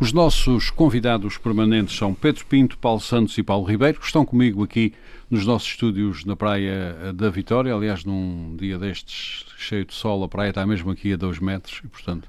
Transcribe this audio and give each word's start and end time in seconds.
Os 0.00 0.12
nossos 0.12 0.70
convidados 0.70 1.38
permanentes 1.38 1.96
são 1.96 2.14
Pedro 2.14 2.46
Pinto, 2.46 2.78
Paulo 2.78 3.00
Santos 3.00 3.36
e 3.36 3.42
Paulo 3.42 3.66
Ribeiro, 3.66 3.98
que 3.98 4.06
estão 4.06 4.24
comigo 4.24 4.62
aqui 4.62 4.92
nos 5.28 5.44
nossos 5.44 5.68
estúdios 5.70 6.24
na 6.24 6.36
Praia 6.36 7.12
da 7.12 7.28
Vitória. 7.28 7.74
Aliás, 7.74 8.04
num 8.04 8.54
dia 8.56 8.78
destes 8.78 9.44
cheio 9.56 9.84
de 9.84 9.92
sol, 9.92 10.22
a 10.22 10.28
praia 10.28 10.50
está 10.50 10.64
mesmo 10.64 10.92
aqui 10.92 11.12
a 11.12 11.16
2 11.16 11.40
metros 11.40 11.80
e, 11.84 11.88
portanto, 11.88 12.28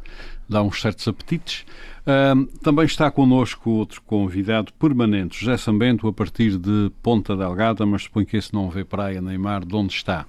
dá 0.50 0.64
uns 0.64 0.82
certos 0.82 1.08
apetites. 1.08 1.64
Uh, 2.02 2.48
também 2.64 2.86
está 2.86 3.12
connosco 3.12 3.70
outro 3.70 4.02
convidado 4.02 4.74
permanente, 4.74 5.40
José 5.40 5.56
Sambento, 5.56 6.08
a 6.08 6.14
partir 6.14 6.58
de 6.58 6.92
Ponta 7.04 7.38
Delgada, 7.38 7.86
mas 7.86 8.02
suponho 8.02 8.26
que 8.26 8.36
esse 8.36 8.52
não 8.52 8.68
vê 8.68 8.84
praia 8.84 9.22
nem 9.22 9.38
mar, 9.38 9.64
de 9.64 9.76
onde 9.76 9.94
está. 9.94 10.26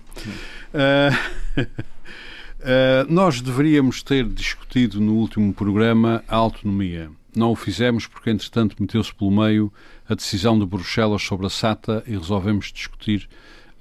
Uh, 0.74 1.62
uh, 1.62 3.08
nós 3.08 3.40
deveríamos 3.40 4.02
ter 4.02 4.26
discutido 4.26 5.00
no 5.00 5.14
último 5.14 5.54
programa 5.54 6.22
a 6.28 6.36
autonomia. 6.36 7.10
Não 7.34 7.52
o 7.52 7.56
fizemos 7.56 8.06
porque, 8.06 8.30
entretanto, 8.30 8.76
meteu-se 8.80 9.14
pelo 9.14 9.30
meio 9.30 9.72
a 10.08 10.14
decisão 10.14 10.58
de 10.58 10.66
Bruxelas 10.66 11.22
sobre 11.22 11.46
a 11.46 11.50
SATA 11.50 12.02
e 12.06 12.12
resolvemos 12.12 12.72
discutir 12.72 13.28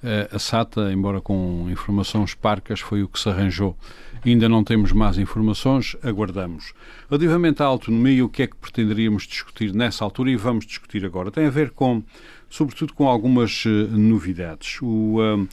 uh, 0.03 0.35
a 0.35 0.39
SATA, 0.39 0.91
embora 0.91 1.21
com 1.21 1.67
informações 1.69 2.33
parcas, 2.33 2.79
foi 2.79 3.03
o 3.03 3.07
que 3.07 3.19
se 3.19 3.29
arranjou. 3.29 3.77
Ainda 4.25 4.49
não 4.49 4.63
temos 4.63 4.91
mais 4.91 5.17
informações, 5.17 5.95
aguardamos. 6.03 6.73
Relativamente 7.09 7.63
à 7.63 7.65
autonomia, 7.65 8.25
o 8.25 8.29
que 8.29 8.43
é 8.43 8.47
que 8.47 8.55
pretenderíamos 8.55 9.25
discutir 9.25 9.73
nessa 9.73 10.03
altura 10.03 10.29
e 10.29 10.35
vamos 10.35 10.65
discutir 10.65 11.05
agora? 11.05 11.31
Tem 11.31 11.45
a 11.45 11.49
ver 11.49 11.71
com, 11.71 12.03
sobretudo, 12.49 12.93
com 12.93 13.07
algumas 13.07 13.65
uh, 13.65 13.69
novidades. 13.97 14.79
O, 14.81 15.19
uh, 15.19 15.47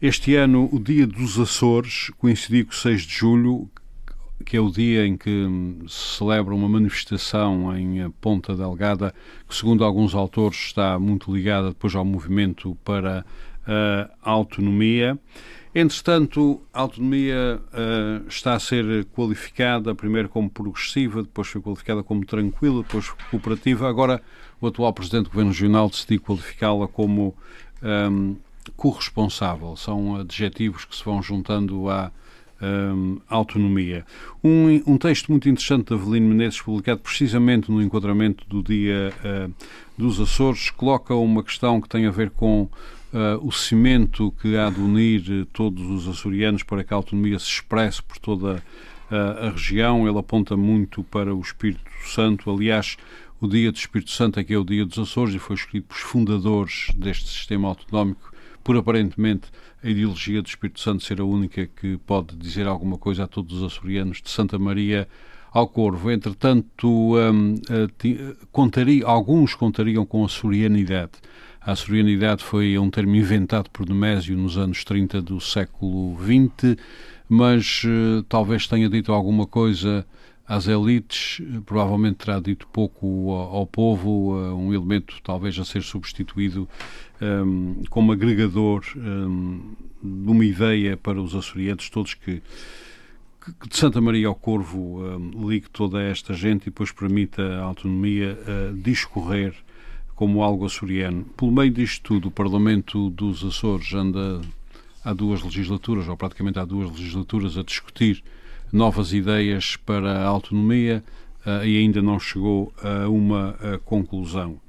este 0.00 0.36
ano, 0.36 0.68
o 0.72 0.78
Dia 0.78 1.06
dos 1.06 1.38
Açores 1.38 2.10
coincidiu 2.18 2.66
com 2.66 2.72
6 2.72 3.02
de 3.02 3.14
julho, 3.14 3.68
que 4.44 4.56
é 4.56 4.60
o 4.60 4.70
dia 4.70 5.06
em 5.06 5.16
que 5.16 5.46
se 5.88 6.18
celebra 6.18 6.54
uma 6.54 6.68
manifestação 6.68 7.76
em 7.76 8.10
Ponta 8.20 8.56
Delgada, 8.56 9.14
que, 9.48 9.54
segundo 9.54 9.84
alguns 9.84 10.14
autores, 10.14 10.58
está 10.58 10.98
muito 10.98 11.34
ligada 11.34 11.68
depois 11.68 11.94
ao 11.94 12.04
movimento 12.04 12.76
para 12.84 13.24
a 14.22 14.30
autonomia. 14.30 15.18
Entretanto, 15.74 16.62
a 16.72 16.80
autonomia 16.80 17.60
uh, 17.66 18.26
está 18.26 18.54
a 18.54 18.58
ser 18.58 19.04
qualificada 19.06 19.94
primeiro 19.94 20.28
como 20.28 20.48
progressiva, 20.48 21.22
depois 21.22 21.48
foi 21.48 21.60
qualificada 21.60 22.02
como 22.02 22.24
tranquila, 22.24 22.82
depois 22.82 23.10
cooperativa. 23.30 23.88
Agora, 23.88 24.22
o 24.60 24.66
atual 24.66 24.92
Presidente 24.92 25.24
do 25.24 25.30
Governo 25.30 25.52
Regional 25.52 25.88
decidiu 25.88 26.20
qualificá-la 26.20 26.88
como 26.88 27.34
um, 27.82 28.36
corresponsável. 28.76 29.76
São 29.76 30.16
adjetivos 30.16 30.84
que 30.84 30.96
se 30.96 31.04
vão 31.04 31.22
juntando 31.22 31.88
à 31.90 32.10
um, 32.62 33.18
autonomia. 33.28 34.04
Um, 34.42 34.82
um, 34.86 34.98
texto 34.98 35.30
muito 35.30 35.48
interessante 35.48 35.88
de 35.88 35.94
Avelino 35.94 36.28
Menezes, 36.28 36.60
publicado 36.60 37.00
precisamente 37.00 37.70
no 37.70 37.82
enquadramento 37.82 38.44
do 38.48 38.62
Dia 38.62 39.12
uh, 39.24 39.52
dos 39.96 40.20
Açores, 40.20 40.70
coloca 40.70 41.14
uma 41.14 41.42
questão 41.42 41.80
que 41.80 41.88
tem 41.88 42.06
a 42.06 42.10
ver 42.10 42.30
com 42.30 42.68
Uh, 43.10 43.40
o 43.40 43.50
cimento 43.50 44.30
que 44.32 44.54
há 44.54 44.68
de 44.68 44.78
unir 44.78 45.46
todos 45.54 45.82
os 45.88 46.06
açorianos 46.06 46.62
para 46.62 46.84
que 46.84 46.92
a 46.92 46.96
autonomia 46.98 47.38
se 47.38 47.46
expresse 47.46 48.02
por 48.02 48.18
toda 48.18 48.62
uh, 49.10 49.46
a 49.46 49.50
região. 49.50 50.06
Ele 50.06 50.18
aponta 50.18 50.58
muito 50.58 51.02
para 51.04 51.34
o 51.34 51.40
Espírito 51.40 51.90
Santo. 52.04 52.50
Aliás, 52.50 52.98
o 53.40 53.48
Dia 53.48 53.70
do 53.70 53.76
Espírito 53.76 54.10
Santo 54.10 54.38
é 54.40 54.44
que 54.44 54.52
é 54.52 54.58
o 54.58 54.64
Dia 54.64 54.84
dos 54.84 54.98
Açores 54.98 55.34
e 55.34 55.38
foi 55.38 55.56
escrito 55.56 55.86
pelos 55.86 56.02
fundadores 56.02 56.88
deste 56.94 57.28
sistema 57.28 57.68
autonómico, 57.68 58.32
por 58.62 58.76
aparentemente 58.76 59.48
a 59.82 59.88
ideologia 59.88 60.42
do 60.42 60.48
Espírito 60.48 60.80
Santo 60.80 61.04
ser 61.04 61.20
a 61.20 61.24
única 61.24 61.66
que 61.66 61.96
pode 61.98 62.36
dizer 62.36 62.66
alguma 62.66 62.98
coisa 62.98 63.24
a 63.24 63.26
todos 63.26 63.58
os 63.58 63.72
açorianos 63.72 64.20
de 64.22 64.30
Santa 64.30 64.58
Maria 64.58 65.08
ao 65.52 65.68
Corvo. 65.68 66.10
Entretanto, 66.10 67.16
um, 67.16 67.54
uh, 67.54 68.46
contaria, 68.52 69.04
alguns 69.06 69.54
contariam 69.54 70.04
com 70.04 70.24
a 70.24 70.28
sorianidade 70.28 71.12
a 71.68 71.72
açorianidade 71.72 72.42
foi 72.42 72.78
um 72.78 72.88
termo 72.88 73.14
inventado 73.14 73.68
por 73.68 73.86
Nemésio 73.86 74.34
nos 74.38 74.56
anos 74.56 74.84
30 74.84 75.20
do 75.20 75.38
século 75.38 76.16
XX, 76.16 76.78
mas 77.28 77.82
uh, 77.84 78.22
talvez 78.22 78.66
tenha 78.66 78.88
dito 78.88 79.12
alguma 79.12 79.46
coisa 79.46 80.06
às 80.48 80.66
elites, 80.66 81.42
provavelmente 81.66 82.24
terá 82.24 82.40
dito 82.40 82.66
pouco 82.68 83.32
ao, 83.32 83.66
povo, 83.66 84.34
uh, 84.34 84.56
um 84.56 84.72
elemento 84.72 85.16
talvez 85.22 85.58
a 85.58 85.64
ser 85.64 85.82
substituído 85.82 86.66
um, 87.20 87.82
como 87.90 88.12
agregador 88.12 88.82
um, 88.96 89.74
de 90.02 90.30
uma 90.30 90.44
ideia 90.44 90.96
para 90.96 91.20
os 91.20 91.34
açorianos 91.34 91.90
todos 91.90 92.14
que 92.14 92.42
de 93.66 93.76
Santa 93.76 94.00
Maria 94.00 94.28
ao 94.28 94.34
Corvo 94.34 95.02
um, 95.02 95.48
ligue 95.48 95.68
toda 95.70 96.02
esta 96.02 96.32
gente 96.32 96.62
e 96.62 96.64
depois 96.66 96.92
permita 96.92 97.42
a 97.42 97.62
autonomia 97.64 98.38
uh, 98.40 98.74
discorrer 98.74 99.54
como 100.14 100.42
algo 100.42 100.66
açoriano. 100.66 101.24
Pelo 101.36 101.52
meio 101.52 101.70
disto 101.70 102.02
tudo, 102.02 102.28
o 102.28 102.30
Parlamento 102.30 103.10
dos 103.10 103.44
Açores 103.44 103.92
anda 103.94 104.40
há 105.04 105.12
duas 105.12 105.42
legislaturas, 105.42 106.08
ou 106.08 106.16
praticamente 106.16 106.58
há 106.58 106.64
duas 106.64 106.90
legislaturas, 106.90 107.56
a 107.56 107.62
discutir 107.62 108.22
novas 108.72 109.12
ideias 109.12 109.76
para 109.76 110.20
a 110.20 110.26
autonomia 110.26 111.02
uh, 111.46 111.64
e 111.64 111.78
ainda 111.78 112.02
não 112.02 112.18
chegou 112.18 112.72
a 112.82 113.08
uma 113.08 113.56
uh, 113.60 113.78
conclusão. 113.84 114.60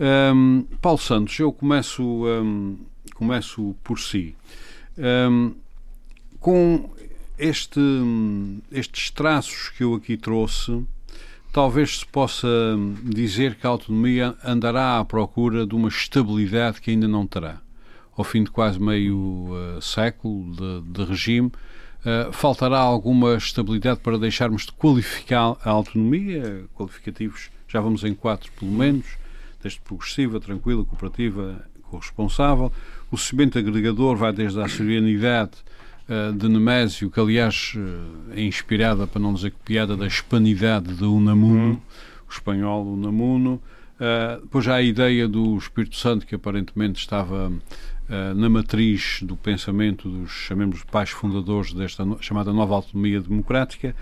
Um, 0.00 0.64
Paulo 0.80 0.98
Santos, 0.98 1.38
eu 1.38 1.52
começo, 1.52 2.02
um, 2.02 2.78
começo 3.14 3.76
por 3.84 3.98
si. 3.98 4.34
Um, 4.98 5.54
com 6.38 6.90
este, 7.38 7.80
estes 8.72 9.10
traços 9.10 9.68
que 9.68 9.84
eu 9.84 9.94
aqui 9.94 10.16
trouxe, 10.16 10.82
talvez 11.52 11.98
se 11.98 12.06
possa 12.06 12.48
dizer 13.02 13.56
que 13.56 13.66
a 13.66 13.70
autonomia 13.70 14.34
andará 14.42 14.98
à 14.98 15.04
procura 15.04 15.66
de 15.66 15.74
uma 15.74 15.88
estabilidade 15.88 16.80
que 16.80 16.90
ainda 16.90 17.06
não 17.06 17.26
terá. 17.26 17.60
Ao 18.16 18.24
fim 18.24 18.42
de 18.42 18.50
quase 18.50 18.80
meio 18.80 19.16
uh, 19.16 19.82
século 19.82 20.50
de, 20.54 20.92
de 20.92 21.04
regime, 21.04 21.52
uh, 22.04 22.32
faltará 22.32 22.78
alguma 22.78 23.36
estabilidade 23.36 24.00
para 24.00 24.18
deixarmos 24.18 24.66
de 24.66 24.72
qualificar 24.72 25.56
a 25.64 25.70
autonomia, 25.70 26.64
qualificativos, 26.74 27.50
já 27.68 27.80
vamos 27.80 28.04
em 28.04 28.14
quatro 28.14 28.50
pelo 28.52 28.72
menos, 28.72 29.06
desde 29.62 29.80
progressiva, 29.80 30.40
tranquila, 30.40 30.84
cooperativa, 30.84 31.64
corresponsável. 31.82 32.72
O 33.10 33.18
cimento 33.18 33.58
agregador 33.58 34.16
vai 34.16 34.32
desde 34.32 34.60
a 34.60 34.68
serenidade 34.68 35.58
eh, 36.10 36.32
de 36.32 36.48
Nemésio, 36.48 37.08
que 37.08 37.20
aliás 37.20 37.74
eh, 37.76 38.40
é 38.40 38.42
inspirada, 38.42 39.06
para 39.06 39.22
não 39.22 39.32
dizer 39.32 39.52
copiada, 39.52 39.96
da 39.96 40.08
hispanidade 40.08 40.92
de 40.92 41.04
Unamuno, 41.04 41.68
uhum. 41.68 41.80
o 42.28 42.32
espanhol 42.32 42.84
Unamuno. 42.84 43.62
Uh, 44.00 44.40
depois 44.40 44.66
há 44.66 44.76
a 44.76 44.82
ideia 44.82 45.28
do 45.28 45.56
Espírito 45.58 45.94
Santo, 45.94 46.26
que 46.26 46.34
aparentemente 46.34 46.98
estava 46.98 47.48
uh, 47.48 47.60
na 48.34 48.48
matriz 48.48 49.20
do 49.22 49.36
pensamento 49.36 50.08
dos, 50.08 50.30
chamemos, 50.30 50.82
pais 50.82 51.10
fundadores 51.10 51.72
desta 51.72 52.04
chamada 52.20 52.52
nova 52.52 52.74
autonomia 52.74 53.20
democrática. 53.20 53.94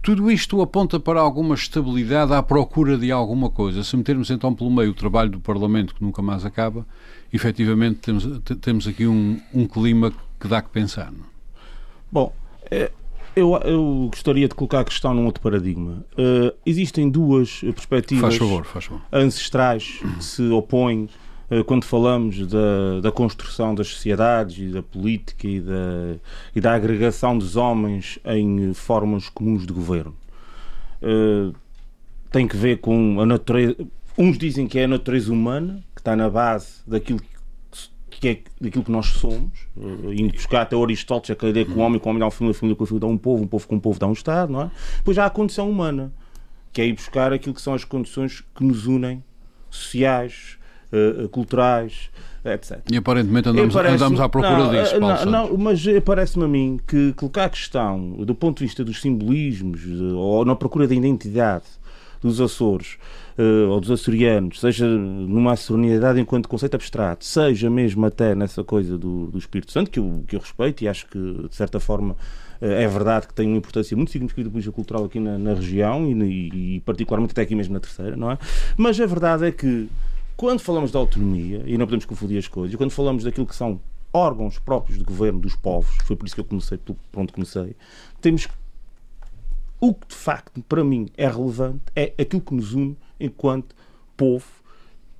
Tudo 0.00 0.30
isto 0.30 0.62
aponta 0.62 1.00
para 1.00 1.20
alguma 1.20 1.54
estabilidade 1.54 2.32
à 2.32 2.42
procura 2.42 2.96
de 2.96 3.10
alguma 3.10 3.50
coisa. 3.50 3.82
Se 3.82 3.96
metermos 3.96 4.30
então 4.30 4.54
pelo 4.54 4.70
meio 4.70 4.90
o 4.90 4.94
trabalho 4.94 5.30
do 5.30 5.40
Parlamento, 5.40 5.94
que 5.94 6.02
nunca 6.02 6.22
mais 6.22 6.44
acaba, 6.44 6.86
efetivamente 7.32 7.96
temos, 7.96 8.26
temos 8.60 8.86
aqui 8.86 9.06
um, 9.06 9.40
um 9.52 9.66
clima 9.66 10.12
que 10.38 10.46
dá 10.46 10.62
que 10.62 10.70
pensar. 10.70 11.10
Não? 11.10 11.26
Bom, 12.10 12.32
é, 12.70 12.90
eu, 13.34 13.56
eu, 13.64 14.08
gostaria 14.10 14.48
de 14.48 14.54
colocar 14.54 14.80
a 14.80 14.84
questão 14.84 15.12
num 15.14 15.26
outro 15.26 15.42
paradigma. 15.42 16.04
Uh, 16.12 16.56
existem 16.64 17.10
duas 17.10 17.60
perspectivas 17.60 18.36
faz 18.36 18.36
favor, 18.36 18.64
faz 18.64 18.84
favor. 18.86 19.02
ancestrais 19.12 20.00
que 20.16 20.24
se 20.24 20.48
opõem 20.48 21.08
quando 21.66 21.84
falamos 21.84 22.46
da, 22.46 23.00
da, 23.02 23.10
construção 23.10 23.74
das 23.74 23.88
sociedades 23.88 24.58
e 24.58 24.68
da 24.68 24.82
política 24.82 25.46
e 25.46 25.60
da, 25.60 26.16
e 26.54 26.60
da 26.60 26.74
agregação 26.74 27.38
dos 27.38 27.56
homens 27.56 28.18
em 28.24 28.74
formas 28.74 29.28
comuns 29.30 29.66
de 29.66 29.72
governo. 29.72 30.14
Uh, 31.02 31.54
tem 32.30 32.46
que 32.46 32.56
ver 32.56 32.78
com 32.78 33.20
a 33.20 33.26
natureza. 33.26 33.76
Uns 34.16 34.36
dizem 34.36 34.66
que 34.66 34.78
é 34.78 34.84
a 34.84 34.88
natureza 34.88 35.32
humana, 35.32 35.82
que 35.94 36.00
está 36.00 36.14
na 36.14 36.28
base 36.28 36.82
daquilo 36.86 37.20
que 37.20 37.38
que 38.20 38.28
é 38.28 38.38
daquilo 38.60 38.82
que 38.82 38.90
nós 38.90 39.06
somos, 39.06 39.68
uh, 39.76 40.12
indo 40.12 40.32
buscar 40.32 40.62
até 40.62 40.76
Aristóteles, 40.76 41.38
a 41.40 41.48
ideia 41.48 41.64
que 41.64 41.72
o 41.72 41.78
homem 41.78 42.00
com 42.00 42.08
o 42.08 42.10
homem 42.10 42.18
dá 42.18 42.26
uma 42.26 42.30
família, 42.32 42.50
a 42.56 42.58
família 42.58 42.76
com 42.76 42.84
a 42.84 42.86
família 42.86 43.00
dá 43.00 43.06
um 43.06 43.16
povo, 43.16 43.44
um 43.44 43.46
povo 43.46 43.68
com 43.68 43.76
um 43.76 43.80
povo 43.80 43.98
dá 43.98 44.06
um 44.08 44.12
Estado, 44.12 44.52
não 44.52 44.62
é? 44.62 44.70
Depois 44.96 45.16
há 45.18 45.26
a 45.26 45.30
condição 45.30 45.70
humana, 45.70 46.12
que 46.72 46.80
é 46.80 46.86
ir 46.86 46.94
buscar 46.94 47.32
aquilo 47.32 47.54
que 47.54 47.62
são 47.62 47.74
as 47.74 47.84
condições 47.84 48.42
que 48.54 48.64
nos 48.64 48.86
unem, 48.86 49.22
sociais, 49.70 50.57
uh, 50.92 51.28
culturais, 51.28 52.10
etc. 52.44 52.80
E 52.90 52.96
aparentemente 52.96 53.48
andamos, 53.48 53.74
andamos 53.74 54.20
à 54.20 54.28
procura 54.28 54.58
não, 54.58 54.70
disso, 54.70 54.98
Paulo 54.98 55.24
não, 55.24 55.48
não, 55.48 55.58
mas 55.58 55.82
parece-me 56.04 56.44
a 56.44 56.48
mim 56.48 56.80
que 56.86 57.12
colocar 57.14 57.44
a 57.44 57.50
questão 57.50 58.12
do 58.24 58.34
ponto 58.34 58.58
de 58.58 58.64
vista 58.64 58.84
dos 58.84 59.00
simbolismos 59.00 59.80
ou 60.14 60.44
na 60.44 60.54
procura 60.54 60.86
da 60.86 60.94
identidade 60.94 61.64
dos 62.20 62.40
Açores 62.40 62.96
uh, 63.38 63.70
ou 63.70 63.80
dos 63.80 63.90
açorianos, 63.90 64.60
seja 64.60 64.86
numa 64.86 65.52
açorianidade 65.52 66.20
enquanto 66.20 66.48
conceito 66.48 66.74
abstrato, 66.74 67.24
seja 67.24 67.70
mesmo 67.70 68.04
até 68.04 68.34
nessa 68.34 68.64
coisa 68.64 68.98
do, 68.98 69.28
do 69.28 69.38
Espírito 69.38 69.72
Santo, 69.72 69.90
que 69.90 69.98
eu, 69.98 70.24
que 70.26 70.36
eu 70.36 70.40
respeito 70.40 70.82
e 70.82 70.88
acho 70.88 71.06
que, 71.06 71.18
de 71.18 71.54
certa 71.54 71.78
forma, 71.78 72.12
uh, 72.60 72.64
é 72.64 72.86
verdade 72.88 73.28
que 73.28 73.34
tem 73.34 73.46
uma 73.46 73.56
importância 73.56 73.96
muito 73.96 74.10
significativa 74.10 74.50
política 74.50 74.74
cultural 74.74 75.04
aqui 75.04 75.20
na, 75.20 75.38
na 75.38 75.54
região 75.54 76.06
e, 76.06 76.12
e, 76.12 76.76
e, 76.76 76.80
particularmente 76.80 77.32
até 77.32 77.42
aqui 77.42 77.54
mesmo 77.54 77.74
na 77.74 77.80
terceira, 77.80 78.16
não 78.16 78.30
é? 78.30 78.38
Mas 78.76 79.00
a 79.00 79.06
verdade 79.06 79.46
é 79.46 79.52
que 79.52 79.88
quando 80.38 80.60
falamos 80.60 80.92
da 80.92 81.00
autonomia, 81.00 81.64
e 81.66 81.76
não 81.76 81.84
podemos 81.84 82.04
confundir 82.04 82.38
as 82.38 82.46
coisas, 82.46 82.76
quando 82.76 82.92
falamos 82.92 83.24
daquilo 83.24 83.44
que 83.44 83.56
são 83.56 83.80
órgãos 84.12 84.56
próprios 84.56 84.96
de 84.96 85.02
governo 85.02 85.40
dos 85.40 85.56
povos, 85.56 85.96
foi 86.04 86.14
por 86.14 86.26
isso 86.26 86.34
que 86.36 86.40
eu 86.40 86.44
comecei, 86.44 86.78
por 86.78 86.96
onde 87.16 87.32
comecei, 87.32 87.74
temos 88.20 88.46
o 89.80 89.92
que 89.92 90.06
de 90.06 90.14
facto 90.14 90.62
para 90.68 90.84
mim 90.84 91.08
é 91.16 91.26
relevante 91.26 91.82
é 91.94 92.14
aquilo 92.16 92.40
que 92.40 92.54
nos 92.54 92.72
une 92.72 92.96
enquanto 93.18 93.74
povo 94.16 94.46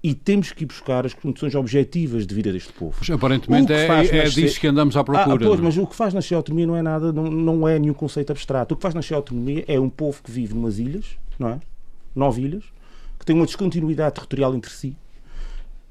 e 0.05 0.15
temos 0.15 0.53
que 0.53 0.63
ir 0.63 0.67
buscar 0.67 1.05
as 1.05 1.15
condições 1.15 1.53
objetivas 1.57 2.25
de 2.25 2.33
vida 2.33 2.53
deste 2.53 2.73
povo. 2.73 2.97
Aparentemente 3.13 3.73
é, 3.73 3.87
é 3.87 3.89
nascer... 3.89 4.31
disso 4.31 4.61
que 4.61 4.69
andamos 4.69 4.97
à 4.97 5.03
procura. 5.03 5.35
Ah, 5.35 5.49
pois, 5.49 5.59
é? 5.59 5.63
mas 5.65 5.77
o 5.77 5.85
que 5.85 5.97
faz 5.97 6.15
nascer 6.15 6.35
a 6.35 6.37
autonomia 6.37 6.67
não 6.69 6.77
é 6.77 6.83
nada, 6.83 7.13
não, 7.13 7.25
não 7.25 7.69
é 7.69 7.77
nenhum 7.77 7.93
conceito 7.93 8.31
abstrato. 8.31 8.75
O 8.75 8.77
que 8.77 8.83
faz 8.83 8.95
nascer 8.95 9.15
a 9.15 9.17
autonomia 9.17 9.65
é 9.67 9.81
um 9.81 9.91
povo 9.91 10.23
que 10.23 10.31
vive 10.31 10.55
numas 10.55 10.79
ilhas, 10.79 11.19
não 11.37 11.49
é? 11.49 11.61
Nove 12.15 12.43
ilhas, 12.43 12.63
que 13.19 13.27
tem 13.27 13.35
uma 13.35 13.47
descontinuidade 13.47 14.15
territorial 14.15 14.55
entre 14.55 14.71
si. 14.71 14.97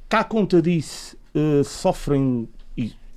Cá 0.10 0.24
conta 0.24 0.62
disso, 0.62 1.18
uh, 1.36 1.64
sofrem 1.64 2.48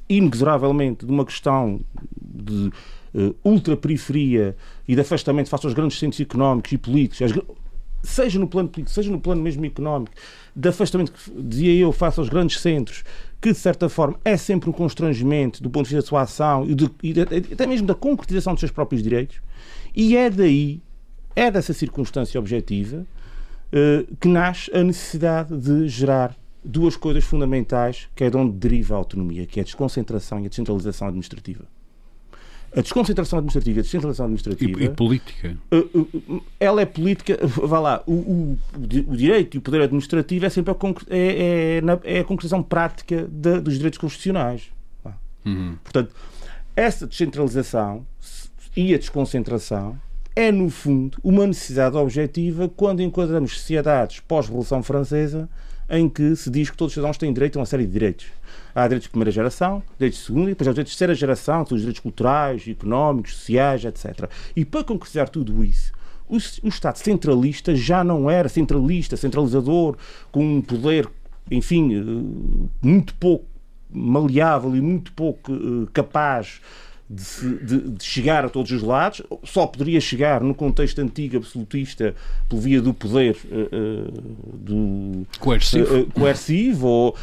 inexoravelmente 0.08 1.06
de 1.06 1.12
uma 1.12 1.24
questão 1.24 1.80
de 2.20 2.72
uh, 3.14 3.36
ultraperiferia 3.44 4.56
e 4.88 4.96
de 4.96 5.00
afastamento 5.00 5.48
face 5.48 5.66
aos 5.66 5.74
grandes 5.74 5.98
centros 6.00 6.20
económicos 6.20 6.72
e 6.72 6.78
políticos, 6.78 7.22
as, 7.22 7.32
seja 8.02 8.40
no 8.40 8.48
plano 8.48 8.68
político, 8.68 8.92
seja 8.92 9.08
no 9.08 9.20
plano 9.20 9.40
mesmo 9.40 9.64
económico, 9.64 10.12
de 10.54 10.68
afastamento, 10.68 11.12
dizia 11.38 11.72
eu, 11.74 11.92
face 11.92 12.18
aos 12.18 12.28
grandes 12.28 12.58
centros, 12.60 13.04
que 13.40 13.52
de 13.52 13.58
certa 13.58 13.88
forma 13.88 14.18
é 14.24 14.36
sempre 14.36 14.68
um 14.68 14.72
constrangimento 14.72 15.62
do 15.62 15.70
ponto 15.70 15.84
de 15.88 15.94
vista 15.94 16.02
da 16.02 16.08
sua 16.08 16.22
ação 16.22 16.68
e, 16.68 16.74
de, 16.74 16.90
e 17.04 17.12
de, 17.12 17.20
até 17.20 17.68
mesmo 17.68 17.86
da 17.86 17.94
concretização 17.94 18.54
dos 18.54 18.60
seus 18.60 18.72
próprios 18.72 19.00
direitos, 19.00 19.40
e 19.94 20.16
é 20.16 20.28
daí, 20.28 20.80
é 21.36 21.52
dessa 21.52 21.72
circunstância 21.72 22.40
objetiva, 22.40 23.06
uh, 23.72 24.16
que 24.16 24.26
nasce 24.26 24.74
a 24.74 24.82
necessidade 24.82 25.56
de 25.56 25.86
gerar 25.86 26.36
duas 26.64 26.96
coisas 26.96 27.24
fundamentais 27.24 28.08
que 28.14 28.24
é 28.24 28.30
de 28.30 28.36
onde 28.36 28.52
deriva 28.56 28.94
a 28.94 28.98
autonomia, 28.98 29.46
que 29.46 29.60
é 29.60 29.62
a 29.62 29.64
desconcentração 29.64 30.40
e 30.40 30.46
a 30.46 30.48
descentralização 30.48 31.08
administrativa. 31.08 31.64
A 32.72 32.82
desconcentração 32.82 33.38
administrativa 33.40 33.78
e 33.78 33.80
a 33.80 33.82
descentralização 33.82 34.26
administrativa. 34.26 34.80
E, 34.80 34.84
e 34.84 34.88
política. 34.90 35.56
Eh, 35.72 35.76
eh, 35.76 36.40
ela 36.60 36.80
é 36.80 36.86
política. 36.86 37.36
Vá 37.42 37.80
lá. 37.80 38.02
O, 38.06 38.12
o, 38.12 38.58
o 38.76 39.16
direito 39.16 39.56
e 39.56 39.58
o 39.58 39.60
poder 39.60 39.82
administrativo 39.82 40.46
é 40.46 40.50
sempre 40.50 40.72
a, 40.72 40.76
é, 41.08 41.82
é, 42.04 42.16
é 42.18 42.20
a 42.20 42.24
concreção 42.24 42.62
prática 42.62 43.26
de, 43.28 43.60
dos 43.60 43.74
direitos 43.74 43.98
constitucionais. 43.98 44.70
Uhum. 45.44 45.76
Portanto, 45.82 46.14
essa 46.76 47.06
descentralização 47.06 48.06
e 48.76 48.94
a 48.94 48.98
desconcentração 48.98 49.98
é, 50.36 50.52
no 50.52 50.70
fundo, 50.70 51.18
uma 51.24 51.46
necessidade 51.46 51.96
objetiva 51.96 52.68
quando 52.68 53.02
enquadramos 53.02 53.58
sociedades 53.58 54.20
pós-Revolução 54.20 54.82
Francesa 54.82 55.48
em 55.90 56.08
que 56.08 56.36
se 56.36 56.48
diz 56.48 56.70
que 56.70 56.76
todos 56.76 56.92
os 56.92 56.94
cidadãos 56.94 57.18
têm 57.18 57.32
direito 57.32 57.58
a 57.58 57.60
uma 57.60 57.66
série 57.66 57.84
de 57.84 57.92
direitos. 57.92 58.26
Há 58.74 58.84
direitos 58.84 59.04
de 59.04 59.10
primeira 59.10 59.30
geração, 59.30 59.82
direitos 59.98 60.20
de 60.20 60.26
segunda 60.26 60.44
e 60.44 60.52
depois 60.52 60.68
há 60.68 60.72
direitos 60.72 60.92
de 60.92 60.96
terceira 60.96 61.14
geração, 61.14 61.64
que 61.64 61.70
são 61.70 61.76
os 61.76 61.82
direitos 61.82 62.00
culturais, 62.00 62.66
económicos, 62.68 63.34
sociais, 63.34 63.84
etc. 63.84 64.30
E 64.54 64.64
para 64.64 64.84
concretizar 64.84 65.28
tudo 65.28 65.64
isso, 65.64 65.92
o, 66.28 66.36
o 66.36 66.68
Estado 66.68 66.96
centralista 66.96 67.74
já 67.74 68.04
não 68.04 68.30
era 68.30 68.48
centralista, 68.48 69.16
centralizador, 69.16 69.96
com 70.30 70.58
um 70.58 70.62
poder, 70.62 71.08
enfim, 71.50 71.94
eh, 71.94 72.86
muito 72.86 73.14
pouco 73.16 73.50
maleável 73.92 74.76
e 74.76 74.80
muito 74.80 75.12
pouco 75.12 75.52
uh, 75.52 75.88
capaz 75.92 76.60
de, 77.10 77.58
de, 77.64 77.90
de, 77.90 78.04
chegar 78.04 78.44
a 78.44 78.48
todos 78.48 78.70
os 78.70 78.82
lados, 78.82 79.20
só 79.42 79.66
poderia 79.66 80.00
chegar 80.00 80.40
no 80.40 80.54
contexto 80.54 81.00
antigo 81.00 81.38
absolutista 81.38 82.14
por 82.48 82.60
via 82.60 82.80
do 82.80 82.94
poder 82.94 83.36
uh, 83.50 84.08
uh, 84.08 84.56
do, 84.56 85.26
coercivo, 85.40 85.98
uh, 85.98 86.06
coercivo 86.12 86.86
ou, 86.86 87.16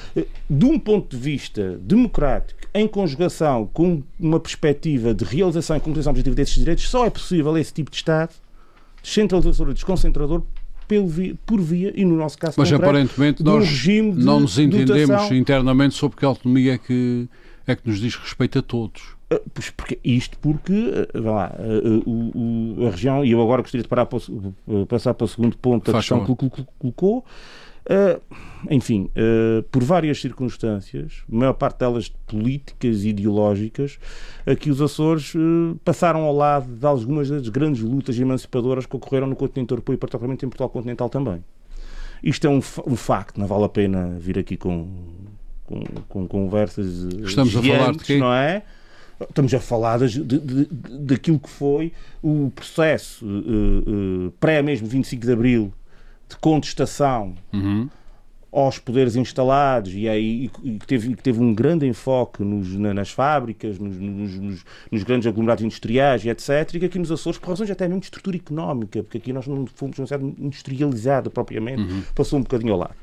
de 0.49 0.65
um 0.65 0.77
ponto 0.77 1.15
de 1.15 1.23
vista 1.23 1.79
democrático, 1.81 2.59
em 2.73 2.85
conjugação 2.85 3.69
com 3.73 4.03
uma 4.19 4.41
perspectiva 4.41 5.13
de 5.13 5.23
realização 5.23 5.77
e 5.77 5.79
conclusão 5.79 6.11
objetiva 6.11 6.35
desses 6.35 6.55
direitos, 6.55 6.89
só 6.89 7.05
é 7.05 7.09
possível 7.09 7.57
esse 7.57 7.73
tipo 7.73 7.89
de 7.89 7.95
Estado 7.95 8.33
descentralizador 9.01 9.71
e 9.71 9.73
desconcentrador 9.73 10.43
por 11.45 11.61
via, 11.61 11.93
e 11.95 12.05
no 12.05 12.15
nosso 12.15 12.37
caso 12.37 12.55
Mas 12.57 12.71
aparentemente 12.71 13.43
nós 13.43 13.67
não 14.15 14.41
nos 14.41 14.57
entendemos 14.57 15.07
dotação... 15.07 15.35
internamente 15.35 15.95
sobre 15.95 16.17
que 16.17 16.25
autonomia 16.25 16.73
é 16.73 16.77
que, 16.77 17.27
é 17.65 17.75
que 17.75 17.87
nos 17.87 17.99
diz 17.99 18.15
respeito 18.15 18.59
a 18.59 18.61
todos. 18.61 19.16
Ah, 19.29 19.41
pois 19.53 19.69
porque, 19.69 19.99
isto 20.03 20.37
porque, 20.39 21.07
ah, 21.13 21.19
vá 21.19 21.31
lá, 21.31 21.55
ah, 21.57 22.09
o, 22.09 22.81
o, 22.81 22.87
a 22.87 22.91
região, 22.91 23.25
e 23.25 23.31
eu 23.31 23.41
agora 23.41 23.61
gostaria 23.61 23.83
de 23.83 23.89
parar 23.89 24.05
para 24.05 24.19
o, 24.67 24.85
passar 24.85 25.13
para 25.13 25.25
o 25.25 25.27
segundo 25.27 25.57
ponto 25.57 25.91
da 25.91 25.97
questão 25.99 26.23
que 26.23 26.33
colocou, 26.79 27.25
uh, 27.89 28.21
enfim, 28.69 29.09
uh, 29.17 29.63
por 29.63 29.83
várias 29.83 30.21
circunstâncias, 30.21 31.23
a 31.29 31.35
maior 31.35 31.53
parte 31.53 31.79
delas 31.79 32.07
políticas 32.25 33.03
e 33.03 33.09
ideológicas, 33.09 33.99
aqui 34.45 34.69
os 34.69 34.81
Açores 34.81 35.35
uh, 35.35 35.77
passaram 35.83 36.21
ao 36.21 36.33
lado 36.33 36.73
de 36.73 36.85
algumas 36.85 37.29
das 37.29 37.49
grandes 37.49 37.81
lutas 37.81 38.17
emancipadoras 38.17 38.85
que 38.85 38.95
ocorreram 38.95 39.27
no 39.27 39.35
continente 39.35 39.71
europeu 39.71 39.93
e 39.93 39.97
particularmente 39.97 40.45
em 40.45 40.49
Portugal 40.49 40.69
continental 40.69 41.09
também. 41.09 41.43
Isto 42.23 42.47
é 42.47 42.49
um, 42.49 42.61
um 42.87 42.95
facto, 42.95 43.37
não 43.37 43.45
vale 43.45 43.65
a 43.65 43.69
pena 43.69 44.17
vir 44.17 44.39
aqui 44.39 44.55
com, 44.55 44.87
com, 45.65 45.83
com 46.07 46.27
conversas 46.27 46.87
Estamos 46.87 47.51
gigantes, 47.51 47.55
a 47.57 47.77
falar 47.77 47.91
de 47.91 48.03
quê? 48.05 48.17
não 48.17 48.33
é? 48.33 48.63
Estamos 49.19 49.53
a 49.53 49.59
falar 49.59 49.99
de, 49.99 50.23
de, 50.23 50.39
de, 50.39 50.65
daquilo 50.99 51.39
que 51.39 51.49
foi 51.49 51.91
o 52.21 52.51
processo 52.53 53.25
uh, 53.25 54.27
uh, 54.27 54.31
pré 54.39 54.61
mesmo 54.61 54.87
25 54.87 55.25
de 55.25 55.31
Abril 55.31 55.73
de 56.29 56.37
contestação 56.37 57.33
uhum 57.53 57.89
aos 58.51 58.79
poderes 58.79 59.15
instalados 59.15 59.93
e 59.93 60.07
aí 60.07 60.49
e 60.63 60.79
que 60.79 60.87
teve, 60.87 61.15
que 61.15 61.21
teve 61.21 61.39
um 61.39 61.53
grande 61.53 61.85
enfoque 61.85 62.43
nos, 62.43 62.73
nas 62.73 63.09
fábricas, 63.09 63.77
nos, 63.77 63.97
nos, 63.97 64.63
nos, 64.91 65.03
grandes 65.03 65.27
aglomerados 65.27 65.63
industriais 65.63 66.23
e 66.23 66.29
etc. 66.29 66.73
E 66.73 66.79
que 66.79 66.85
aqui 66.85 66.99
nos 66.99 67.11
Açores, 67.11 67.37
por 67.37 67.49
razões 67.49 67.69
até 67.69 67.87
mesmo 67.87 67.99
de 67.99 68.05
estrutura 68.05 68.37
económica, 68.37 69.03
porque 69.03 69.17
aqui 69.17 69.33
nós 69.33 69.47
não 69.47 69.65
fomos 69.67 69.97
uma 69.99 70.07
cidade 70.07 70.23
industrializada 70.39 71.29
propriamente, 71.29 71.81
uhum. 71.81 72.03
passou 72.15 72.39
um 72.39 72.41
bocadinho 72.41 72.73
ao 72.73 72.79
lado. 72.79 72.95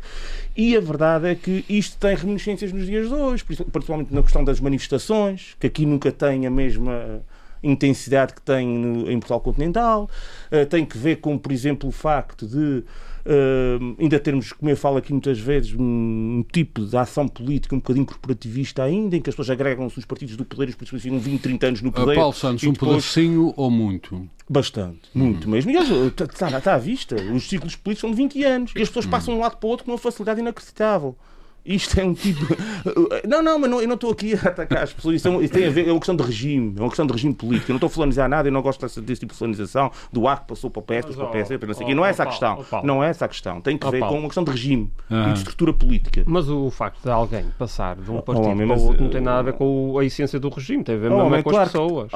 E 0.56 0.76
a 0.76 0.80
verdade 0.80 1.28
é 1.28 1.34
que 1.34 1.64
isto 1.68 1.98
tem 1.98 2.16
reminiscências 2.16 2.72
nos 2.72 2.86
dias 2.86 3.08
de 3.08 3.14
hoje, 3.14 3.44
principalmente 3.44 4.14
na 4.14 4.22
questão 4.22 4.42
das 4.42 4.60
manifestações, 4.60 5.56
que 5.60 5.66
aqui 5.66 5.84
nunca 5.84 6.10
tem 6.10 6.46
a 6.46 6.50
mesma 6.50 7.22
intensidade 7.62 8.34
que 8.34 8.42
tem 8.42 8.68
no, 8.68 9.10
em 9.10 9.18
Portugal 9.18 9.40
continental, 9.40 10.10
uh, 10.52 10.66
tem 10.66 10.84
que 10.84 10.98
ver 10.98 11.16
com, 11.16 11.36
por 11.38 11.50
exemplo, 11.50 11.88
o 11.88 11.92
facto 11.92 12.46
de 12.46 12.84
Uh, 13.26 13.96
ainda 13.98 14.20
termos, 14.20 14.52
como 14.52 14.70
eu 14.70 14.76
falo 14.76 14.98
aqui 14.98 15.10
muitas 15.10 15.38
vezes, 15.38 15.72
um, 15.72 15.82
um, 15.82 16.44
tipo 16.52 16.84
de 16.84 16.94
ação 16.94 17.26
política 17.26 17.74
um 17.74 17.78
bocadinho 17.78 18.04
corporativista 18.04 18.82
ainda, 18.82 19.16
em 19.16 19.20
que 19.22 19.30
as 19.30 19.34
pessoas 19.34 19.48
agregam-se 19.48 19.98
os 19.98 20.04
partidos 20.04 20.36
do 20.36 20.44
poder 20.44 20.66
e 20.66 20.70
os 20.70 20.74
políticos 20.74 21.02
ficam 21.02 21.18
20, 21.18 21.40
30 21.40 21.66
anos 21.66 21.82
no 21.82 21.90
poder. 21.90 22.12
Uh, 22.12 22.16
Paulo 22.16 22.34
Santos, 22.34 22.62
depois... 22.62 22.82
um 22.82 22.94
pedacinho 22.96 23.54
ou 23.56 23.70
muito? 23.70 24.28
Bastante, 24.48 25.08
muito 25.14 25.48
hum. 25.48 25.52
mesmo. 25.52 25.70
E 25.70 25.76
está, 25.76 26.58
está 26.58 26.74
à 26.74 26.78
vista. 26.78 27.16
Os 27.16 27.48
ciclos 27.48 27.76
políticos 27.76 28.00
são 28.00 28.10
de 28.10 28.16
20 28.16 28.44
anos 28.44 28.72
e 28.76 28.82
as 28.82 28.88
pessoas 28.88 29.06
hum. 29.06 29.10
passam 29.10 29.34
de 29.34 29.40
um 29.40 29.42
lado 29.42 29.56
para 29.56 29.66
o 29.66 29.70
outro 29.70 29.86
com 29.86 29.92
uma 29.92 29.98
facilidade 29.98 30.40
inacreditável. 30.40 31.16
Isto 31.64 31.98
é 31.98 32.04
um 32.04 32.12
tipo. 32.12 32.44
Não, 33.26 33.42
não, 33.42 33.58
mas 33.58 33.70
não, 33.70 33.80
eu 33.80 33.88
não 33.88 33.94
estou 33.94 34.10
aqui 34.10 34.34
a 34.34 34.48
atacar 34.48 34.82
as 34.82 34.92
pessoas. 34.92 35.16
Isto, 35.16 35.28
é, 35.28 35.44
isto 35.44 35.54
tem 35.54 35.66
a 35.66 35.70
ver, 35.70 35.88
é 35.88 35.92
uma 35.92 35.98
questão 35.98 36.14
de 36.14 36.22
regime, 36.22 36.74
é 36.76 36.80
uma 36.80 36.88
questão 36.88 37.06
de 37.06 37.12
regime 37.12 37.34
político. 37.34 37.70
Eu 37.70 37.74
não 37.74 37.76
estou 37.76 37.86
a 37.86 37.90
falanizar 37.90 38.28
nada, 38.28 38.48
eu 38.48 38.52
não 38.52 38.60
gosto 38.60 38.82
desse, 38.82 39.00
desse 39.00 39.20
tipo 39.20 39.32
de 39.32 39.38
falanização, 39.38 39.90
do 40.12 40.28
ar 40.28 40.40
que 40.40 40.48
passou 40.48 40.70
para 40.70 40.80
o 40.80 40.82
PS, 40.82 41.16
para 41.16 41.24
o 41.24 41.30
PS, 41.30 41.48
para 41.56 41.66
não 41.66 41.74
sei 41.74 41.86
oh, 41.86 41.94
Não 41.94 42.04
é 42.04 42.10
essa 42.10 42.22
a 42.24 42.26
questão. 42.26 42.64
Não 42.82 43.02
é 43.02 43.08
essa 43.08 43.24
a 43.24 43.28
questão. 43.28 43.60
Tem 43.60 43.78
que 43.78 43.90
ver 43.90 44.00
com 44.00 44.18
uma 44.18 44.28
questão 44.28 44.44
de 44.44 44.50
regime 44.50 44.92
e 45.10 45.32
de 45.32 45.38
estrutura 45.38 45.72
política. 45.72 46.22
Mas 46.26 46.48
o 46.48 46.70
facto 46.70 47.02
de 47.02 47.10
alguém 47.10 47.46
passar 47.58 47.96
de 47.96 48.10
um 48.10 48.20
partido 48.20 48.48
homem, 48.48 48.66
para 48.66 48.76
o 48.76 48.82
outro 48.82 49.02
não 49.02 49.10
tem 49.10 49.20
nada 49.20 49.38
a 49.38 49.42
ver 49.42 49.54
com 49.54 49.98
a 49.98 50.04
essência 50.04 50.38
do 50.38 50.50
regime, 50.50 50.84
tem 50.84 50.96
a 50.96 50.98
ver 50.98 51.12
oh, 51.12 51.18
homem, 51.18 51.42
com 51.42 51.56
as 51.56 51.70
pessoas. 51.70 52.10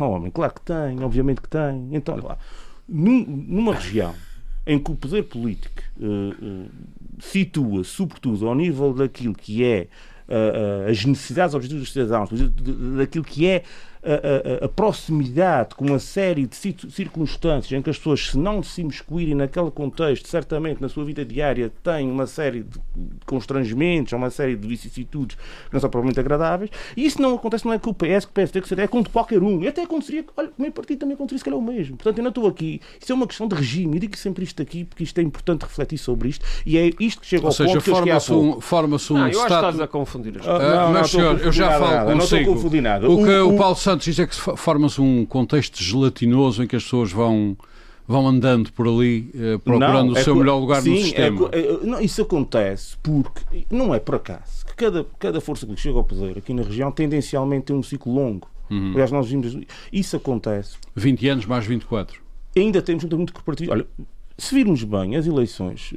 Oh, 0.00 0.04
homem, 0.04 0.30
claro 0.30 0.54
que 0.54 0.62
tem, 0.62 1.02
obviamente 1.02 1.42
que 1.42 1.48
tem. 1.48 1.90
Então, 1.92 2.16
lá, 2.22 2.38
numa 2.88 3.74
região 3.74 4.14
em 4.66 4.78
que 4.78 4.90
o 4.90 4.94
poder 4.94 5.24
político 5.24 5.82
uh, 5.98 6.06
uh, 6.06 6.70
situa, 7.20 7.84
sobretudo, 7.84 8.46
ao 8.48 8.54
nível 8.54 8.92
daquilo 8.92 9.34
que 9.34 9.64
é 9.64 9.88
uh, 10.28 10.90
as 10.90 11.04
necessidades 11.04 11.54
objetivas 11.54 11.84
dos 11.84 11.92
cidadãos, 11.92 12.30
daquilo 12.96 13.24
que 13.24 13.46
é 13.46 13.62
a, 14.04 14.64
a, 14.64 14.66
a, 14.66 14.68
proximidade 14.68 15.74
com 15.74 15.86
uma 15.86 15.98
série 15.98 16.46
de 16.46 16.56
circunstâncias 16.56 17.72
em 17.72 17.82
que 17.82 17.90
as 17.90 17.96
pessoas, 17.96 18.28
se 18.28 18.38
não 18.38 18.62
se 18.62 18.82
imiscuírem 18.82 19.34
naquele 19.34 19.70
contexto, 19.70 20.28
certamente 20.28 20.80
na 20.80 20.88
sua 20.88 21.04
vida 21.04 21.24
diária 21.24 21.72
têm 21.82 22.10
uma 22.10 22.26
série 22.26 22.62
de 22.62 22.78
constrangimentos, 23.26 24.12
uma 24.12 24.30
série 24.30 24.56
de 24.56 24.66
vicissitudes 24.66 25.36
que 25.36 25.72
não 25.72 25.80
são 25.80 25.88
provavelmente 25.88 26.20
agradáveis. 26.20 26.70
E 26.96 27.04
isso 27.04 27.20
não 27.20 27.34
acontece, 27.34 27.64
não 27.64 27.72
é 27.72 27.78
com 27.78 27.90
o 27.90 27.94
PS, 27.94 28.24
que 28.24 28.30
o 28.30 28.34
PSD, 28.34 28.62
que 28.62 28.80
é 28.80 28.86
com 28.86 29.02
qualquer 29.04 29.42
um. 29.42 29.62
E 29.62 29.68
até 29.68 29.82
aconteceria, 29.82 30.24
olha, 30.36 30.50
o 30.58 30.62
meu 30.62 30.72
partido 30.72 31.00
também 31.00 31.14
aconteceria 31.14 31.38
se 31.38 31.44
calhar 31.44 31.58
o 31.58 31.62
mesmo. 31.62 31.96
Portanto, 31.96 32.18
eu 32.18 32.22
não 32.22 32.28
estou 32.28 32.46
aqui. 32.46 32.80
Isso 33.00 33.12
é 33.12 33.14
uma 33.14 33.26
questão 33.26 33.48
de 33.48 33.54
regime. 33.54 33.96
Eu 33.96 34.00
digo 34.00 34.16
sempre 34.16 34.44
isto 34.44 34.60
aqui 34.60 34.84
porque 34.84 35.04
isto 35.04 35.18
é 35.18 35.22
importante 35.22 35.62
refletir 35.62 35.98
sobre 35.98 36.28
isto. 36.28 36.44
E 36.66 36.76
é 36.76 36.90
isto 37.00 37.20
que 37.20 37.26
chega 37.26 37.42
Ou 37.42 37.48
ao 37.48 37.52
seja, 37.52 37.72
ponto 37.72 37.84
que 37.84 37.90
forma-se 37.90 38.32
um, 38.32 38.60
forma 38.60 38.96
um 38.96 39.14
não, 39.14 39.28
eu 39.28 39.40
acho 39.40 39.46
que 39.46 39.54
estás 39.54 39.80
a 39.80 39.86
confundir 39.86 40.38
as 40.38 40.44
coisas. 40.44 40.62
Uh, 40.62 40.76
não, 40.76 40.92
mas, 40.92 41.10
senhor, 41.10 41.40
eu 41.40 41.52
já 41.52 41.70
falo 41.78 41.84
nada, 41.84 42.12
consigo. 42.12 42.16
Não 42.16 42.24
estou 42.24 42.38
a 42.38 42.44
confundir 42.44 42.82
nada. 42.82 43.10
O 43.10 43.24
que 43.24 43.30
o, 43.30 43.54
o 43.54 43.56
Paulo 43.56 43.76
Santos 43.76 43.93
diz 43.96 44.18
é 44.18 44.26
que 44.26 44.34
forma-se 44.34 45.00
um 45.00 45.24
contexto 45.24 45.82
gelatinoso 45.82 46.62
em 46.62 46.66
que 46.66 46.76
as 46.76 46.82
pessoas 46.82 47.12
vão 47.12 47.56
vão 48.06 48.28
andando 48.28 48.70
por 48.72 48.86
ali 48.86 49.30
eh, 49.34 49.58
procurando 49.58 50.10
não, 50.10 50.16
é 50.16 50.20
o 50.20 50.24
seu 50.24 50.36
melhor 50.36 50.58
lugar 50.58 50.82
sim, 50.82 50.90
no 50.90 50.96
sistema. 50.98 51.48
É, 51.52 51.58
é, 51.58 51.78
não, 51.86 52.00
isso 52.00 52.20
acontece 52.20 52.96
porque 53.02 53.64
não 53.70 53.94
é 53.94 53.98
por 53.98 54.16
acaso 54.16 54.64
que 54.66 54.74
cada, 54.74 55.06
cada 55.18 55.40
força 55.40 55.66
que 55.66 55.76
chega 55.76 55.96
ao 55.96 56.04
poder 56.04 56.36
aqui 56.36 56.52
na 56.52 56.62
região 56.62 56.92
tendencialmente 56.92 57.66
tem 57.66 57.76
um 57.76 57.82
ciclo 57.82 58.12
longo. 58.12 58.48
Uhum. 58.70 58.92
Aliás, 58.92 59.10
nós 59.10 59.28
vimos. 59.28 59.56
Isso 59.92 60.16
acontece. 60.16 60.76
20 60.94 61.28
anos 61.28 61.46
mais 61.46 61.66
24. 61.66 62.20
Ainda 62.56 62.82
temos 62.82 63.04
muito 63.04 63.32
corporativo. 63.32 63.72
Olha, 63.72 63.86
se 64.36 64.54
virmos 64.54 64.82
bem 64.84 65.16
as 65.16 65.26
eleições, 65.26 65.92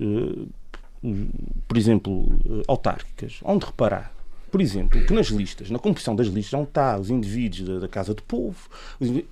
por 1.67 1.77
exemplo, 1.77 2.27
autárquicas, 2.67 3.39
onde 3.43 3.65
reparar 3.65 4.16
por 4.51 4.61
exemplo, 4.61 5.03
que 5.05 5.13
nas 5.13 5.27
listas, 5.27 5.69
na 5.69 5.79
composição 5.79 6.15
das 6.15 6.27
listas, 6.27 6.53
não 6.53 6.63
está 6.63 6.97
os 6.97 7.09
indivíduos 7.09 7.67
da, 7.67 7.79
da 7.79 7.87
Casa 7.87 8.13
do 8.13 8.23
Povo, 8.23 8.69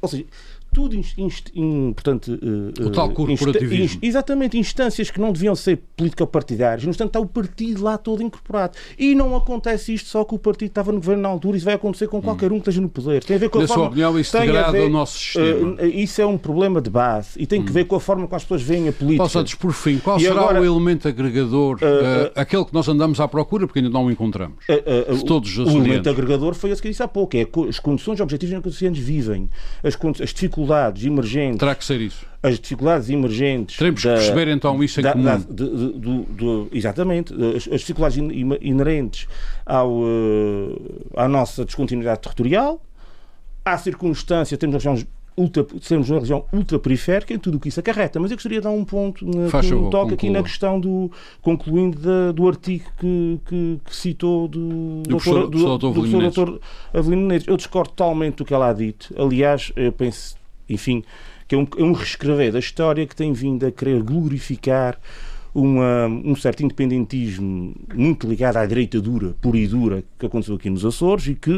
ou 0.01 0.09
seja, 0.09 0.25
tudo 0.75 0.93
importante 1.55 2.29
uh, 2.29 2.85
o 2.85 2.91
tal 2.91 3.09
corporativismo. 3.11 3.85
Insta, 3.85 4.05
exatamente, 4.05 4.57
instâncias 4.57 5.09
que 5.09 5.21
não 5.21 5.31
deviam 5.31 5.55
ser 5.55 5.79
político-partidárias. 5.95 6.83
No 6.83 6.91
entanto, 6.91 7.07
está 7.07 7.19
o 7.21 7.25
partido 7.25 7.81
lá 7.81 7.97
todo 7.97 8.21
incorporado. 8.21 8.77
E 8.99 9.15
não 9.15 9.37
acontece 9.37 9.93
isto 9.93 10.09
só 10.09 10.25
que 10.25 10.35
o 10.35 10.37
partido 10.37 10.67
estava 10.67 10.91
no 10.91 10.97
governo 10.97 11.23
na 11.23 11.29
altura, 11.29 11.55
isso 11.55 11.65
vai 11.65 11.75
acontecer 11.75 12.09
com 12.09 12.21
qualquer 12.21 12.51
um 12.51 12.55
que 12.55 12.63
esteja 12.63 12.81
no 12.81 12.89
poder. 12.89 13.23
Tem 13.23 13.37
a 13.37 13.39
ver 13.39 13.49
com 13.49 13.59
a 13.59 13.61
Na 13.61 13.67
forma, 13.69 13.83
sua 13.83 13.87
opinião, 13.87 14.19
isso 14.19 14.37
degrada 14.37 14.83
o 14.83 14.89
nosso 14.89 15.17
sistema. 15.17 15.81
Uh, 15.81 15.85
isso 15.85 16.21
é 16.21 16.25
um 16.25 16.37
problema 16.37 16.81
de 16.81 16.89
base 16.89 17.29
e 17.37 17.47
tem 17.47 17.63
que 17.63 17.71
hum. 17.71 17.73
ver 17.73 17.85
com 17.85 17.95
a 17.95 17.99
forma 18.01 18.27
como 18.27 18.35
as 18.35 18.43
pessoas 18.43 18.61
veem 18.61 18.89
a 18.89 18.91
política. 18.91 19.19
Paulo 19.19 19.29
Santos, 19.29 19.55
por 19.55 19.71
fim, 19.71 19.97
qual 19.97 20.17
e 20.17 20.23
será 20.23 20.41
agora, 20.41 20.59
o 20.59 20.65
elemento 20.65 21.07
agregador, 21.07 21.77
uh, 21.77 22.31
aquele 22.35 22.65
que 22.65 22.73
nós 22.73 22.85
andamos 22.89 23.21
à 23.21 23.29
procura 23.29 23.65
porque 23.65 23.79
ainda 23.79 23.91
não 23.91 24.07
o 24.07 24.11
encontramos? 24.11 24.57
de 24.67 25.23
todos 25.23 25.57
os 25.57 25.73
o 25.73 25.77
elemento 25.77 26.09
agregador 26.09 26.53
foi 26.53 26.71
esse 26.71 26.81
que 26.81 26.89
disse 26.89 27.01
há 27.01 27.07
pouco, 27.07 27.37
é 27.37 27.47
as 27.69 27.79
condições 27.79 28.19
objetivas 28.19 28.57
em 28.57 28.61
que 28.61 28.67
os 28.67 28.79
vivem, 28.99 29.49
as, 29.81 29.97
as 30.21 30.33
dificuldades 30.33 30.64
dificuldades 30.65 31.05
emergentes. 31.05 31.59
Terá 31.59 31.75
que 31.75 31.85
ser 31.85 32.01
isso. 32.01 32.25
As 32.41 32.59
dificuldades 32.59 33.09
emergentes. 33.09 33.77
Teremos 33.77 34.03
da, 34.03 34.13
que 34.13 34.19
perceber 34.19 34.47
então 34.49 34.83
isso 34.83 34.99
em 34.99 35.03
da, 35.03 35.13
comum. 35.13 35.23
Da, 35.23 35.37
de, 35.37 35.93
de, 35.93 36.25
de, 36.25 36.67
exatamente. 36.77 37.33
As, 37.33 37.67
as, 37.71 37.81
dificuldades 37.81 38.17
inerentes 38.61 39.27
ao, 39.65 39.91
uh, 39.91 41.11
à 41.15 41.27
nossa 41.27 41.65
descontinuidade 41.65 42.21
territorial. 42.21 42.81
Há 43.63 43.77
circunstância, 43.77 44.55
temos 44.57 44.75
regiões 44.75 45.07
ultra, 45.37 45.65
sermos 45.81 46.09
uma 46.09 46.19
região 46.19 46.45
ultraperiférica 46.53 47.33
em 47.33 47.39
tudo 47.39 47.57
o 47.57 47.59
que 47.59 47.69
isso 47.69 47.79
acarreta. 47.79 48.19
Mas 48.19 48.31
eu 48.31 48.37
gostaria 48.37 48.59
de 48.59 48.63
dar 48.63 48.71
um 48.71 48.85
ponto, 48.85 49.25
Faz 49.49 49.71
um 49.71 49.89
toque 49.89 50.13
aqui 50.13 50.29
na 50.29 50.41
questão 50.43 50.79
do, 50.79 51.11
concluindo 51.41 51.99
da, 51.99 52.31
do 52.31 52.47
artigo 52.47 52.85
que, 52.99 53.39
que, 53.45 53.79
que 53.83 53.95
citou 53.95 54.47
do, 54.47 55.01
do, 55.01 55.17
professor, 55.17 55.47
do, 55.47 55.77
do, 55.77 55.91
do 55.91 56.19
doutor 56.19 56.59
Avelino 56.93 57.27
Neves. 57.27 57.47
Eu 57.47 57.57
discordo 57.57 57.89
totalmente 57.89 58.35
do 58.35 58.45
que 58.45 58.53
ela 58.53 58.69
ha 58.69 58.73
dito. 58.73 59.13
Aliás, 59.17 59.71
eu 59.75 59.91
penso, 59.91 60.35
enfim, 60.69 61.03
que 61.47 61.55
é 61.55 61.57
um, 61.57 61.67
é 61.77 61.83
um 61.83 61.93
reescrever 61.93 62.51
da 62.51 62.59
história 62.59 63.05
que 63.05 63.15
tem 63.15 63.33
vindo 63.33 63.65
a 63.65 63.71
querer 63.71 64.01
glorificar 64.01 64.99
uma, 65.55 66.07
um 66.07 66.35
certo 66.35 66.65
independentismo 66.65 67.73
muito 67.93 68.27
ligado 68.27 68.57
à 68.57 68.65
direita 68.65 68.99
dura, 68.99 69.33
pura 69.41 69.57
e 69.57 69.65
dura, 69.65 70.03
que 70.19 70.25
aconteceu 70.25 70.55
aqui 70.55 70.69
nos 70.69 70.83
Açores 70.83 71.27
e 71.27 71.33
que, 71.33 71.51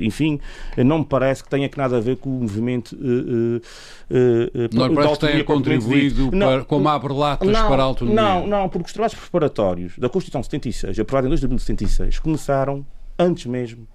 enfim, 0.00 0.38
não 0.76 0.98
me 0.98 1.04
parece 1.06 1.42
que 1.42 1.48
tenha 1.48 1.66
que 1.66 1.78
nada 1.78 1.96
a 1.96 2.00
ver 2.00 2.18
com 2.18 2.28
o 2.28 2.42
movimento. 2.42 2.94
Uh, 2.94 3.56
uh, 3.56 4.68
não 4.70 4.94
parece 4.94 5.14
que 5.14 5.26
tenha 5.26 5.44
contribuído 5.44 6.30
para, 6.30 6.62
como 6.64 6.88
abre 6.90 7.14
latas 7.14 7.48
não, 7.48 7.68
para 7.68 7.82
a 7.82 7.86
autonomia. 7.86 8.20
Não, 8.22 8.46
não, 8.46 8.68
porque 8.68 8.88
os 8.88 8.92
trabalhos 8.92 9.14
preparatórios 9.14 9.98
da 9.98 10.10
Constituição 10.10 10.42
de 10.42 10.48
76, 10.48 10.98
aprovada 10.98 11.26
em 11.26 11.30
2 11.30 11.40
de 11.40 11.46
abril 11.46 11.56
de 11.56 11.62
76, 11.64 12.18
começaram 12.18 12.84
antes 13.18 13.46
mesmo 13.46 13.88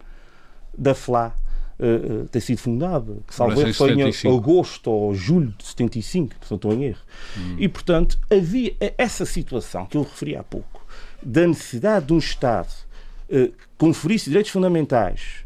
da 0.75 0.95
FLA 0.95 1.31
uh, 1.83 2.27
ter 2.27 2.39
sido 2.39 2.57
fundada, 2.57 3.17
que 3.27 3.35
salvo 3.35 3.59
erro 3.59 3.73
foi 3.73 3.93
em 3.93 4.35
agosto 4.35 4.89
ou 4.89 5.13
julho 5.13 5.53
de 5.57 5.65
75, 5.65 6.35
se 6.41 6.51
não 6.51 6.55
estou 6.55 6.73
em 6.73 6.85
erro. 6.85 7.01
Hum. 7.37 7.55
E, 7.59 7.67
portanto, 7.67 8.17
havia 8.31 8.75
essa 8.97 9.25
situação 9.25 9.85
que 9.85 9.97
eu 9.97 10.03
referi 10.03 10.35
há 10.35 10.43
pouco, 10.43 10.85
da 11.21 11.45
necessidade 11.47 12.07
de 12.07 12.13
um 12.13 12.17
Estado 12.17 12.71
uh, 13.29 13.51
conferisse 13.77 14.29
direitos 14.29 14.51
fundamentais 14.51 15.43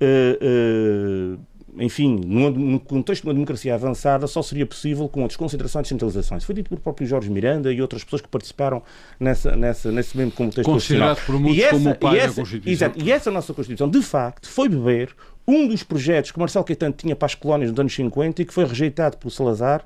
uh, 0.00 1.38
enfim, 1.78 2.20
num, 2.26 2.78
contexto 2.78 3.22
de 3.22 3.28
uma 3.28 3.34
democracia 3.34 3.74
avançada, 3.74 4.26
só 4.26 4.42
seria 4.42 4.66
possível 4.66 5.08
com 5.08 5.24
a 5.24 5.26
desconcentração 5.26 5.80
e 5.80 5.82
descentralização. 5.82 6.36
Isso 6.36 6.46
foi 6.46 6.54
dito 6.54 6.68
pelo 6.68 6.80
próprio 6.80 7.06
Jorge 7.06 7.30
Miranda 7.30 7.72
e 7.72 7.80
outras 7.80 8.02
pessoas 8.02 8.22
que 8.22 8.28
participaram 8.28 8.82
nessa, 9.18 9.54
nessa, 9.56 9.92
nesse 9.92 10.16
mesmo 10.16 10.32
contexto 10.32 10.64
Considerado 10.64 11.24
por 11.24 11.38
muitos 11.38 11.62
essa, 11.62 11.72
como 11.72 11.90
o 11.90 11.94
pai 11.94 12.18
essa, 12.18 12.28
da 12.28 12.34
Constituição. 12.34 12.72
Exato, 12.72 13.04
e 13.04 13.12
essa 13.12 13.30
nossa 13.30 13.54
Constituição, 13.54 13.88
de 13.88 14.02
facto, 14.02 14.48
foi 14.48 14.68
beber 14.68 15.14
um 15.50 15.68
dos 15.68 15.82
projetos 15.82 16.30
que 16.30 16.38
Marcelo 16.38 16.64
Caetano 16.64 16.94
tinha 16.94 17.16
para 17.16 17.26
as 17.26 17.34
colónias 17.34 17.70
nos 17.70 17.78
anos 17.78 17.94
50 17.94 18.42
e 18.42 18.44
que 18.44 18.54
foi 18.54 18.64
rejeitado 18.64 19.16
pelo 19.16 19.30
Salazar 19.30 19.84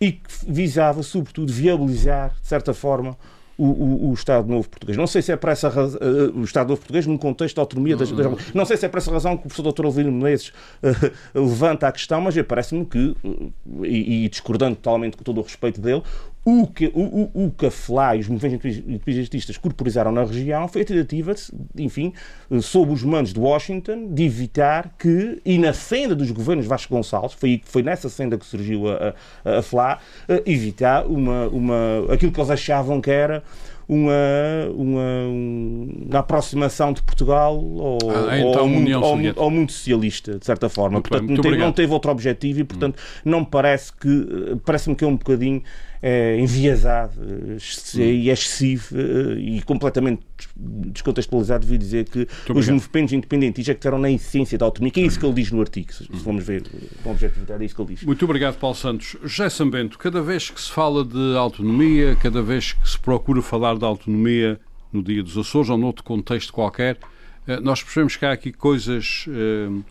e 0.00 0.12
que 0.12 0.28
visava, 0.46 1.02
sobretudo, 1.02 1.52
viabilizar, 1.52 2.34
de 2.40 2.48
certa 2.48 2.72
forma, 2.72 3.16
o, 3.60 3.64
o, 3.64 4.10
o, 4.10 4.14
Estado 4.14 4.48
Novo 4.48 4.66
Português. 4.70 4.96
Não 4.96 5.06
sei 5.06 5.20
se 5.20 5.30
é 5.30 5.36
para 5.36 5.52
essa 5.52 5.68
razão, 5.68 6.00
uh, 6.00 6.38
o 6.38 6.44
Estado 6.44 6.68
Novo 6.68 6.80
Português 6.80 7.06
num 7.06 7.18
contexto 7.18 7.56
de 7.56 7.60
autonomia 7.60 7.94
das, 7.94 8.10
das, 8.10 8.54
Não 8.54 8.64
sei 8.64 8.78
se 8.78 8.86
é 8.86 8.88
para 8.88 8.98
essa 8.98 9.12
razão 9.12 9.36
que 9.36 9.46
o 9.46 9.50
professor 9.50 9.70
Dr. 9.70 9.84
Alvino 9.84 10.10
Menezes 10.10 10.48
uh, 10.48 11.12
levanta 11.38 11.86
a 11.86 11.92
questão, 11.92 12.22
mas 12.22 12.40
parece-me 12.42 12.86
que, 12.86 13.14
uh, 13.22 13.52
e, 13.84 14.24
e, 14.24 14.28
discordando 14.30 14.76
totalmente 14.76 15.18
com 15.18 15.22
todo 15.22 15.38
o 15.40 15.42
respeito 15.42 15.78
dele, 15.78 16.02
o 16.44 16.66
que, 16.66 16.86
o, 16.94 17.00
o, 17.00 17.46
o 17.46 17.50
que 17.50 17.66
a 17.66 17.70
FLA 17.70 18.16
e 18.16 18.20
os 18.20 18.28
movimentos 18.28 18.78
independentes 18.78 19.58
corporizaram 19.58 20.10
na 20.10 20.24
região 20.24 20.66
foi 20.68 20.82
a 20.82 20.84
tentativa, 20.84 21.34
enfim, 21.76 22.14
sob 22.62 22.92
os 22.92 23.02
mandos 23.02 23.32
de 23.32 23.38
Washington, 23.38 24.08
de 24.12 24.24
evitar 24.24 24.94
que, 24.98 25.40
e 25.44 25.58
na 25.58 25.72
senda 25.72 26.14
dos 26.14 26.30
governos 26.30 26.66
Vasco 26.66 26.94
Gonçalves, 26.94 27.34
foi, 27.34 27.60
foi 27.64 27.82
nessa 27.82 28.08
senda 28.08 28.38
que 28.38 28.46
surgiu 28.46 28.88
a, 28.88 29.14
a, 29.44 29.58
a 29.58 29.62
FLA, 29.62 29.98
evitar 30.46 31.06
uma, 31.06 31.46
uma, 31.48 32.12
aquilo 32.12 32.32
que 32.32 32.40
eles 32.40 32.50
achavam 32.50 33.00
que 33.00 33.10
era 33.10 33.42
uma, 33.90 34.12
uma, 34.76 35.26
uma 36.06 36.18
aproximação 36.20 36.92
de 36.92 37.02
Portugal 37.02 37.54
ao, 37.54 37.98
ah, 38.08 38.38
então, 38.38 38.60
ao, 38.60 38.68
mundo, 38.68 38.94
ao, 38.94 39.44
ao, 39.44 39.50
mundo, 39.50 39.72
socialista, 39.72 40.38
de 40.38 40.46
certa 40.46 40.68
forma. 40.68 40.98
Muito 40.98 41.08
portanto, 41.08 41.26
bem, 41.26 41.36
não, 41.36 41.42
teve, 41.42 41.56
não, 41.56 41.72
teve, 41.72 41.92
outro 41.92 42.10
objetivo 42.12 42.60
e, 42.60 42.64
portanto, 42.64 42.96
hum. 42.96 43.20
não 43.24 43.40
me 43.40 43.46
parece 43.46 43.92
que. 43.92 44.56
Parece-me 44.64 44.94
que 44.94 45.04
é 45.04 45.08
um 45.08 45.16
bocadinho 45.16 45.62
é, 46.02 46.38
enviesado 46.38 47.20
hum. 47.20 47.56
e 47.96 48.30
excessivo 48.30 48.96
eh, 48.98 49.38
e 49.38 49.62
completamente 49.62 50.22
descontextualizado, 50.56 51.66
devia 51.66 51.78
dizer 51.78 52.04
que 52.08 52.26
Muito 52.48 52.58
os 52.58 52.68
movimentos 52.68 53.12
independentes 53.12 53.68
é 53.68 53.74
que 53.74 53.78
estiveram 53.78 53.98
na 53.98 54.10
essência 54.10 54.56
da 54.56 54.64
autonomia, 54.64 54.92
que 54.92 55.00
é 55.00 55.04
isso 55.04 55.18
que 55.18 55.26
ele 55.26 55.34
diz 55.34 55.50
no 55.50 55.60
artigo, 55.60 55.92
se 55.92 56.06
vamos 56.10 56.44
ver 56.44 56.64
com 57.02 57.10
objetividade, 57.10 57.62
é 57.62 57.66
isso 57.66 57.74
que 57.74 57.82
ele 57.82 57.94
diz. 57.94 58.02
Muito 58.02 58.24
obrigado, 58.24 58.56
Paulo 58.58 58.76
Santos. 58.76 59.16
José 59.22 59.50
Sambento, 59.50 59.98
cada 59.98 60.22
vez 60.22 60.48
que 60.48 60.60
se 60.60 60.70
fala 60.70 61.04
de 61.04 61.36
autonomia, 61.36 62.16
cada 62.16 62.40
vez 62.40 62.72
que 62.72 62.88
se 62.88 62.98
procura 62.98 63.42
falar 63.42 63.76
de 63.76 63.84
autonomia 63.84 64.58
no 64.92 65.02
Dia 65.02 65.22
dos 65.22 65.36
Açores 65.36 65.68
ou 65.68 65.76
noutro 65.76 66.02
contexto 66.02 66.52
qualquer, 66.52 66.98
eh, 67.46 67.60
nós 67.60 67.82
percebemos 67.82 68.16
que 68.16 68.24
há 68.24 68.32
aqui 68.32 68.52
coisas 68.52 69.26
eh, 69.28 69.68
eh, 69.68 69.82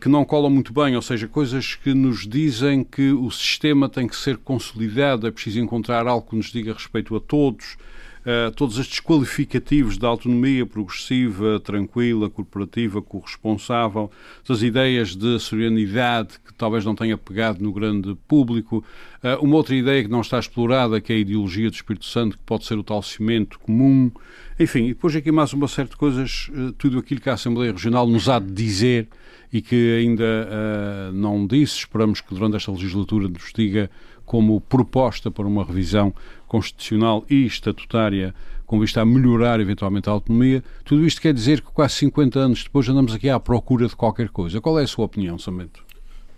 que 0.00 0.08
não 0.10 0.24
colam 0.24 0.50
muito 0.50 0.72
bem, 0.72 0.94
ou 0.94 1.00
seja, 1.00 1.26
coisas 1.26 1.74
que 1.74 1.94
nos 1.94 2.26
dizem 2.26 2.84
que 2.84 3.12
o 3.12 3.30
sistema 3.30 3.88
tem 3.88 4.06
que 4.06 4.14
ser 4.14 4.36
consolidado, 4.36 5.26
é 5.26 5.30
preciso 5.30 5.58
encontrar 5.58 6.06
algo 6.06 6.28
que 6.28 6.36
nos 6.36 6.52
diga 6.52 6.74
respeito 6.74 7.16
a 7.16 7.20
todos, 7.20 7.76
uh, 8.24 8.50
todos 8.52 8.78
estes 8.78 9.00
qualificativos 9.00 9.98
da 9.98 10.08
autonomia 10.08 10.66
progressiva, 10.66 11.60
tranquila, 11.60 12.28
corporativa, 12.30 13.00
corresponsável, 13.00 14.10
as 14.48 14.62
ideias 14.62 15.14
de 15.14 15.38
serenidade 15.38 16.38
que 16.44 16.52
talvez 16.54 16.84
não 16.84 16.94
tenha 16.94 17.16
pegado 17.16 17.62
no 17.62 17.72
grande 17.72 18.16
público, 18.26 18.84
uh, 19.22 19.44
uma 19.44 19.56
outra 19.56 19.74
ideia 19.74 20.02
que 20.02 20.10
não 20.10 20.20
está 20.20 20.38
explorada, 20.38 21.00
que 21.00 21.12
é 21.12 21.16
a 21.16 21.18
ideologia 21.18 21.70
do 21.70 21.74
Espírito 21.74 22.06
Santo, 22.06 22.38
que 22.38 22.44
pode 22.44 22.64
ser 22.64 22.78
o 22.78 22.82
tal 22.82 23.02
cimento 23.02 23.58
comum, 23.60 24.10
enfim, 24.58 24.86
e 24.86 24.88
depois 24.88 25.14
aqui 25.14 25.30
mais 25.30 25.52
uma 25.52 25.68
série 25.68 25.88
de 25.88 25.96
coisas, 25.96 26.48
uh, 26.50 26.72
tudo 26.72 26.98
aquilo 26.98 27.20
que 27.20 27.30
a 27.30 27.34
Assembleia 27.34 27.72
Regional 27.72 28.06
nos 28.06 28.28
há 28.28 28.38
de 28.38 28.52
dizer 28.52 29.08
e 29.54 29.62
que 29.62 29.98
ainda 29.98 30.24
uh, 30.24 31.12
não 31.12 31.46
disse, 31.46 31.76
esperamos 31.76 32.20
que 32.20 32.34
durante 32.34 32.56
esta 32.56 32.72
legislatura 32.72 33.28
nos 33.28 33.52
diga 33.54 33.88
como 34.26 34.60
proposta 34.60 35.30
para 35.30 35.46
uma 35.46 35.64
revisão 35.64 36.12
constitucional 36.48 37.24
e 37.30 37.46
estatutária 37.46 38.34
com 38.66 38.80
vista 38.80 39.00
a 39.00 39.04
melhorar 39.04 39.60
eventualmente 39.60 40.08
a 40.08 40.12
autonomia. 40.12 40.64
Tudo 40.84 41.06
isto 41.06 41.20
quer 41.20 41.32
dizer 41.32 41.60
que 41.60 41.70
quase 41.70 41.94
50 41.94 42.36
anos 42.36 42.64
depois 42.64 42.88
andamos 42.88 43.14
aqui 43.14 43.28
à 43.28 43.38
procura 43.38 43.86
de 43.86 43.94
qualquer 43.94 44.28
coisa. 44.30 44.60
Qual 44.60 44.76
é 44.80 44.82
a 44.82 44.86
sua 44.88 45.04
opinião, 45.04 45.38
Samento? 45.38 45.84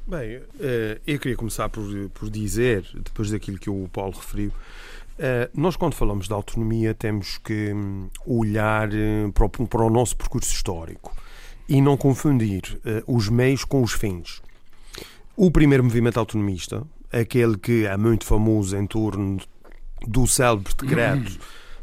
Bem, 0.06 0.42
eh, 0.61 1.00
eu 1.06 1.18
queria 1.18 1.38
começar 1.38 1.70
por, 1.70 1.85
por 2.12 2.28
dizer, 2.28 2.85
depois 2.96 3.30
daquilo 3.30 3.58
que 3.58 3.70
o 3.70 3.88
Paulo 3.90 4.12
referiu, 4.12 4.52
eh, 5.18 5.49
nós 5.54 5.75
quando 5.75 5.94
falamos 5.94 6.28
de 6.28 6.35
autonomia 6.35 6.92
temos 6.92 7.38
que 7.38 7.73
hum, 7.73 8.08
olhar 8.26 8.92
eh, 8.92 9.30
para 9.32 9.46
o, 9.46 9.49
para 9.49 9.85
o 9.85 9.88
nosso 9.88 10.14
percurso 10.16 10.52
histórico 10.52 11.16
e 11.68 11.80
não 11.80 11.96
confundir 11.96 12.80
os 13.06 13.28
meios 13.28 13.64
com 13.64 13.82
os 13.82 13.92
fins. 13.92 14.40
O 15.37 15.50
primeiro 15.50 15.85
movimento 15.85 16.18
autonomista, 16.18 16.82
aquele 17.12 17.58
que 17.58 17.85
é 17.85 17.96
muito 17.96 18.25
famoso 18.25 18.75
em 18.75 18.87
torno 18.87 19.38
do 20.06 20.26
célebre 20.26 20.73
decreto 20.80 21.38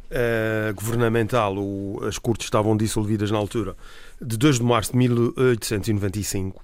uh, 0.10 0.74
governamental, 0.75 1.56
o, 1.58 2.00
as 2.04 2.18
cortes 2.18 2.48
estavam 2.48 2.75
dissolvidas 2.75 3.30
na 3.30 3.38
altura, 3.38 3.75
de 4.20 4.38
2 4.38 4.58
de 4.58 4.63
março 4.63 4.92
de 4.92 4.98
1895, 4.98 6.63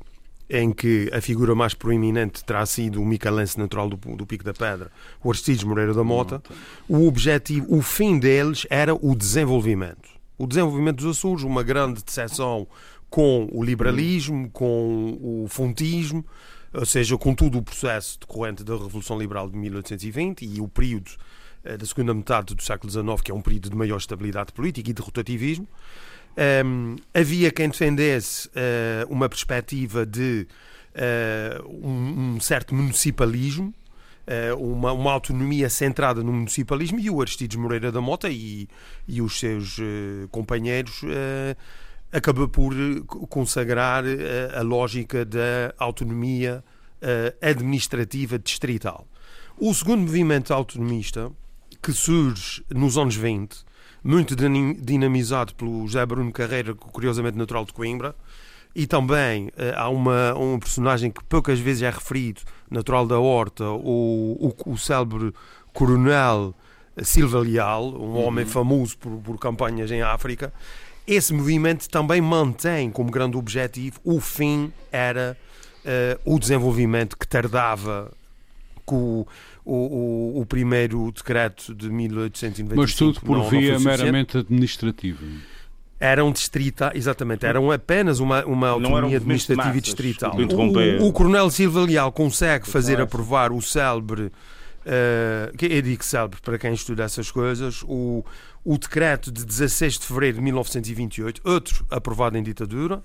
em 0.50 0.72
que 0.72 1.12
a 1.14 1.22
figura 1.22 1.54
mais 1.54 1.76
proeminente 1.76 2.44
terá 2.44 2.66
sido 2.66 3.00
o 3.00 3.06
micalense 3.06 3.60
natural 3.60 3.88
do, 3.88 3.98
do 4.16 4.26
Pico 4.26 4.44
da 4.44 4.54
Pedra, 4.54 4.92
o 5.24 5.30
Aristides 5.30 5.64
Moreira 5.64 5.94
da 5.94 6.04
Mota, 6.04 6.42
o 6.88 7.08
objetivo, 7.08 7.68
o 7.70 7.84
fim 7.84 8.18
deles 8.18 8.66
era 8.70 8.96
o 8.96 9.16
desenvolvimento. 9.16 10.10
O 10.40 10.48
desenvolvimento 10.48 11.04
dos 11.04 11.18
Açores, 11.18 11.44
uma 11.44 11.62
grande 11.62 12.02
decepção 12.04 12.66
com 13.10 13.50
o 13.52 13.64
liberalismo, 13.64 14.50
com 14.52 15.18
o 15.22 15.48
fontismo, 15.48 16.26
ou 16.74 16.86
seja, 16.86 17.18
com 17.18 17.34
todo 17.34 17.58
o 17.58 17.64
processo 17.64 18.20
decorrente 18.20 18.64
da 18.64 18.74
Revolução 18.74 19.18
Liberal 19.18 19.50
de 19.50 19.58
1820 19.58 20.46
e 20.46 20.62
o 20.62 20.68
período 20.68 21.12
eh, 21.64 21.76
da 21.76 21.86
segunda 21.86 22.14
metade 22.14 22.56
do 22.56 22.62
século 22.62 22.92
XIX, 22.92 23.22
que 23.22 23.32
é 23.32 23.34
um 23.34 23.42
período 23.42 23.70
de 23.70 23.76
maior 23.76 23.98
estabilidade 23.98 24.54
política 24.54 24.90
e 24.90 24.94
de 24.94 25.02
rotativismo. 25.02 25.68
Um, 26.66 26.96
havia 27.14 27.52
quem 27.52 27.68
defendesse 27.68 28.48
uh, 28.50 29.12
uma 29.12 29.28
perspectiva 29.28 30.06
de 30.06 30.48
uh, 30.96 31.68
um, 31.68 32.36
um, 32.36 32.40
certo 32.40 32.74
municipalismo, 32.74 33.74
uh, 34.54 34.56
uma, 34.56 34.94
uma, 34.94 35.12
autonomia 35.12 35.70
centrada 35.70 36.24
no 36.24 36.32
municipalismo, 36.32 37.00
e 37.00 37.10
o 37.10 37.20
Aristides 37.20 37.58
Moreira 37.58 37.92
da 37.92 38.00
Mota 38.00 38.30
e, 38.30 38.70
e 39.06 39.22
os 39.22 39.38
seus 39.38 39.78
companheiros 40.32 41.02
acabou 42.12 42.48
por 42.48 42.74
consagrar 43.30 44.04
a 44.58 44.62
lógica 44.62 45.24
da 45.26 45.74
autonomia 45.78 46.64
administrativa 47.42 48.38
distrital. 48.38 49.08
O 49.58 49.74
segundo 49.74 50.02
movimento 50.02 50.54
autonomista, 50.54 51.32
que 51.82 51.92
surge 51.92 52.64
nos 52.70 52.98
anos 52.98 53.16
20, 53.16 53.64
muito 54.04 54.36
dinamizado 54.36 55.54
pelo 55.56 55.86
José 55.86 56.06
Bruno 56.06 56.32
Carreira, 56.32 56.74
curiosamente 56.74 57.38
natural 57.38 57.66
de 57.66 57.74
Coimbra, 57.74 58.16
e 58.76 58.88
também 58.88 59.52
há 59.76 59.90
uma, 59.90 60.38
um 60.38 60.60
personagem 60.60 61.12
que 61.12 61.24
poucas 61.24 61.60
vezes 61.60 61.82
é 61.84 61.90
referido, 61.90 62.42
natural 62.70 63.06
da 63.06 63.20
Horta, 63.20 63.66
o, 63.66 64.54
o, 64.66 64.72
o 64.72 64.78
célebre 64.78 65.34
coronel 65.74 66.56
Silva 67.04 67.40
Leal, 67.40 67.86
um 67.86 68.14
uhum. 68.14 68.26
homem 68.26 68.46
famoso 68.46 68.98
por, 68.98 69.12
por 69.20 69.38
campanhas 69.38 69.92
em 69.92 70.02
África. 70.02 70.54
Esse 71.10 71.34
movimento 71.34 71.90
também 71.90 72.22
mantém 72.22 72.92
como 72.92 73.10
grande 73.10 73.36
objetivo 73.36 74.00
o 74.04 74.22
fim 74.22 74.72
era 74.92 75.36
uh, 75.84 76.36
o 76.36 76.38
desenvolvimento 76.38 77.18
que 77.18 77.28
tardava 77.28 78.12
com 78.86 79.26
o, 79.66 79.74
o, 79.74 80.42
o, 80.42 80.46
primeiro 80.46 81.12
decreto 81.12 81.74
de 81.74 81.90
1895. 81.90 82.80
Mas 82.80 82.94
tudo 82.94 83.22
por 83.22 83.40
não, 83.40 83.50
via 83.50 83.74
não 83.74 83.80
meramente 83.80 84.38
administrativa. 84.38 85.20
Eram 86.00 86.32
distrita, 86.32 86.92
exatamente, 86.94 87.44
eram 87.44 87.72
apenas 87.72 88.20
uma, 88.20 88.46
uma 88.46 88.70
autonomia 88.70 89.18
administrativa 89.18 89.68
massas, 89.68 89.78
e 89.78 89.82
distrital. 89.82 90.36
O, 90.38 91.08
o, 91.08 91.12
Coronel 91.12 91.50
Silva 91.50 91.82
Leal 91.82 92.12
consegue 92.12 92.70
fazer 92.70 93.02
aprovar 93.02 93.52
o 93.52 93.60
célebre, 93.64 94.32
uh, 94.86 95.58
que 95.58 95.66
eu 95.66 95.82
digo 95.82 96.04
célebre 96.04 96.40
para 96.42 96.58
quem 96.58 96.74
estuda 96.74 97.04
essas 97.04 97.32
coisas, 97.32 97.84
o, 97.88 98.24
o 98.64 98.78
decreto 98.78 99.32
de 99.32 99.46
16 99.46 100.00
de 100.00 100.06
fevereiro 100.06 100.38
de 100.38 100.44
1928, 100.44 101.42
outro 101.44 101.86
aprovado 101.90 102.38
em 102.38 102.44
ditadura, 102.44 103.04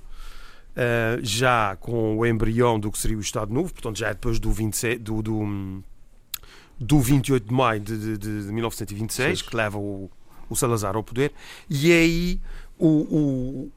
Uh, 0.75 1.23
já 1.23 1.77
com 1.77 2.19
o 2.19 2.27
embrião 2.27 2.81
do 2.81 2.91
que 2.91 2.99
seria 2.99 3.17
o 3.17 3.21
Estado 3.21 3.55
Novo, 3.55 3.73
portanto 3.73 3.97
já 3.97 4.09
é 4.09 4.13
depois 4.13 4.41
do, 4.41 4.51
26, 4.51 4.99
do, 4.99 5.23
do, 5.23 5.85
do 6.81 6.99
28 6.99 7.47
de 7.47 7.55
maio 7.55 7.81
de, 7.81 7.97
de, 7.97 8.19
de 8.19 8.53
1926, 8.53 9.39
Sim. 9.39 9.45
que 9.45 9.55
leva 9.55 9.79
o, 9.79 10.11
o, 10.51 10.57
Salazar 10.57 10.97
ao 10.97 11.05
poder, 11.05 11.33
e 11.71 11.93
é 11.93 11.99
aí 11.99 12.41
o, 12.77 12.89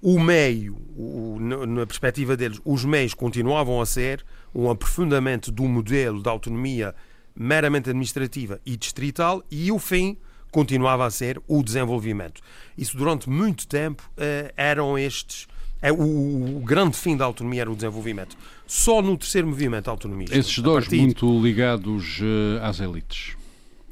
o, 0.01 0.15
o 0.15 0.19
meio, 0.19 0.75
o, 0.97 1.37
na 1.39 1.85
perspectiva 1.85 2.35
deles, 2.35 2.59
os 2.65 2.83
meios 2.83 3.13
continuavam 3.13 3.79
a 3.79 3.85
ser 3.85 4.25
um 4.53 4.67
aprofundamento 4.67 5.51
do 5.51 5.65
modelo 5.65 6.19
de 6.19 6.29
autonomia 6.29 6.95
meramente 7.37 7.89
administrativa 7.89 8.59
e 8.65 8.75
distrital, 8.75 9.43
e 9.51 9.71
o 9.71 9.79
fim 9.79 10.17
continuava 10.51 11.05
a 11.05 11.11
ser 11.11 11.39
o 11.47 11.61
desenvolvimento. 11.61 12.41
Isso 12.77 12.97
durante 12.97 13.29
muito 13.29 13.67
tempo 13.67 14.09
uh, 14.17 14.51
eram 14.55 14.97
estes 14.97 15.47
é, 15.81 15.91
o, 15.91 16.61
grande 16.65 16.97
fim 16.97 17.15
da 17.15 17.25
autonomia 17.25 17.61
era 17.61 17.71
o 17.71 17.75
desenvolvimento. 17.75 18.35
Só 18.65 19.01
no 19.01 19.17
terceiro 19.17 19.47
movimento 19.47 19.89
autonomista. 19.89 20.37
Esses 20.37 20.57
dois 20.59 20.85
partir... 20.85 21.01
muito 21.01 21.39
ligados 21.39 22.19
uh, 22.19 22.63
às 22.63 22.79
elites. 22.79 23.37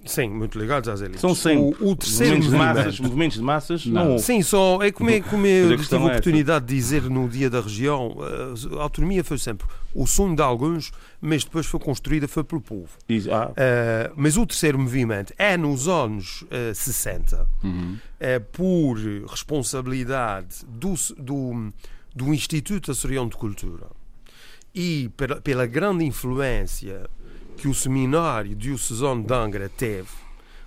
Sim, 0.05 0.29
muito 0.29 0.57
ligados 0.59 0.87
às 0.87 1.01
elites. 1.01 1.21
São 1.21 1.33
sempre. 1.33 1.83
O, 1.83 1.91
o 1.91 1.95
terceiro 1.95 2.37
movimentos, 2.37 2.51
movimento... 2.51 2.73
de 2.73 2.79
massas, 2.83 2.99
movimentos 2.99 3.37
de 3.37 3.43
massas, 3.43 3.85
não. 3.85 4.09
não. 4.09 4.19
Sim, 4.19 4.41
só 4.41 4.81
é 4.81 4.91
como, 4.91 5.09
é, 5.09 5.19
como 5.19 5.45
eu 5.47 5.77
tive 5.77 5.95
a 5.95 5.99
é 5.99 6.05
oportunidade 6.05 6.65
de 6.65 6.75
dizer 6.75 7.03
no 7.03 7.27
Dia 7.27 7.49
da 7.49 7.59
Região, 7.59 8.15
a 8.77 8.83
autonomia 8.83 9.23
foi 9.23 9.37
sempre 9.37 9.65
o 9.95 10.05
sonho 10.05 10.35
de 10.35 10.41
alguns, 10.41 10.91
mas 11.19 11.43
depois 11.43 11.65
foi 11.65 11.79
construída 11.79 12.27
foi 12.27 12.43
pelo 12.43 12.61
povo. 12.61 12.89
Ah. 13.31 13.51
Uh, 13.51 14.13
mas 14.15 14.37
o 14.37 14.45
terceiro 14.45 14.77
movimento 14.77 15.33
é 15.37 15.57
nos 15.57 15.87
anos 15.87 16.43
uh, 16.43 16.75
60, 16.75 17.47
uhum. 17.63 17.97
é 18.19 18.37
por 18.37 18.97
responsabilidade 19.27 20.65
do, 20.67 20.93
do, 21.17 21.73
do 22.13 22.33
Instituto 22.33 22.91
Açoriano 22.91 23.29
de 23.29 23.37
Cultura 23.37 23.87
e 24.73 25.09
pela, 25.15 25.39
pela 25.39 25.65
grande 25.65 26.03
influência 26.03 27.09
que 27.55 27.67
o 27.67 27.73
seminário 27.73 28.55
diocesano 28.55 29.23
de 29.23 29.33
Angra 29.33 29.69
teve, 29.69 30.09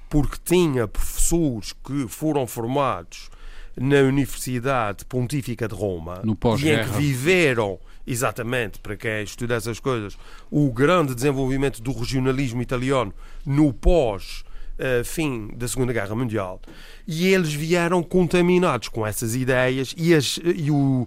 porque 0.08 0.36
tinha 0.44 0.88
professores 0.88 1.72
que 1.72 2.08
foram 2.08 2.46
formados 2.46 3.30
na 3.76 4.00
Universidade 4.00 5.04
Pontífica 5.04 5.68
de 5.68 5.74
Roma 5.74 6.22
e 6.58 6.70
em 6.70 6.84
que 6.84 6.90
viveram, 6.96 7.78
exatamente, 8.06 8.78
para 8.80 8.96
quem 8.96 9.22
estuda 9.22 9.54
essas 9.54 9.78
coisas, 9.78 10.18
o 10.50 10.72
grande 10.72 11.14
desenvolvimento 11.14 11.80
do 11.80 11.92
regionalismo 11.92 12.60
italiano 12.60 13.14
no 13.46 13.72
pós 13.72 14.44
Uh, 14.78 15.02
fim 15.04 15.48
da 15.56 15.66
Segunda 15.66 15.92
Guerra 15.92 16.14
Mundial. 16.14 16.60
E 17.04 17.26
eles 17.26 17.52
vieram 17.52 18.00
contaminados 18.00 18.86
com 18.86 19.04
essas 19.04 19.34
ideias 19.34 19.92
e 19.96 20.14
as, 20.14 20.38
e 20.40 20.70
o, 20.70 21.04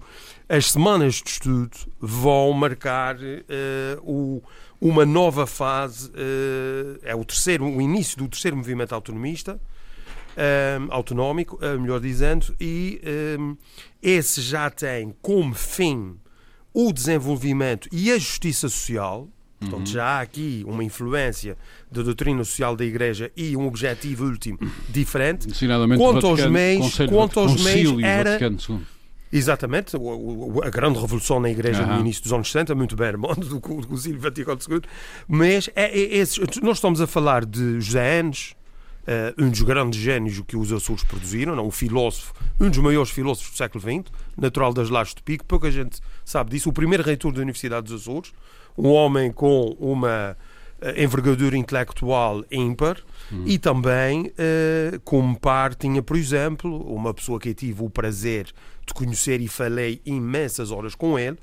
as 0.52 0.72
semanas 0.74 1.16
de 1.16 1.30
estudo 1.30 1.78
vão 1.98 2.52
marcar 2.52 3.16
uh, 3.16 3.22
o, 4.04 4.44
uma 4.82 5.06
nova 5.06 5.48
fase, 5.48 6.10
uh, 6.10 7.00
é 7.04 7.16
o 7.16 7.24
terceiro, 7.24 7.64
o 7.64 7.82
início 7.82 8.18
do 8.18 8.28
terceiro 8.28 8.58
movimento 8.58 8.94
autonomista, 8.94 9.58
um, 10.38 10.94
autonómico, 10.94 11.58
uh, 11.66 11.80
melhor 11.80 12.02
dizendo, 12.02 12.54
e 12.60 13.00
um, 13.40 13.56
esse 14.04 14.42
já 14.42 14.70
tem 14.70 15.16
como 15.22 15.54
fim 15.54 16.18
o 16.74 16.92
desenvolvimento 16.92 17.88
e 17.90 18.12
a 18.12 18.18
justiça 18.18 18.68
social. 18.68 19.30
Portanto, 19.58 19.88
uhum. 19.88 19.94
já 19.94 20.04
há 20.04 20.22
aqui 20.22 20.66
uma 20.68 20.84
influência 20.84 21.56
da 21.90 22.02
doutrina 22.02 22.44
social 22.44 22.76
da 22.76 22.84
Igreja 22.84 23.32
e 23.38 23.56
um 23.56 23.68
objetivo 23.68 24.26
último 24.26 24.58
diferente. 24.90 25.48
Quanto 25.98 26.28
aos 26.28 26.46
meios, 26.48 26.98
quanto 27.08 27.40
aos 27.40 27.64
meios 27.64 28.04
era 28.04 28.40
Exatamente, 29.32 29.96
a 29.96 30.70
grande 30.70 31.00
revolução 31.00 31.40
na 31.40 31.50
Igreja 31.50 31.84
uhum. 31.84 31.96
no 31.96 32.00
início 32.02 32.22
dos 32.22 32.34
anos 32.34 32.52
60, 32.52 32.76
muito 32.76 32.98
bem 32.98 33.08
armado 33.08 33.46
do 33.48 33.62
Concílio 33.62 34.20
Vaticano 34.20 34.60
II, 34.70 34.82
mas 35.26 35.70
é, 35.74 35.86
é, 35.86 36.22
é, 36.22 36.26
nós 36.62 36.78
estamos 36.78 37.00
a 37.00 37.08
falar 37.08 37.46
de 37.46 37.80
José 37.80 38.20
Enes, 38.20 38.56
uh, 39.08 39.42
um 39.42 39.50
dos 39.50 39.62
grandes 39.62 40.02
gênios 40.02 40.42
que 40.46 40.58
os 40.58 40.74
Açores 40.74 41.04
produziram, 41.04 41.56
não? 41.56 41.68
um 41.68 41.72
filósofo, 41.72 42.34
um 42.60 42.70
dos 42.70 42.80
maiores 42.80 43.12
filósofos 43.12 43.52
do 43.52 43.58
século 43.58 43.82
XX, 43.82 44.12
natural 44.38 44.74
das 44.74 44.90
Lajes 44.90 45.16
de 45.16 45.24
Pico, 45.24 45.46
pouca 45.46 45.72
gente 45.72 46.00
sabe 46.26 46.52
disso, 46.52 46.70
o 46.70 46.74
primeiro 46.74 47.04
reitor 47.04 47.32
da 47.32 47.42
Universidade 47.42 47.88
dos 47.88 48.02
Açores, 48.02 48.34
um 48.78 48.90
homem 48.90 49.32
com 49.32 49.78
uma 49.80 50.36
envergadura 50.98 51.58
intelectual 51.58 52.44
ímpar, 52.52 52.98
Uhum. 53.32 53.44
E 53.46 53.58
também, 53.58 54.28
uh, 54.28 55.00
como 55.04 55.40
par, 55.40 55.74
tinha, 55.74 56.02
por 56.02 56.18
exemplo, 56.18 56.78
uma 56.94 57.14
pessoa 57.14 57.40
que 57.40 57.50
eu 57.50 57.54
tive 57.54 57.84
o 57.84 57.90
prazer 57.90 58.48
de 58.86 58.94
conhecer 58.94 59.40
e 59.40 59.48
falei 59.48 60.02
imensas 60.06 60.70
horas 60.72 60.96
com 60.96 61.18
ele, 61.18 61.38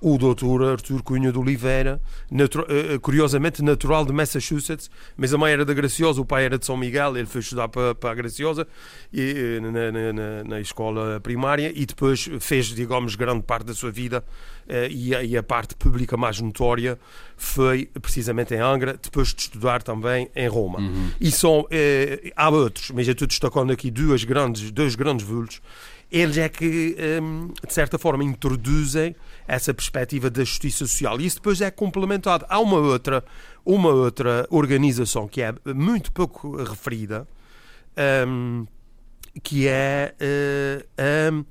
o 0.00 0.16
doutor 0.16 0.62
Artur 0.64 1.02
Cunha 1.02 1.30
de 1.30 1.38
Oliveira, 1.38 2.00
natu 2.30 2.60
uh, 2.60 2.98
curiosamente 3.00 3.62
natural 3.62 4.04
de 4.04 4.12
Massachusetts, 4.12 4.90
mas 5.16 5.34
a 5.34 5.38
mãe 5.38 5.52
era 5.52 5.64
da 5.64 5.74
Graciosa, 5.74 6.20
o 6.20 6.24
pai 6.24 6.44
era 6.44 6.58
de 6.58 6.64
São 6.64 6.76
Miguel, 6.76 7.16
ele 7.16 7.26
foi 7.26 7.40
estudar 7.40 7.68
para, 7.68 7.94
para 7.94 8.10
a 8.10 8.14
Graciosa 8.14 8.66
e, 9.12 9.60
na, 9.60 9.70
na, 9.70 10.12
na, 10.12 10.44
na, 10.44 10.60
escola 10.60 11.20
primária 11.20 11.72
e 11.74 11.84
depois 11.84 12.28
fez, 12.40 12.66
digamos, 12.66 13.14
grande 13.14 13.42
parte 13.42 13.66
da 13.66 13.74
sua 13.74 13.90
vida 13.90 14.24
e, 14.90 15.14
a, 15.14 15.22
e, 15.22 15.36
a, 15.36 15.42
parte 15.42 15.74
pública 15.74 16.16
mais 16.16 16.40
notória 16.40 16.98
foi 17.36 17.86
precisamente 18.00 18.54
em 18.54 18.60
Angra, 18.60 18.98
depois 19.02 19.34
de 19.34 19.42
estudar 19.42 19.82
também 19.82 20.30
em 20.34 20.48
Roma. 20.48 20.78
Uhum. 20.78 21.10
E 21.20 21.30
são, 21.30 21.66
há 22.36 22.48
outros, 22.48 22.90
mas 22.92 23.08
eu 23.08 23.12
estou 23.12 23.26
destacando 23.26 23.72
aqui 23.72 23.90
duas 23.90 24.22
grandes, 24.22 24.70
dois 24.70 24.94
grandes 24.94 25.26
vultos 25.26 25.60
eles 26.10 26.38
é 26.38 26.48
que, 26.48 26.96
hum, 27.22 27.48
de 27.66 27.72
certa 27.72 27.98
forma, 27.98 28.24
introduzem 28.24 29.14
essa 29.46 29.72
perspectiva 29.72 30.28
da 30.28 30.42
justiça 30.42 30.78
social. 30.78 31.20
E 31.20 31.26
isso 31.26 31.36
depois 31.36 31.60
é 31.60 31.70
complementado. 31.70 32.44
Há 32.48 32.58
uma 32.58 32.78
outra, 32.78 33.24
uma 33.64 33.90
outra 33.90 34.46
organização 34.50 35.28
que 35.28 35.40
é 35.40 35.54
muito 35.72 36.10
pouco 36.10 36.56
referida, 36.56 37.28
um, 38.26 38.66
que 39.42 39.68
é 39.68 40.14
uh, 40.98 41.46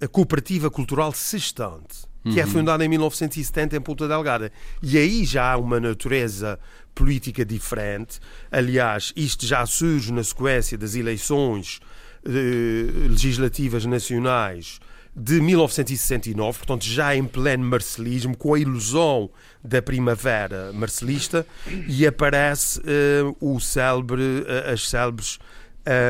a 0.00 0.08
Cooperativa 0.08 0.70
Cultural 0.70 1.12
Sextante, 1.12 2.06
que 2.22 2.40
é 2.40 2.44
uhum. 2.44 2.48
é 2.48 2.52
fundada 2.52 2.84
em 2.84 2.88
1970 2.88 3.76
em 3.76 3.80
Ponta 3.80 4.08
Delgada. 4.08 4.50
E 4.82 4.96
aí 4.96 5.24
já 5.24 5.52
há 5.52 5.56
uma 5.58 5.78
natureza 5.78 6.58
política 6.94 7.44
diferente. 7.44 8.20
Aliás, 8.50 9.12
isto 9.14 9.46
já 9.46 9.64
surge 9.66 10.12
na 10.12 10.24
sequência 10.24 10.78
das 10.78 10.94
eleições 10.94 11.80
legislativas 12.24 13.84
nacionais 13.84 14.80
de 15.18 15.40
1969, 15.40 16.58
portanto 16.58 16.84
já 16.84 17.16
em 17.16 17.24
pleno 17.24 17.64
marcelismo, 17.64 18.36
com 18.36 18.54
a 18.54 18.58
ilusão 18.58 19.28
da 19.64 19.82
primavera 19.82 20.72
marcelista, 20.72 21.44
e 21.88 22.06
aparece 22.06 22.80
uh, 22.80 23.36
o 23.40 23.58
célebre, 23.58 24.22
uh, 24.22 24.72
as 24.72 24.88
célebres 24.88 25.38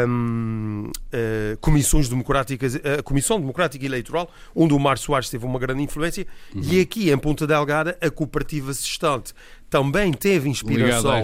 um, 0.07 0.91
uh, 0.91 1.57
comissões 1.61 2.09
democráticas, 2.09 2.77
a 2.77 3.03
Comissão 3.03 3.41
Democrática 3.41 3.85
Eleitoral, 3.85 4.31
onde 4.55 4.75
o 4.75 4.79
Mário 4.79 5.01
Soares 5.01 5.31
teve 5.31 5.47
uma 5.47 5.59
grande 5.59 5.83
influência, 5.83 6.27
uhum. 6.55 6.63
e 6.63 6.81
aqui 6.81 7.11
em 7.11 7.19
Ponta 7.19 7.47
Delgada 7.47 7.97
a 8.01 8.11
cooperativa 8.11 8.75
sextante 8.75 9.33
também 9.71 10.13
teve 10.13 10.49
inspiração 10.49 11.23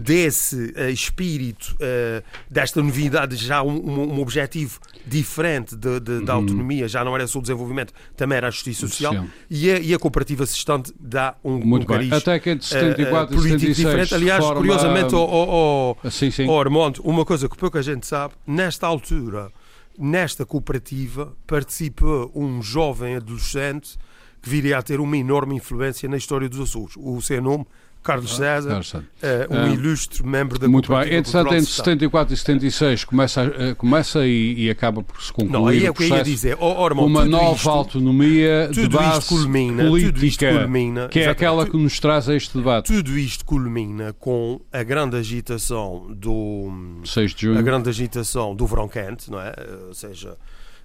desse 0.00 0.74
uh, 0.76 0.88
espírito, 0.88 1.74
uh, 1.74 2.22
desta 2.50 2.82
novidade, 2.82 3.36
já 3.36 3.62
um, 3.62 3.76
um, 3.76 4.14
um 4.14 4.20
objetivo 4.20 4.80
diferente 5.06 5.76
de, 5.76 6.00
de, 6.00 6.12
uhum. 6.12 6.24
da 6.24 6.32
autonomia, 6.34 6.88
já 6.88 7.04
não 7.04 7.14
era 7.14 7.26
só 7.26 7.38
o 7.38 7.42
desenvolvimento, 7.42 7.92
também 8.16 8.38
era 8.38 8.48
a 8.48 8.50
justiça 8.50 8.88
social, 8.88 9.26
e 9.50 9.70
a, 9.70 9.78
e 9.78 9.92
a 9.92 9.98
cooperativa 9.98 10.44
assistente 10.44 10.92
dá 10.98 11.34
um, 11.44 11.58
Muito 11.58 11.84
um 11.84 11.86
cariz 11.86 12.12
Até 12.12 12.38
que 12.38 12.54
de 12.54 12.64
74 12.64 13.34
uh, 13.34 13.38
político 13.38 13.74
76, 13.74 13.76
diferente. 13.76 14.14
Aliás, 14.14 14.42
forma... 14.42 14.60
curiosamente, 14.60 15.14
oh, 15.14 15.28
oh, 15.30 15.96
oh, 16.02 16.10
sim, 16.10 16.30
sim. 16.30 16.48
oh 16.48 16.58
Armando, 16.58 17.02
uma 17.02 17.24
coisa 17.24 17.48
que 17.48 17.56
pouca 17.56 17.82
gente 17.82 18.06
sabe, 18.06 18.34
nesta 18.46 18.86
altura, 18.86 19.50
nesta 19.98 20.46
cooperativa, 20.46 21.34
participou 21.46 22.32
um 22.34 22.62
jovem 22.62 23.16
adolescente 23.16 23.98
que 24.40 24.48
viria 24.48 24.78
a 24.78 24.82
ter 24.82 24.98
uma 24.98 25.16
enorme 25.16 25.54
influência 25.54 26.08
na 26.08 26.16
história 26.16 26.48
dos 26.48 26.60
Açores. 26.60 26.94
O 26.96 27.20
seu 27.20 27.40
nome 27.40 27.64
Carlos 28.02 28.36
César, 28.36 28.68
Carlos 28.68 28.88
César. 28.88 29.04
Uh, 29.22 29.54
um 29.54 29.70
uh, 29.70 29.74
ilustre 29.74 30.26
membro 30.26 30.58
da 30.58 30.68
Muito 30.68 30.92
bem, 30.92 31.14
entretanto, 31.14 31.54
entre 31.54 31.70
74 31.70 32.34
e 32.34 32.36
76 32.36 33.04
começa, 33.04 33.44
uh, 33.44 33.76
começa 33.76 34.26
e, 34.26 34.64
e, 34.64 34.70
acaba 34.70 35.02
por 35.02 35.22
se 35.22 35.32
concluir. 35.32 35.52
Não, 35.52 35.66
aí 35.68 35.86
é 35.86 35.90
o 35.90 35.94
que 35.94 36.04
eu 36.04 36.08
ia 36.08 36.24
dizer. 36.24 36.56
Oh, 36.58 36.66
oh, 36.66 37.04
uma 37.04 37.24
nova 37.24 37.54
isto, 37.54 37.70
autonomia 37.70 38.68
de 38.72 38.88
base 38.88 39.28
culmina, 39.28 39.84
política, 39.84 40.52
culmina, 40.52 41.08
que 41.08 41.20
é 41.20 41.28
aquela 41.28 41.64
que 41.64 41.76
nos 41.76 42.00
traz 42.00 42.28
a 42.28 42.34
este 42.34 42.56
debate. 42.56 42.92
Tudo 42.92 43.16
isto 43.16 43.44
culmina 43.44 44.12
com 44.14 44.60
a 44.72 44.82
grande 44.82 45.16
agitação 45.16 46.06
do 46.10 47.00
6 47.04 47.34
de 47.34 47.42
junho. 47.42 47.58
a 47.58 47.62
grande 47.62 47.88
agitação 47.88 48.54
do 48.54 48.66
verão 48.66 48.88
quente, 48.88 49.30
não 49.30 49.40
é? 49.40 49.54
Ou 49.88 49.94
seja, 49.94 50.36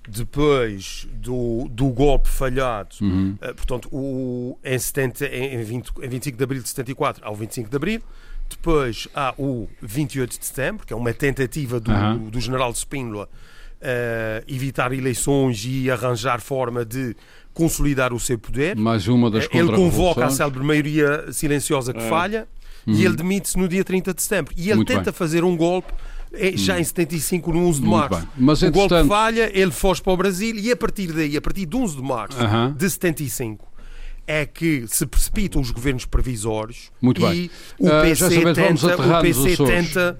depois 0.08 1.08
do, 1.14 1.68
do 1.70 1.88
golpe 1.90 2.30
falhado, 2.30 2.96
uhum. 3.02 3.36
uh, 3.42 3.56
portanto, 3.56 3.90
o, 3.92 4.58
em, 4.64 4.80
70, 4.80 5.26
em, 5.26 5.64
20, 5.64 5.92
em 6.02 6.10
25 6.10 6.38
de 6.38 6.44
abril 6.44 6.62
de 6.62 6.70
74 6.70 7.26
ao 7.26 7.36
25 7.36 7.70
de 7.70 7.76
abril, 7.76 8.02
depois 8.50 9.08
há 9.14 9.34
o 9.38 9.68
28 9.82 10.40
de 10.40 10.46
setembro, 10.46 10.88
que 10.88 10.94
é 10.94 10.96
uma 10.96 11.14
tentativa 11.14 11.80
do, 11.80 11.92
uhum. 11.92 12.30
do 12.30 12.40
general 12.40 12.74
Spínola 12.74 13.28
uh, 13.82 14.44
evitar 14.48 14.94
eleições 14.94 15.64
e 15.66 15.92
arranjar 15.92 16.40
forma 16.40 16.86
de 16.86 17.16
consolidar 17.54 18.14
o 18.14 18.20
seu 18.20 18.38
poder. 18.38 18.76
Mais 18.76 19.08
uma 19.08 19.30
das 19.30 19.48
Ele 19.52 19.72
convoca 19.72 20.26
a 20.26 20.30
célebre 20.30 20.64
maioria 20.64 21.32
silenciosa 21.32 21.94
que 21.94 22.00
é. 22.00 22.10
falha 22.10 22.48
uhum. 22.86 22.94
e 22.94 23.04
ele 23.04 23.16
demite-se 23.16 23.58
no 23.58 23.68
dia 23.68 23.84
30 23.84 24.14
de 24.14 24.22
setembro. 24.22 24.54
E 24.56 24.70
ele 24.70 24.76
Muito 24.76 24.88
tenta 24.88 25.06
bem. 25.06 25.14
fazer 25.14 25.44
um 25.44 25.58
golpe 25.58 25.92
já 26.56 26.80
em 26.80 26.84
75, 26.84 27.54
no 27.54 27.68
11 27.68 27.82
de 27.82 27.88
março. 27.88 28.28
Mas, 28.38 28.62
o 28.62 28.72
golpe 28.72 29.04
falha, 29.08 29.50
ele 29.54 29.72
foge 29.72 30.02
para 30.02 30.14
o 30.14 30.18
Brasil 30.18 30.56
e 30.56 30.72
a 30.72 30.76
partir 30.76 31.12
daí, 31.12 31.38
a 31.38 31.42
partir 31.42 31.66
de 31.66 31.76
11 31.76 31.96
de 31.96 32.02
março 32.02 32.38
uh 32.38 32.44
-huh. 32.44 32.76
de 32.76 32.90
75, 32.90 33.68
é 34.28 34.46
que 34.46 34.86
se 34.88 35.06
precipitam 35.06 35.62
os 35.62 35.72
governos 35.72 36.06
previsórios 36.06 36.92
Muito 37.02 37.22
e 37.22 37.26
bem. 37.26 37.52
o 37.80 37.88
uh, 37.88 38.02
PC 38.02 38.54
tenta, 38.54 39.18
o 39.18 39.22
PC 39.22 39.58
tenta 39.58 40.20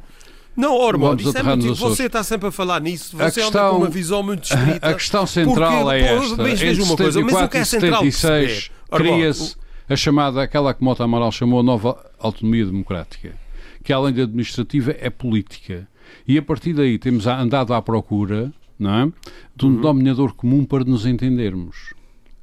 não, 0.58 0.74
Ormond, 0.74 1.22
isso 1.22 1.38
é 1.38 1.44
muito, 1.44 1.76
você 1.76 2.06
está 2.06 2.24
sempre 2.24 2.48
a 2.48 2.52
falar 2.52 2.82
nisso, 2.82 3.16
você 3.16 3.42
questão, 3.42 3.68
anda 3.68 3.70
com 3.70 3.84
uma 3.84 3.90
visão 3.92 4.24
muito 4.24 4.46
estrita. 4.46 4.80
A 4.90 4.94
questão 4.96 5.28
central 5.28 5.84
porque, 5.84 5.96
é 5.98 6.16
esta. 6.16 6.36
Mas 6.38 6.60
veja 6.60 6.84
uma 6.84 6.98
coisa, 6.98 7.22
mas 7.22 7.36
o 7.36 7.48
que 7.48 7.58
é 7.58 7.64
central 7.64 8.04
76 8.04 8.72
cria-se 8.90 9.56
a 9.88 9.96
chamada, 9.96 10.42
aquela 10.42 10.74
que 10.74 10.84
Mota 10.84 11.04
Amaral 11.04 11.32
chamou 11.32 11.60
a 11.60 11.64
nova 11.64 12.04
autonomia 12.20 12.66
democrática, 12.66 13.36
que 13.84 13.94
além 13.94 14.14
de 14.14 14.22
administrativa 14.22 14.96
é 15.00 15.12
política. 15.12 15.88
E 16.28 16.38
a 16.38 16.42
partir 16.42 16.74
daí 16.74 16.98
temos 16.98 17.28
andado 17.28 17.74
à 17.74 17.82
procura 17.82 18.52
não 18.80 18.94
é? 18.94 19.12
de 19.56 19.66
um 19.66 19.70
uhum. 19.70 19.76
denominador 19.78 20.34
comum 20.34 20.64
para 20.66 20.84
nos 20.84 21.06
entendermos. 21.06 21.96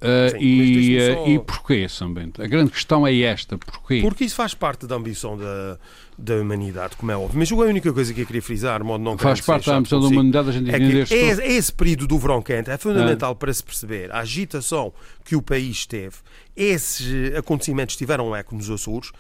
Uh, 0.05 0.33
Sim, 0.33 0.39
e, 0.39 1.15
só... 1.15 1.27
e 1.27 1.39
porquê, 1.39 1.89
São 1.89 2.13
Bento? 2.13 2.43
A 2.43 2.47
grande 2.47 2.71
questão 2.71 3.07
é 3.07 3.19
esta, 3.21 3.57
porquê? 3.57 4.01
Porque 4.03 4.25
isso 4.25 4.35
faz 4.35 4.53
parte 4.53 4.87
da 4.87 4.97
ambição 4.97 5.39
da, 5.39 5.79
da 6.19 6.35
humanidade, 6.35 6.95
como 6.97 7.11
é 7.11 7.17
óbvio. 7.17 7.39
Mas 7.39 7.51
a 7.51 7.55
única 7.55 7.91
coisa 7.91 8.13
que 8.13 8.21
eu 8.21 8.27
queria 8.27 8.43
frisar, 8.43 8.85
modo 8.85 9.03
não 9.03 9.17
Faz 9.17 9.41
parte 9.41 9.67
da 9.67 9.77
ambição 9.77 10.01
da 10.01 10.09
humanidade, 10.09 10.51
a 10.51 10.53
gente 10.53 10.71
é 10.71 10.77
entender 10.77 11.07
que 11.07 11.15
esse, 11.15 11.43
esse 11.43 11.73
período 11.73 12.07
do 12.07 12.19
verão 12.19 12.43
quente 12.43 12.71
é 12.71 12.77
fundamental 12.77 13.33
é. 13.33 13.35
para 13.35 13.55
se 13.55 13.65
perceber 13.65 14.13
a 14.13 14.19
agitação 14.19 14.93
que 15.25 15.37
o 15.37 15.41
país 15.41 15.87
teve. 15.87 16.17
Esses 16.55 17.35
acontecimentos 17.35 17.97
tiveram 17.97 18.37
eco 18.37 18.55
nos 18.55 18.69
Açores 18.69 19.11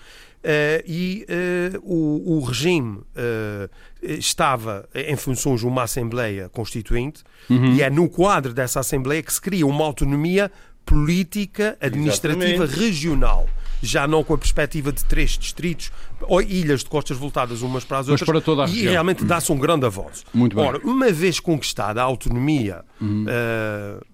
e 0.87 1.27
uh, 1.75 1.81
o, 1.83 2.37
o, 2.37 2.41
regime 2.45 2.99
uh, 2.99 3.71
estava 4.03 4.87
em 4.95 5.17
funções 5.17 5.61
de 5.61 5.67
uma 5.67 5.85
Assembleia 5.85 6.51
Constituinte 6.51 7.23
uhum. 7.49 7.75
e 7.75 7.83
é 7.83 7.89
no 7.89 8.09
quadro 8.09 8.53
dessa 8.53 8.81
Assembleia 8.81 9.23
que 9.23 9.33
se 9.33 9.41
cria 9.41 9.67
uma 9.67 9.85
autonomia 9.85 10.53
política 10.85 11.79
administrativa 11.81 12.65
Exatamente. 12.65 12.79
regional. 12.79 13.49
Já 13.83 14.07
não 14.07 14.23
com 14.25 14.35
a 14.35 14.39
perspectiva 14.39 14.93
de 14.93 15.05
três 15.05 15.33
distritos 15.33 15.91
ou 16.23 16.41
ilhas 16.41 16.81
de 16.81 16.91
costas 16.91 17.17
voltadas 17.17 17.61
umas 17.63 17.85
para 17.85 17.99
as 17.99 18.09
outras. 18.09 18.29
Mas 18.29 18.45
para 18.45 18.65
a 18.65 18.69
e 18.69 18.83
realmente 18.83 19.25
dá-se 19.25 19.51
um 19.51 19.59
grande 19.59 19.85
avanço. 19.85 20.25
Muito 20.33 20.57
bem. 20.57 20.65
Ora, 20.65 20.79
uma 20.85 21.11
vez 21.11 21.41
conquistada 21.41 22.01
a 22.01 22.05
autonomia 22.05 22.83
uhum. 23.01 23.27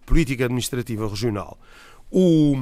política 0.05 0.45
administrativa 0.45 1.09
regional, 1.09 1.57
o, 2.11 2.57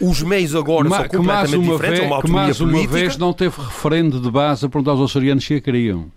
os 0.00 0.22
meios 0.22 0.54
agora 0.54 0.88
são 0.88 1.08
completamente 1.08 1.70
diferentes. 1.70 2.08
Vez, 2.08 2.22
que 2.22 2.30
mais 2.30 2.60
uma 2.60 2.70
política. 2.72 2.94
vez 2.94 3.16
não 3.16 3.32
teve 3.32 3.56
referendo 3.60 4.20
de 4.20 4.30
base 4.30 4.64
a 4.64 4.68
perguntar 4.68 4.92
aos 4.92 5.00
açorianos 5.00 5.44
se 5.44 5.54
a 5.54 5.60
queriam. 5.60 6.10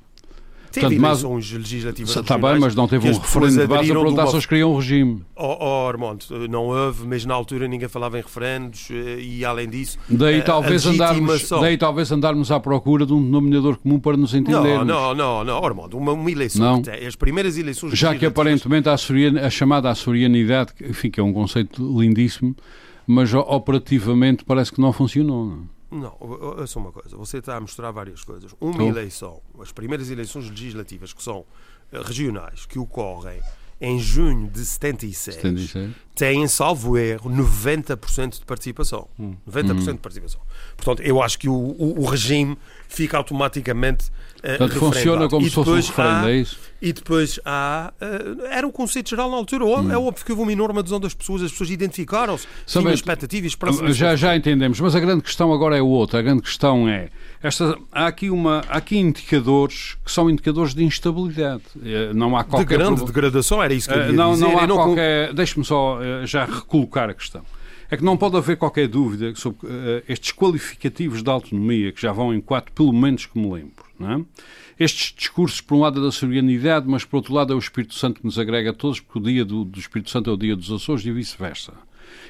Teve 0.71 0.87
Portanto, 0.87 1.05
eleições 1.05 1.51
mas, 1.51 1.59
legislativas 1.59 2.15
Está 2.15 2.37
bem, 2.37 2.57
mas 2.57 2.75
não 2.75 2.87
teve 2.87 3.09
um 3.09 3.19
referendo 3.19 3.59
de 3.59 3.67
base 3.67 3.91
a 3.91 3.93
perguntar 3.93 4.27
se 4.27 4.35
eles 4.35 4.45
queriam 4.45 4.71
um 4.71 4.77
regime. 4.77 5.21
Oh, 5.35 5.57
oh 5.59 5.87
Armando, 5.89 6.23
não 6.49 6.67
houve, 6.67 7.05
mas 7.05 7.25
na 7.25 7.33
altura 7.33 7.67
ninguém 7.67 7.89
falava 7.89 8.17
em 8.17 8.21
referendos 8.21 8.87
eh, 8.89 9.19
e 9.19 9.43
além 9.43 9.67
disso... 9.67 9.97
Daí, 10.09 10.37
eh, 10.37 10.41
talvez, 10.41 10.85
andarmos, 10.85 11.49
daí 11.49 11.77
talvez 11.77 12.09
andarmos 12.09 12.51
à 12.51 12.59
procura 12.59 13.05
de 13.05 13.11
um 13.11 13.21
denominador 13.21 13.77
comum 13.79 13.99
para 13.99 14.15
nos 14.15 14.33
entendermos. 14.33 14.87
Não, 14.87 15.13
não, 15.13 15.43
não, 15.43 15.43
não 15.43 15.65
Armando, 15.65 15.97
uma, 15.97 16.13
uma 16.13 16.31
eleição, 16.31 16.81
não. 16.81 16.93
As 17.05 17.17
primeiras 17.17 17.57
eleições 17.57 17.91
Já 17.91 18.15
que 18.15 18.25
aparentemente 18.25 18.87
a, 18.87 18.93
açoriana, 18.93 19.45
a 19.45 19.49
chamada 19.49 19.89
açorianidade, 19.89 20.71
enfim, 20.81 21.09
que 21.09 21.19
é 21.19 21.23
um 21.23 21.33
conceito 21.33 21.83
lindíssimo, 21.99 22.55
mas 23.05 23.33
operativamente 23.33 24.43
parece 24.45 24.71
que 24.71 24.81
não 24.81 24.93
funcionou. 24.93 25.45
Não? 25.45 25.63
É? 25.63 25.81
Não, 25.91 26.15
ouça 26.19 26.79
uma 26.79 26.91
coisa. 26.91 27.17
Você 27.17 27.39
está 27.39 27.57
a 27.57 27.59
mostrar 27.59 27.91
várias 27.91 28.23
coisas. 28.23 28.55
Uma 28.61 28.83
eleição, 28.83 29.41
as 29.59 29.71
primeiras 29.71 30.09
eleições 30.09 30.49
legislativas, 30.49 31.11
que 31.11 31.21
são 31.21 31.45
eh, 31.91 32.01
regionais, 32.01 32.65
que 32.65 32.79
ocorrem 32.79 33.41
em 33.81 33.99
junho 33.99 34.47
de 34.47 34.63
76, 34.63 35.35
76. 35.37 35.91
têm, 36.15 36.47
salvo 36.47 36.99
erro, 36.99 37.31
90% 37.31 38.39
de 38.39 38.45
participação. 38.45 39.07
Hum. 39.19 39.35
90% 39.49 39.71
hum. 39.71 39.93
de 39.93 39.97
participação. 39.97 40.39
Portanto, 40.77 41.01
eu 41.01 41.21
acho 41.21 41.39
que 41.39 41.49
o, 41.49 41.53
o, 41.53 41.99
o, 41.99 42.05
regime 42.05 42.55
fica 42.87 43.17
automaticamente 43.17 44.11
Portanto, 44.41 44.75
funciona 44.75 45.29
como 45.29 45.45
se 45.45 45.51
fosse 45.51 45.69
um 45.69 45.75
referendo, 45.75 46.27
é 46.27 46.35
isso? 46.37 46.57
E 46.81 46.91
depois 46.91 47.39
há. 47.45 47.93
Uh, 48.01 48.45
era 48.47 48.67
o 48.67 48.71
conceito 48.71 49.11
geral 49.11 49.29
na 49.29 49.37
altura. 49.37 49.65
Hum. 49.65 49.91
É 49.91 49.97
óbvio 49.97 50.25
que 50.25 50.31
houve 50.31 50.41
uma 50.41 50.51
enorme 50.51 50.79
adesão 50.79 50.99
das 50.99 51.13
pessoas, 51.13 51.43
as 51.43 51.51
pessoas 51.51 51.69
identificaram-se, 51.69 52.47
tinham 52.65 52.91
expectativas 52.91 53.53
para 53.53 53.71
Já, 53.93 54.15
já 54.15 54.35
entendemos, 54.35 54.79
mas 54.79 54.95
a 54.95 54.99
grande 54.99 55.21
questão 55.21 55.53
agora 55.53 55.77
é 55.77 55.81
outra. 55.81 56.19
A 56.19 56.21
grande 56.23 56.41
questão 56.41 56.89
é. 56.89 57.09
Esta, 57.43 57.77
há, 57.91 58.07
aqui 58.07 58.31
uma, 58.31 58.63
há 58.67 58.77
aqui 58.77 58.97
indicadores 58.97 59.95
que 60.03 60.11
são 60.11 60.27
indicadores 60.29 60.73
de 60.73 60.83
instabilidade. 60.83 61.63
Eh, 61.83 62.11
não 62.13 62.35
há 62.35 62.43
qualquer. 62.43 62.77
De 62.77 62.83
grande 62.83 63.05
degradação, 63.05 63.61
era 63.61 63.73
isso 63.73 63.87
que 63.87 63.95
eu 63.95 64.07
ia 64.07 64.11
não, 64.11 64.33
dizer. 64.33 64.45
Não 64.45 64.59
há 64.59 64.67
não 64.67 64.75
qualquer. 64.75 65.33
Deixe-me 65.33 65.63
só 65.63 65.99
já 66.25 66.45
recolocar 66.45 67.09
a 67.09 67.13
questão 67.13 67.43
é 67.91 67.97
que 67.97 68.03
não 68.05 68.15
pode 68.15 68.37
haver 68.37 68.55
qualquer 68.55 68.87
dúvida 68.87 69.35
sobre 69.35 69.67
uh, 69.67 70.01
estes 70.07 70.31
qualificativos 70.31 71.21
de 71.21 71.29
autonomia, 71.29 71.91
que 71.91 72.01
já 72.01 72.13
vão 72.13 72.33
em 72.33 72.39
quatro, 72.39 72.71
pelo 72.71 72.93
menos 72.93 73.25
que 73.25 73.37
me 73.37 73.51
lembro. 73.51 73.83
É? 73.99 74.83
Estes 74.83 75.13
discursos, 75.15 75.59
por 75.59 75.75
um 75.75 75.81
lado, 75.81 75.99
é 75.99 76.03
da 76.03 76.11
serenidade, 76.11 76.87
mas 76.87 77.03
por 77.03 77.17
outro 77.17 77.33
lado 77.33 77.51
é 77.51 77.55
o 77.55 77.59
Espírito 77.59 77.93
Santo 77.93 78.21
que 78.21 78.25
nos 78.25 78.39
agrega 78.39 78.69
a 78.69 78.73
todos, 78.73 79.01
porque 79.01 79.19
o 79.19 79.21
dia 79.21 79.43
do, 79.43 79.65
do 79.65 79.77
Espírito 79.77 80.09
Santo 80.09 80.29
é 80.29 80.33
o 80.33 80.37
dia 80.37 80.55
dos 80.55 80.71
Açores 80.71 81.05
e 81.05 81.11
vice-versa. 81.11 81.73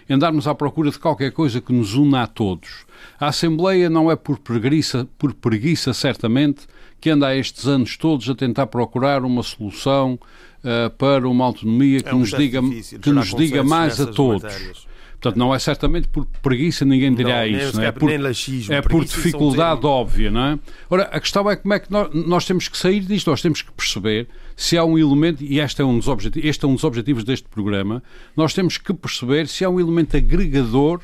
Andarmos 0.10 0.48
à 0.48 0.56
procura 0.56 0.90
de 0.90 0.98
qualquer 0.98 1.32
coisa 1.32 1.62
que 1.62 1.72
nos 1.72 1.94
una 1.94 2.24
a 2.24 2.28
todos. 2.28 2.84
A 3.20 3.28
Assembleia 3.28 3.88
não 3.88 4.12
é 4.12 4.16
por 4.16 4.40
preguiça, 4.40 5.08
por 5.18 5.32
preguiça 5.32 5.94
certamente, 5.94 6.68
que 7.00 7.12
anda 7.12 7.28
há 7.28 7.36
estes 7.36 7.68
anos 7.68 7.96
todos 7.98 8.28
a 8.28 8.34
tentar 8.34 8.66
procurar 8.66 9.24
uma 9.24 9.44
solução 9.44 10.20
uh, 10.64 10.90
para 10.98 11.30
uma 11.30 11.46
autonomia 11.46 12.02
que 12.02 12.10
é 12.10 12.16
um 12.16 12.20
nos 12.20 12.32
diga, 12.32 12.62
que 13.00 13.12
nos 13.12 13.34
diga 13.34 13.64
mais 13.64 14.02
a 14.02 14.08
todos. 14.08 14.44
Matérias. 14.44 14.91
Portanto, 15.22 15.38
não 15.38 15.54
é 15.54 15.60
certamente 15.60 16.08
por 16.08 16.26
preguiça, 16.42 16.84
ninguém 16.84 17.14
dirá 17.14 17.42
não, 17.42 17.46
isso. 17.46 17.78
Não 17.78 17.84
é? 17.84 17.92
por, 17.92 18.20
laxismo, 18.20 18.74
é 18.74 18.82
por 18.82 19.06
dificuldade 19.06 19.86
óbvia, 19.86 20.32
não 20.32 20.46
é? 20.46 20.60
Ora, 20.90 21.04
a 21.04 21.20
questão 21.20 21.48
é 21.48 21.56
como 21.56 21.76
é 21.76 21.80
que 21.80 21.92
nós, 21.92 22.10
nós, 22.12 22.44
temos 22.44 22.68
que 22.68 22.76
sair 22.76 23.02
disto, 23.02 23.30
nós 23.30 23.40
temos 23.40 23.62
que 23.62 23.72
perceber 23.72 24.28
se 24.58 24.80
há 24.80 24.84
um 24.84 24.98
elemento, 24.98 25.44
e 25.44 25.60
este 25.60 25.80
é 25.80 25.86
um 25.86 25.96
dos 25.96 26.08
objetivos, 26.08 26.50
este 26.50 26.66
é 26.66 26.68
um 26.68 26.74
dos 26.74 26.84
objetivos 26.84 27.24
deste 27.24 27.48
programa, 27.48 28.02
nós 28.36 28.52
temos 28.52 28.80
que 28.80 28.92
perceber 28.96 29.48
se 29.48 29.64
há 29.64 29.70
um 29.70 29.80
elemento 29.80 30.18
agregador 30.18 31.02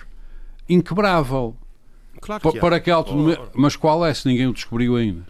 inquebrável. 0.68 1.56
Claro 2.20 2.52
que 2.52 2.60
para 2.60 2.80
que 2.80 2.90
a 2.90 2.96
autonomia, 2.96 3.40
Mas 3.54 3.76
qual 3.76 4.04
é, 4.04 4.12
se 4.16 4.28
ninguém 4.28 4.48
o 4.48 4.54
descobriu 4.54 4.96
ainda? 4.96 5.28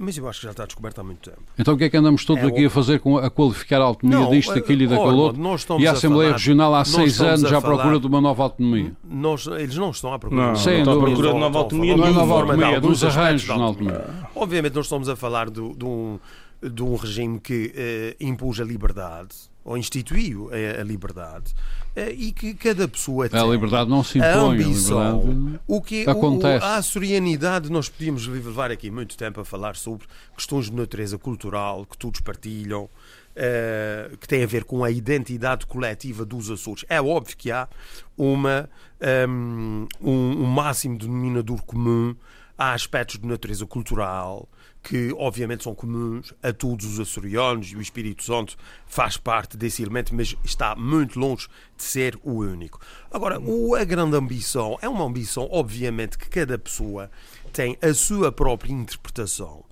Mas 0.00 0.16
eu 0.16 0.28
acho 0.28 0.38
que 0.38 0.46
já 0.46 0.52
está 0.52 0.64
descoberto 0.64 1.00
há 1.00 1.04
muito 1.04 1.28
tempo. 1.28 1.42
Então 1.58 1.74
o 1.74 1.76
que 1.76 1.82
é 1.82 1.90
que 1.90 1.96
andamos 1.96 2.24
todos 2.24 2.44
é, 2.44 2.46
aqui 2.46 2.66
a 2.66 2.70
fazer 2.70 3.00
com 3.00 3.18
a 3.18 3.28
qualificar 3.28 3.80
a 3.80 3.84
autonomia 3.84 4.20
não, 4.20 4.30
disto, 4.30 4.54
daquilo 4.54 4.82
e 4.82 4.86
daquele 4.86 5.14
outro? 5.14 5.42
E 5.80 5.88
a 5.88 5.92
Assembleia 5.92 6.30
a 6.30 6.32
falar, 6.32 6.38
Regional 6.38 6.74
há 6.76 6.84
seis 6.84 7.20
anos 7.20 7.50
já 7.50 7.60
procura 7.60 7.98
de 7.98 8.06
uma 8.06 8.20
nova 8.20 8.44
autonomia. 8.44 8.92
Nós, 9.02 9.46
eles 9.48 9.76
não 9.76 9.90
estão 9.90 10.12
à 10.12 10.18
procura, 10.18 10.40
não, 10.40 10.52
não 10.52 10.54
estão 10.54 10.92
à 10.92 11.00
procura 11.00 11.32
de 11.32 11.38
nova 11.38 11.58
autonomia. 11.58 11.96
Não 11.96 12.06
é 12.06 12.10
nova 12.10 12.34
autonomia, 12.34 12.80
dos 12.80 13.02
arranjos 13.02 13.48
na 13.48 13.64
autonomia. 13.64 14.04
Obviamente 14.36 14.74
nós 14.74 14.86
estamos 14.86 15.08
a 15.08 15.16
falar 15.16 15.50
de, 15.50 15.74
de, 15.74 15.84
um, 15.84 16.20
de 16.62 16.82
um 16.82 16.94
regime 16.94 17.40
que 17.40 17.72
uh, 18.20 18.24
impôs 18.24 18.60
a 18.60 18.64
liberdade, 18.64 19.34
ou 19.68 19.76
instituiu 19.76 20.50
a, 20.50 20.80
a 20.80 20.84
liberdade, 20.84 21.54
uh, 21.94 22.10
e 22.10 22.32
que 22.32 22.54
cada 22.54 22.88
pessoa 22.88 23.28
tem. 23.28 23.38
A 23.38 23.44
liberdade 23.44 23.90
não 23.90 24.02
se 24.02 24.18
impõe, 24.18 24.30
a 24.30 24.40
ambição, 24.40 25.60
o 25.66 25.82
que 25.82 26.08
acontece. 26.08 26.64
O, 26.64 26.68
a 26.68 26.76
açorianidade, 26.76 27.70
nós 27.70 27.88
podíamos 27.88 28.26
levar 28.26 28.70
aqui 28.70 28.90
muito 28.90 29.16
tempo 29.16 29.40
a 29.40 29.44
falar 29.44 29.76
sobre 29.76 30.06
questões 30.34 30.66
de 30.66 30.72
natureza 30.72 31.18
cultural 31.18 31.84
que 31.84 31.98
todos 31.98 32.20
partilham. 32.20 32.88
Uh, 33.36 34.16
que 34.16 34.26
tem 34.26 34.42
a 34.42 34.46
ver 34.48 34.64
com 34.64 34.82
a 34.82 34.90
identidade 34.90 35.64
coletiva 35.64 36.24
dos 36.24 36.50
Açores. 36.50 36.84
É 36.88 37.00
óbvio 37.00 37.36
que 37.36 37.52
há 37.52 37.68
uma, 38.16 38.68
um, 39.28 39.86
um, 40.00 40.42
um 40.42 40.44
máximo 40.44 40.98
denominador 40.98 41.62
comum, 41.62 42.16
há 42.56 42.72
aspectos 42.72 43.20
de 43.20 43.24
natureza 43.28 43.64
cultural, 43.64 44.48
que 44.82 45.12
obviamente 45.16 45.64
são 45.64 45.74
comuns 45.74 46.32
a 46.42 46.52
todos 46.52 46.86
os 46.86 47.00
açorianos 47.00 47.68
e 47.72 47.76
o 47.76 47.80
Espírito 47.80 48.22
Santo 48.24 48.56
faz 48.86 49.16
parte 49.16 49.56
desse 49.56 49.82
elemento, 49.82 50.14
mas 50.14 50.36
está 50.44 50.74
muito 50.74 51.18
longe 51.18 51.48
de 51.76 51.84
ser 51.84 52.18
o 52.22 52.38
único. 52.38 52.80
Agora, 53.10 53.38
a 53.78 53.84
grande 53.84 54.16
ambição 54.16 54.78
é 54.80 54.88
uma 54.88 55.04
ambição, 55.04 55.48
obviamente, 55.50 56.16
que 56.16 56.28
cada 56.28 56.58
pessoa 56.58 57.10
tem 57.52 57.76
a 57.82 57.92
sua 57.92 58.32
própria 58.32 58.72
interpretação 58.72 59.64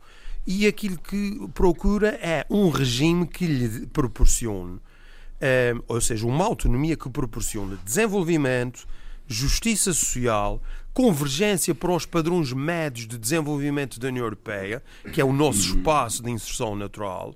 e 0.47 0.67
aquilo 0.67 0.97
que 0.99 1.49
procura 1.53 2.11
é 2.23 2.47
um 2.49 2.69
regime 2.69 3.27
que 3.27 3.47
lhe 3.47 3.87
proporcione, 3.87 4.79
eh, 5.41 5.75
ou 5.89 6.01
seja, 6.01 6.25
uma 6.25 6.45
autonomia 6.45 6.97
que 6.97 7.11
proporcione 7.11 7.77
desenvolvimento, 7.85 8.87
justiça 9.27 9.93
social, 9.93 10.63
convergência 10.97 11.75
para 11.75 11.93
os 11.93 12.07
padrões 12.07 12.55
médios 12.55 13.07
de 13.07 13.19
desenvolvimento 13.19 14.01
da 14.01 14.09
União 14.09 14.25
Europeia, 14.25 14.83
que 15.13 15.21
é 15.21 15.25
o 15.25 15.31
nosso 15.31 15.77
espaço 15.77 16.23
de 16.23 16.31
inserção 16.31 16.75
natural, 16.75 17.35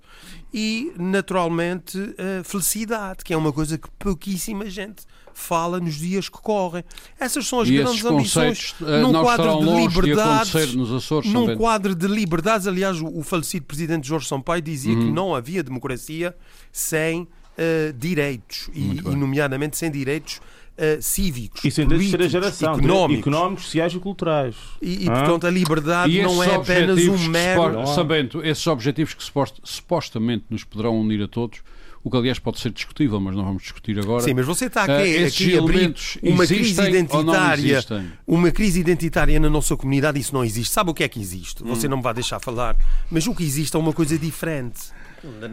e, 0.52 0.90
naturalmente, 0.98 1.98
felicidade, 2.42 3.22
que 3.22 3.34
é 3.34 3.36
uma 3.36 3.52
coisa 3.52 3.76
que 3.76 3.86
pouquíssima 3.98 4.64
gente 4.70 5.04
fala 5.34 5.78
nos 5.78 5.96
dias 5.96 6.30
que 6.30 6.38
correm. 6.40 6.82
Essas 7.18 7.46
são 7.46 7.60
as 7.60 7.68
e 7.68 7.76
grandes 7.76 8.02
ambições 8.02 8.74
uh, 8.80 9.02
num 9.02 9.12
quadro 9.12 9.58
de 9.58 9.76
liberdades, 9.76 10.72
de 10.72 10.94
Açores, 10.94 11.30
num 11.30 11.54
quadro 11.54 11.94
de 11.94 12.06
liberdades. 12.06 12.66
Aliás, 12.66 12.98
o, 12.98 13.22
falecido 13.22 13.66
presidente 13.66 14.08
Jorge 14.08 14.26
Sampaio 14.26 14.62
dizia 14.62 14.94
uhum. 14.94 15.00
que 15.00 15.12
não 15.12 15.34
havia 15.34 15.62
democracia 15.62 16.34
sem 16.72 17.22
uh, 17.22 17.92
direitos 17.94 18.70
e, 18.72 19.00
e, 19.00 19.16
nomeadamente, 19.16 19.76
sem 19.76 19.90
direitos 19.90 20.40
uh, 20.80 21.02
cívicos, 21.02 21.64
e 21.64 21.70
terceira 21.70 22.28
geração, 22.28 22.74
económicos. 22.74 23.26
económicos, 23.26 23.64
sociais 23.64 23.92
e 23.92 23.98
culturais. 23.98 24.56
E, 24.80 25.04
e 25.04 25.06
portanto, 25.06 25.46
a 25.46 25.50
liberdade 25.50 26.22
não 26.22 26.42
é 26.42 26.54
apenas 26.54 27.06
um 27.06 27.18
mero... 27.28 27.86
Sabendo, 27.86 28.44
esses 28.44 28.66
objetivos 28.66 29.14
que 29.14 29.22
supostamente 29.62 30.44
nos 30.48 30.64
poderão 30.64 30.98
unir 30.98 31.22
a 31.22 31.28
todos, 31.28 31.60
o 32.02 32.10
que 32.10 32.16
aliás 32.16 32.38
pode 32.38 32.58
ser 32.58 32.70
discutível, 32.70 33.20
mas 33.20 33.36
não 33.36 33.44
vamos 33.44 33.62
discutir 33.62 33.98
agora. 33.98 34.22
Sim, 34.22 34.32
mas 34.32 34.46
você 34.46 34.66
está 34.66 34.84
aqui, 34.84 35.22
uh, 35.22 35.26
aqui 35.26 35.56
a 35.56 35.60
abrir 35.60 35.94
uma 36.22 36.46
crise 36.46 36.82
identitária, 36.82 37.84
uma 38.26 38.50
crise 38.50 38.80
identitária 38.80 39.38
na 39.38 39.50
nossa 39.50 39.76
comunidade, 39.76 40.18
isso 40.18 40.32
não 40.32 40.42
existe. 40.42 40.72
Sabe 40.72 40.90
o 40.90 40.94
que 40.94 41.04
é 41.04 41.08
que 41.08 41.20
existe? 41.20 41.62
Você 41.64 41.86
hum. 41.86 41.90
não 41.90 41.96
me 41.98 42.02
vai 42.02 42.14
deixar 42.14 42.40
falar, 42.40 42.76
mas 43.10 43.26
o 43.26 43.34
que 43.34 43.44
existe 43.44 43.76
é 43.76 43.78
uma 43.78 43.92
coisa 43.92 44.18
diferente. 44.18 44.92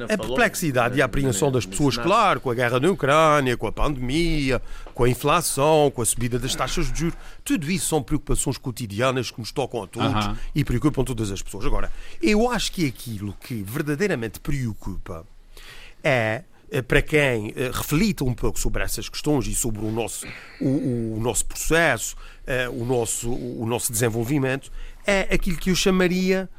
A 0.09 0.17
perplexidade 0.17 0.97
e 0.97 1.01
a 1.01 1.05
apreensão 1.05 1.51
das 1.51 1.65
pessoas, 1.65 1.97
claro, 1.97 2.39
com 2.39 2.49
a 2.49 2.55
guerra 2.55 2.79
na 2.79 2.89
Ucrânia, 2.89 3.57
com 3.57 3.67
a 3.67 3.71
pandemia, 3.71 4.61
com 4.93 5.03
a 5.03 5.09
inflação, 5.09 5.91
com 5.93 6.01
a 6.01 6.05
subida 6.05 6.39
das 6.39 6.55
taxas 6.55 6.89
de 6.89 6.97
juros, 6.97 7.17
tudo 7.43 7.69
isso 7.69 7.87
são 7.87 8.01
preocupações 8.01 8.57
cotidianas 8.57 9.29
que 9.29 9.39
nos 9.41 9.51
tocam 9.51 9.83
a 9.83 9.87
todos 9.87 10.25
uh 10.25 10.29
-huh. 10.29 10.37
e 10.55 10.63
preocupam 10.63 11.03
todas 11.03 11.31
as 11.31 11.41
pessoas. 11.41 11.65
Agora, 11.65 11.91
eu 12.21 12.49
acho 12.49 12.71
que 12.71 12.87
aquilo 12.87 13.35
que 13.41 13.61
verdadeiramente 13.61 14.39
preocupa 14.39 15.25
é 16.07 16.43
eh, 16.69 16.81
para 16.81 17.01
quem 17.01 17.53
eh, 17.55 17.71
reflita 17.73 18.23
um 18.23 18.33
pouco 18.33 18.59
sobre 18.59 18.83
essas 18.83 19.07
questões 19.09 19.47
e 19.47 19.53
sobre 19.53 19.85
o 19.85 19.91
nosso, 19.91 20.25
o, 20.59 21.15
o 21.17 21.19
nosso 21.19 21.45
processo, 21.45 22.15
eh, 22.45 22.69
o 22.69 22.85
nosso, 22.85 23.29
o 23.31 23.65
nosso 23.65 23.91
desenvolvimento, 23.91 24.71
é 25.05 25.27
aquilo 25.33 25.57
que 25.57 25.69
eu 25.69 25.75
chamaria 25.75 26.49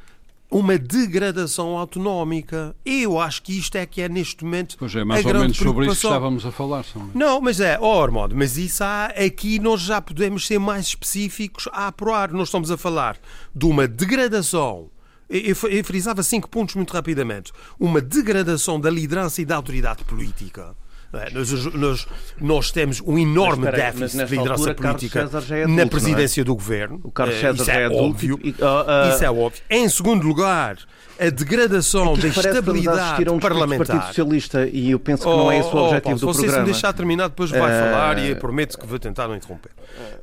uma 0.51 0.79
degradação 0.79 1.77
autonómica. 1.77 2.75
Eu 2.83 3.19
acho 3.19 3.43
que 3.43 3.57
isto 3.57 3.75
é 3.75 3.85
que 3.85 4.01
é 4.01 4.09
neste 4.09 4.43
momento. 4.43 4.75
Pois 4.79 4.95
é, 4.95 5.03
mais 5.03 5.23
ou 5.25 5.33
menos 5.33 5.57
sobre 5.57 5.85
isso 5.85 6.01
que 6.01 6.07
estávamos 6.07 6.45
a 6.45 6.51
falar. 6.51 6.83
Não, 7.13 7.39
mas 7.39 7.59
é, 7.59 7.77
oh, 7.79 8.01
Armando, 8.01 8.35
mas 8.35 8.57
isso 8.57 8.83
há, 8.83 9.05
aqui 9.05 9.59
nós 9.59 9.81
já 9.81 10.01
podemos 10.01 10.47
ser 10.47 10.59
mais 10.59 10.87
específicos 10.87 11.67
a 11.71 11.87
apurar. 11.87 12.31
Nós 12.31 12.47
estamos 12.47 12.71
a 12.71 12.77
falar 12.77 13.17
de 13.53 13.65
uma 13.65 13.87
degradação. 13.87 14.89
Eu, 15.29 15.55
frisava 15.83 16.23
cinco 16.23 16.49
pontos 16.49 16.75
muito 16.75 16.91
rapidamente. 16.91 17.51
Uma 17.79 18.01
degradação 18.01 18.79
da 18.79 18.89
liderança 18.89 19.41
e 19.41 19.45
da 19.45 19.55
autoridade 19.55 20.03
política 20.03 20.75
é? 21.13 21.31
Nós, 21.31 21.51
nós, 21.73 22.07
nós, 22.39 22.71
temos 22.71 23.01
um 23.01 23.17
enorme 23.17 23.65
mas, 23.65 23.73
déficit 23.73 24.25
de 24.25 24.35
liderança 24.35 24.69
altura, 24.69 24.75
política 24.75 25.19
é 25.19 25.63
adulto, 25.63 25.67
na 25.75 25.87
presidência 25.87 26.41
é? 26.41 26.43
do 26.43 26.53
governo. 26.53 26.99
O 27.03 27.11
Carlos 27.11 27.39
César 27.39 27.63
isso 27.63 27.71
é, 27.71 27.83
é 27.83 27.89
óbvio. 27.89 28.39
E, 28.43 28.49
uh, 28.49 28.53
uh, 28.53 29.15
isso 29.15 29.23
é 29.23 29.31
óbvio. 29.31 29.61
Em 29.69 29.89
segundo 29.89 30.27
lugar, 30.27 30.77
a 31.19 31.29
degradação 31.29 32.15
da 32.15 32.27
estabilidade 32.27 33.29
um 33.29 33.39
parlamentar. 33.39 33.85
do 33.85 33.91
Partido 33.91 34.07
Socialista 34.07 34.69
e 34.71 34.91
eu 34.91 34.99
penso 34.99 35.23
que 35.23 35.29
oh, 35.29 35.37
não 35.37 35.51
é 35.51 35.59
esse 35.59 35.69
o 35.69 35.75
oh, 35.75 35.85
objetivo 35.85 36.15
oh, 36.15 36.19
do 36.19 36.25
programa. 36.31 36.53
Se 36.53 36.59
me 36.59 36.65
deixar 36.65 36.93
terminar, 36.93 37.27
depois 37.27 37.49
vai 37.51 37.59
uh... 37.59 37.83
falar 37.83 38.17
e 38.19 38.35
prometo 38.35 38.77
que 38.79 38.87
vou 38.87 38.97
tentar 38.97 39.27
não 39.27 39.35
interromper. 39.35 39.71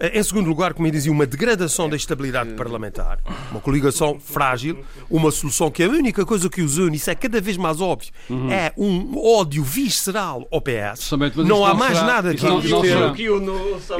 Uh, 0.01 0.19
em 0.19 0.23
segundo 0.23 0.49
lugar, 0.49 0.73
como 0.73 0.89
eu 0.89 0.93
dizia, 0.93 1.13
uma 1.13 1.27
degradação 1.27 1.89
da 1.89 1.97
estabilidade 1.97 2.55
parlamentar, 2.55 3.19
uma 3.51 3.61
coligação 3.61 4.19
frágil, 4.19 4.83
uma 5.11 5.31
solução 5.31 5.71
que 5.71 5.83
a 5.83 5.89
única 5.89 6.25
coisa 6.25 6.49
que 6.49 6.63
os 6.63 6.79
une, 6.79 6.97
isso 6.97 7.11
é 7.11 7.15
cada 7.15 7.41
vez 7.41 7.57
mais 7.59 7.81
óbvio, 7.81 8.11
uhum. 8.31 8.51
é 8.51 8.73
um 8.77 9.19
ódio 9.19 9.63
visceral 9.63 10.49
ao 10.51 10.61
PS. 10.61 11.11
Não 11.45 11.65
há 11.65 11.75
mais 11.75 11.99
será, 11.99 12.07
nada 12.07 12.35
que 12.35 12.47
eu 12.47 12.59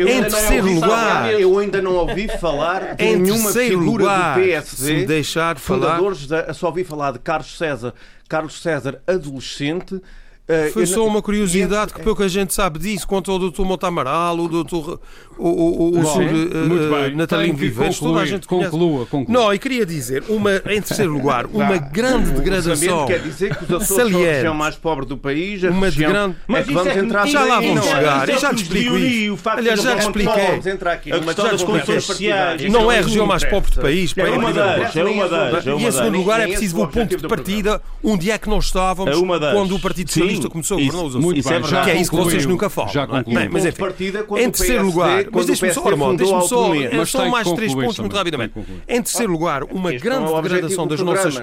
Em 0.01 0.23
terceiro 0.23 0.73
lugar, 0.73 1.33
eu 1.33 1.59
ainda 1.59 1.83
não 1.83 1.97
ouvi 1.97 2.29
falar 2.39 2.95
de 2.95 3.17
nenhuma 3.17 3.53
figura 3.53 3.85
lugar, 3.85 4.39
do 4.39 4.45
PSD, 4.45 5.01
se 5.01 5.07
deixar 5.07 5.59
fundadores 5.59 6.25
falar, 6.25 6.43
da, 6.43 6.55
só 6.55 6.69
ouvi 6.69 6.86
falar 6.87 7.13
de 7.13 7.19
Carlos 7.19 7.57
César, 7.57 7.95
Carlos 8.29 8.61
César 8.61 9.01
adolescente, 9.07 10.01
Foi 10.73 10.87
só 10.87 11.05
uma 11.05 11.21
curiosidade 11.21 11.93
que 11.93 12.03
pouca 12.03 12.29
gente 12.29 12.55
sabe 12.55 12.79
disso, 12.79 13.07
quanto 13.07 13.33
ao 13.33 13.39
Dr. 13.39 13.63
Monta 13.63 13.89
Amaral, 13.89 14.39
o 14.39 14.49
Dr. 14.49 14.99
O, 15.39 15.49
o, 15.49 15.89
o, 15.89 16.01
Bom, 16.01 16.19
uh, 16.19 17.17
Natalino 17.17 17.57
Vives, 17.57 17.99
toda 17.99 18.21
a 18.21 18.27
gente 18.27 18.47
conclua, 18.47 19.05
conclua. 19.07 19.39
Não, 19.39 19.53
e 19.53 19.59
queria 19.59 19.85
dizer, 19.85 20.25
uma, 20.29 20.57
em 20.57 20.81
terceiro 20.81 21.13
lugar, 21.13 21.45
uma 21.53 21.77
grande 21.77 22.31
degradação. 22.31 23.07
quer 23.07 23.21
dizer 23.21 23.55
que 23.55 23.65
os 23.65 23.83
Açores 23.83 24.13
são 24.13 24.23
a 24.23 24.27
região 24.27 24.55
mais 24.55 24.77
pobre 24.77 25.05
do 25.05 25.19
país, 25.19 25.63
a 25.63 25.71
uma 25.71 25.87
região... 25.87 26.11
grande... 26.11 26.37
Mas 26.47 26.61
é 26.61 26.65
que 26.65 26.73
vamos 26.73 26.97
é 26.97 26.99
entrar 26.99 27.27
já 27.27 27.45
lá 27.45 27.61
vamos 27.61 27.85
chegar, 27.85 28.29
eu 28.29 28.39
já 28.39 28.55
te 28.55 28.63
explico 28.63 28.97
isso. 28.97 29.39
Aliás, 29.47 29.83
já 29.83 29.97
te 29.97 30.03
expliquei. 30.03 30.61
Das 31.57 31.63
condições 31.63 32.05
sociais. 32.05 32.73
Não 32.73 32.91
é 32.91 33.01
a 33.01 33.03
região 33.03 33.27
mais 33.27 33.45
pobre 33.45 33.71
do 33.73 33.81
país. 33.81 34.15
É 34.17 34.31
uma 34.31 34.53
das, 34.53 34.97
é 34.97 35.05
uma 35.05 35.29
das. 35.29 35.67
E 35.67 35.71
em 35.71 35.91
segundo 35.91 36.19
lugar 36.19 36.41
é 36.41 36.47
preciso 36.47 36.81
o 36.81 36.89
ponto 36.89 37.17
de 37.17 37.29
partida, 37.29 37.83
onde 38.03 38.31
é 38.31 38.39
que 38.39 38.49
nós 38.49 38.67
estávamos 38.67 39.17
quando 39.53 39.75
o 39.75 39.81
Partido 39.81 40.09
Socialista 40.09 40.36
começou 40.51 40.79
a 40.79 40.81
governar 40.81 41.05
os 41.05 41.15
muito 41.17 41.41
isso 41.41 41.49
bem, 41.49 41.59
é 41.59 41.61
verdade. 41.61 41.85
Que 41.85 41.97
é 41.97 42.01
isso 42.01 42.11
que 42.11 42.17
vocês 42.17 42.47
nunca 42.47 42.71
falam. 42.71 42.93
Já 42.93 43.07
concluí. 43.07 43.49
mas 43.49 43.65
enfim, 43.65 43.83
em 44.39 44.51
terceiro 44.51 44.85
lugar, 44.85 45.25
mas 45.33 45.47
deixe-me 45.47 45.73
só, 45.73 45.89
Armando, 45.89 46.19
deixe-me 46.19 47.07
só, 47.07 47.29
mais 47.29 47.51
três 47.53 47.75
pontos 47.75 47.99
muito 47.99 48.17
rapidamente. 48.17 48.55
Em 48.89 49.03
terceiro 49.03 49.33
lugar, 49.33 49.65
uma 49.65 49.93
grande 49.93 50.33
degradação 50.43 50.87
das 50.87 51.01
nossas, 51.01 51.35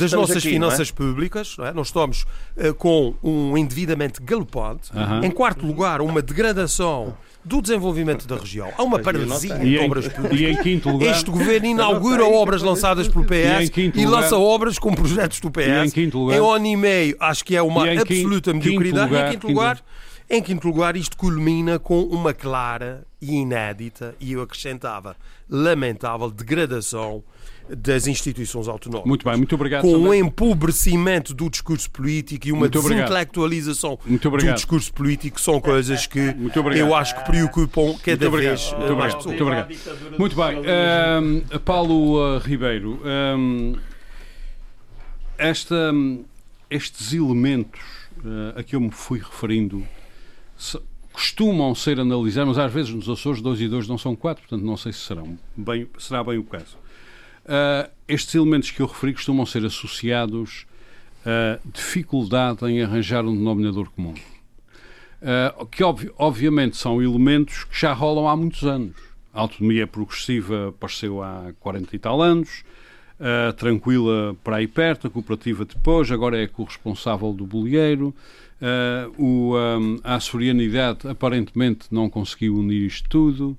das 0.00 0.12
nossas 0.12 0.42
finanças 0.42 0.90
públicas. 0.90 1.56
Nós 1.74 1.88
estamos 1.88 2.24
eh, 2.56 2.72
com 2.72 3.14
um 3.22 3.56
endividamento 3.56 4.22
galopante. 4.22 4.90
Em 5.22 5.30
quarto 5.30 5.66
lugar, 5.66 6.00
uma 6.00 6.22
degradação 6.22 7.16
do 7.48 7.62
desenvolvimento 7.62 8.28
da 8.28 8.36
região. 8.36 8.68
Há 8.76 8.82
uma 8.82 8.98
paralisia 8.98 9.58
de 9.58 9.78
obras 9.78 10.06
públicas. 10.06 10.38
E 10.38 10.44
em 10.44 10.56
quinto 10.62 10.90
lugar... 10.90 11.10
Este 11.10 11.30
governo 11.30 11.66
inaugura 11.66 12.24
obras 12.24 12.62
lançadas 12.62 13.08
pelo 13.08 13.24
PS 13.24 13.70
e, 13.76 13.92
e 13.94 14.06
lança 14.06 14.36
obras 14.36 14.78
com 14.78 14.94
projetos 14.94 15.40
do 15.40 15.50
PS. 15.50 15.66
E 15.66 15.86
em 15.86 15.90
quinto 15.90 16.18
lugar... 16.18 16.36
Em 16.36 16.40
um 16.40 16.50
ano 16.50 16.66
e 16.66 16.76
meio, 16.76 17.16
acho 17.18 17.44
que 17.44 17.56
é 17.56 17.62
uma 17.62 17.90
absoluta 17.90 18.52
mediocridade. 18.52 19.10
Lugar, 19.10 19.28
em 19.28 19.30
quinto 19.32 19.48
lugar... 19.48 19.82
Em 20.30 20.42
quinto 20.42 20.68
lugar, 20.68 20.94
isto 20.94 21.16
culmina 21.16 21.78
com 21.78 22.02
uma 22.02 22.34
clara 22.34 23.06
e 23.18 23.36
inédita, 23.36 24.14
e 24.20 24.32
eu 24.32 24.42
acrescentava, 24.42 25.16
lamentável 25.48 26.30
degradação 26.30 27.24
das 27.76 28.06
instituições 28.06 28.68
autonómicas. 28.68 29.08
Muito 29.08 29.24
bem, 29.24 29.36
muito 29.36 29.54
obrigado. 29.54 29.82
Com 29.82 29.92
também. 29.92 30.22
um 30.22 30.26
empobrecimento 30.26 31.34
do 31.34 31.50
discurso 31.50 31.90
político 31.90 32.48
e 32.48 32.52
uma 32.52 32.60
muito 32.60 32.80
desintelectualização 32.80 33.98
do 34.06 34.54
discurso 34.54 34.92
político 34.92 35.40
são 35.40 35.60
coisas 35.60 36.06
que 36.06 36.34
eu 36.76 36.94
acho 36.94 37.16
que 37.16 37.24
preocupam 37.24 37.94
cada 38.02 38.30
muito 38.30 38.42
vez 38.42 38.72
muito 38.72 38.96
mais 38.96 39.14
pessoas. 39.14 39.26
Muito 39.26 39.44
obrigado. 39.44 40.18
Muito 40.18 40.36
bem. 40.36 40.58
Um, 40.58 41.58
Paulo 41.60 42.36
uh, 42.36 42.38
Ribeiro, 42.38 43.00
um, 43.04 43.74
esta, 45.36 45.92
estes 46.70 47.12
elementos 47.12 47.80
uh, 48.18 48.58
a 48.58 48.62
que 48.62 48.74
eu 48.74 48.80
me 48.80 48.90
fui 48.90 49.18
referindo 49.18 49.86
costumam 51.12 51.74
ser 51.74 51.98
analisados, 51.98 52.56
mas 52.56 52.64
às 52.64 52.72
vezes 52.72 52.94
nos 52.94 53.08
Açores 53.08 53.42
2 53.42 53.60
e 53.62 53.68
2 53.68 53.88
não 53.88 53.98
são 53.98 54.14
4, 54.14 54.42
portanto 54.42 54.64
não 54.64 54.76
sei 54.76 54.92
se 54.92 55.00
serão 55.00 55.36
bem, 55.56 55.88
será 55.98 56.22
bem 56.22 56.38
o 56.38 56.44
caso. 56.44 56.76
Uh, 57.48 57.90
estes 58.06 58.34
elementos 58.34 58.70
que 58.70 58.80
eu 58.80 58.86
referi 58.86 59.14
costumam 59.14 59.46
ser 59.46 59.64
associados 59.64 60.66
a 61.24 61.58
dificuldade 61.72 62.64
em 62.66 62.82
arranjar 62.82 63.24
um 63.24 63.34
denominador 63.34 63.90
comum. 63.90 64.14
Uh, 65.20 65.66
que 65.66 65.82
ob 65.82 66.10
obviamente 66.16 66.76
são 66.76 67.02
elementos 67.02 67.64
que 67.64 67.80
já 67.80 67.92
rolam 67.92 68.28
há 68.28 68.36
muitos 68.36 68.64
anos. 68.64 68.96
A 69.32 69.40
autonomia 69.40 69.86
progressiva 69.86 70.68
apareceu 70.68 71.22
há 71.22 71.52
40 71.60 71.94
e 71.94 71.98
tal 71.98 72.22
anos, 72.22 72.64
uh, 73.18 73.52
tranquila 73.54 74.36
para 74.44 74.56
aí 74.56 74.66
perto, 74.66 75.06
a 75.06 75.10
cooperativa 75.10 75.64
depois, 75.64 76.10
agora 76.10 76.40
é 76.40 76.46
corresponsável 76.46 77.32
do 77.32 77.46
bolieiro. 77.46 78.14
Uh, 78.60 79.22
o, 79.22 79.56
um, 79.56 80.00
a 80.02 80.16
açorianidade 80.16 81.06
aparentemente 81.06 81.86
não 81.90 82.08
conseguiu 82.10 82.56
unir 82.56 82.86
isto 82.86 83.08
tudo. 83.08 83.58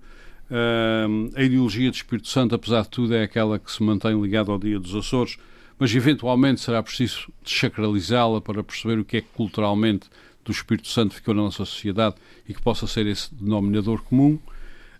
Uh, 0.49 1.31
a 1.35 1.43
ideologia 1.43 1.91
do 1.91 1.93
Espírito 1.93 2.27
Santo, 2.27 2.55
apesar 2.55 2.81
de 2.81 2.89
tudo, 2.89 3.13
é 3.13 3.23
aquela 3.23 3.59
que 3.59 3.71
se 3.71 3.83
mantém 3.83 4.19
ligada 4.19 4.51
ao 4.51 4.57
Dia 4.57 4.79
dos 4.79 4.95
Açores, 4.95 5.37
mas 5.77 5.93
eventualmente 5.93 6.59
será 6.59 6.81
preciso 6.81 7.31
desacralizá-la 7.43 8.41
para 8.41 8.63
perceber 8.63 8.99
o 8.99 9.05
que 9.05 9.17
é 9.17 9.21
que 9.21 9.29
culturalmente 9.33 10.09
do 10.43 10.51
Espírito 10.51 10.87
Santo 10.87 11.13
ficou 11.13 11.33
na 11.33 11.43
nossa 11.43 11.63
sociedade 11.63 12.15
e 12.47 12.53
que 12.53 12.61
possa 12.61 12.87
ser 12.87 13.05
esse 13.05 13.33
denominador 13.33 14.01
comum. 14.01 14.39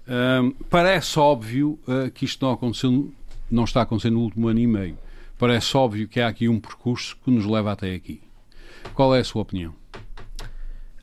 Uh, 0.08 0.56
parece 0.70 1.18
óbvio 1.18 1.80
uh, 1.88 2.10
que 2.12 2.26
isto 2.26 2.46
não 2.46 2.54
aconteceu, 2.54 3.12
não 3.50 3.64
está 3.64 3.82
acontecendo 3.82 4.14
no 4.14 4.22
último 4.22 4.48
ano 4.48 4.60
e 4.60 4.68
meio. 4.68 4.98
Parece 5.38 5.76
óbvio 5.76 6.08
que 6.08 6.20
há 6.20 6.28
aqui 6.28 6.48
um 6.48 6.60
percurso 6.60 7.18
que 7.24 7.32
nos 7.32 7.46
leva 7.46 7.72
até 7.72 7.94
aqui. 7.94 8.22
Qual 8.94 9.16
é 9.16 9.20
a 9.20 9.24
sua 9.24 9.42
opinião? 9.42 9.74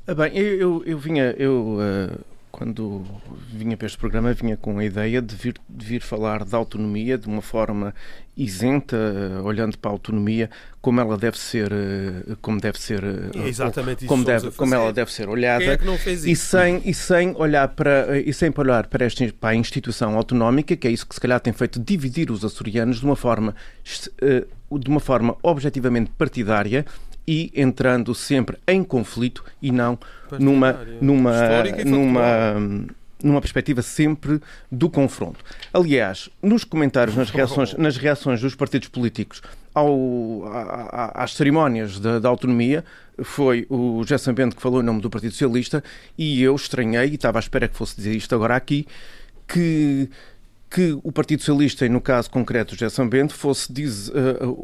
Ah, 0.07 0.15
bem, 0.15 0.37
eu, 0.37 0.55
eu, 0.55 0.83
eu 0.87 0.99
vinha, 0.99 1.35
eu 1.37 1.79
uh, 1.79 2.36
quando 2.57 3.05
vinha 3.53 3.77
para 3.77 3.87
este 3.87 3.99
programa, 3.99 4.33
vinha 4.33 4.57
com 4.57 4.79
a 4.79 4.85
ideia 4.85 5.21
de 5.21 5.37
vir, 5.37 5.57
de 5.69 5.85
vir 5.85 6.01
falar 6.01 6.42
da 6.42 6.57
autonomia 6.57 7.19
de 7.19 7.27
uma 7.27 7.42
forma 7.42 7.95
isenta, 8.35 8.97
olhando 9.45 9.77
para 9.77 9.90
a 9.90 9.92
autonomia 9.92 10.49
como 10.81 10.99
ela 10.99 11.19
deve 11.19 11.38
ser, 11.38 11.71
eh, 11.71 12.35
como 12.40 12.59
deve 12.59 12.81
ser, 12.81 13.05
é 13.35 13.47
exatamente 13.47 14.07
como, 14.07 14.25
deve, 14.25 14.51
como 14.53 14.75
ela 14.75 14.90
deve 14.90 15.12
ser 15.12 15.29
olhada 15.29 15.64
é 15.64 15.79
e 16.25 16.35
sem 16.35 16.81
e 16.85 16.95
sem 16.95 17.35
olhar 17.37 17.69
para 17.69 18.19
e 18.19 18.33
sem 18.33 18.51
olhar 18.57 18.87
para 18.87 19.05
esta 19.05 19.31
para 19.38 19.51
a 19.51 19.55
instituição 19.55 20.16
autonómica, 20.16 20.75
que 20.77 20.88
é 20.88 20.90
isso 20.90 21.07
que 21.07 21.14
se 21.14 21.21
calhar 21.21 21.40
tem 21.40 21.53
feito 21.53 21.79
dividir 21.79 22.31
os 22.31 22.42
açorianos 22.42 23.01
de 23.01 23.05
uma 23.05 23.16
forma 23.16 23.55
eh, 24.23 24.45
de 24.79 24.88
uma 24.88 25.01
forma 25.01 25.37
objetivamente 25.42 26.11
partidária 26.16 26.87
e 27.27 27.51
entrando 27.55 28.15
sempre 28.15 28.57
em 28.67 28.85
conflito 28.85 29.45
e 29.61 29.73
não 29.73 29.99
numa, 30.39 30.73
numa, 31.01 31.65
numa, 31.85 32.55
numa 33.23 33.41
perspectiva 33.41 33.83
sempre 33.83 34.41
do 34.71 34.89
confronto. 34.89 35.45
Aliás, 35.73 36.29
nos 36.43 36.65
comentários, 36.65 37.17
nas 37.17 37.31
reações, 37.31 37.75
nas 37.79 37.97
reações 37.97 38.41
dos 38.41 38.55
partidos 38.55 38.89
políticos 38.89 39.43
ao, 39.75 40.45
às 41.15 41.35
cerimónias 41.35 41.99
da, 41.99 42.19
da, 42.19 42.29
autonomia, 42.29 42.85
foi 43.23 43.67
o 43.69 44.03
José 44.05 44.33
Bento 44.33 44.57
que 44.57 44.62
falou 44.62 44.81
em 44.81 44.85
nome 44.85 45.01
do 45.01 45.11
Partido 45.11 45.33
Socialista 45.33 45.83
e 46.17 46.43
eu 46.43 46.55
estranhei, 46.55 47.11
e 47.11 47.15
estava 47.17 47.39
à 47.39 47.41
espera 47.41 47.69
que 47.69 47.77
fosse 47.77 47.97
dizer 47.97 48.15
isto 48.15 48.35
agora 48.35 48.57
aqui, 48.57 48.87
que 49.47 50.09
que 50.77 50.95
o 51.03 51.11
Partido 51.11 51.41
Socialista, 51.41 51.87
e 51.87 51.89
no 51.89 52.03
caso 52.03 52.29
concreto 52.29 52.73
José 52.75 52.91
São 52.91 53.09
Bento, 53.09 53.33
fosse 53.33 53.73
diz, 53.73 54.11
eh, 54.11 54.12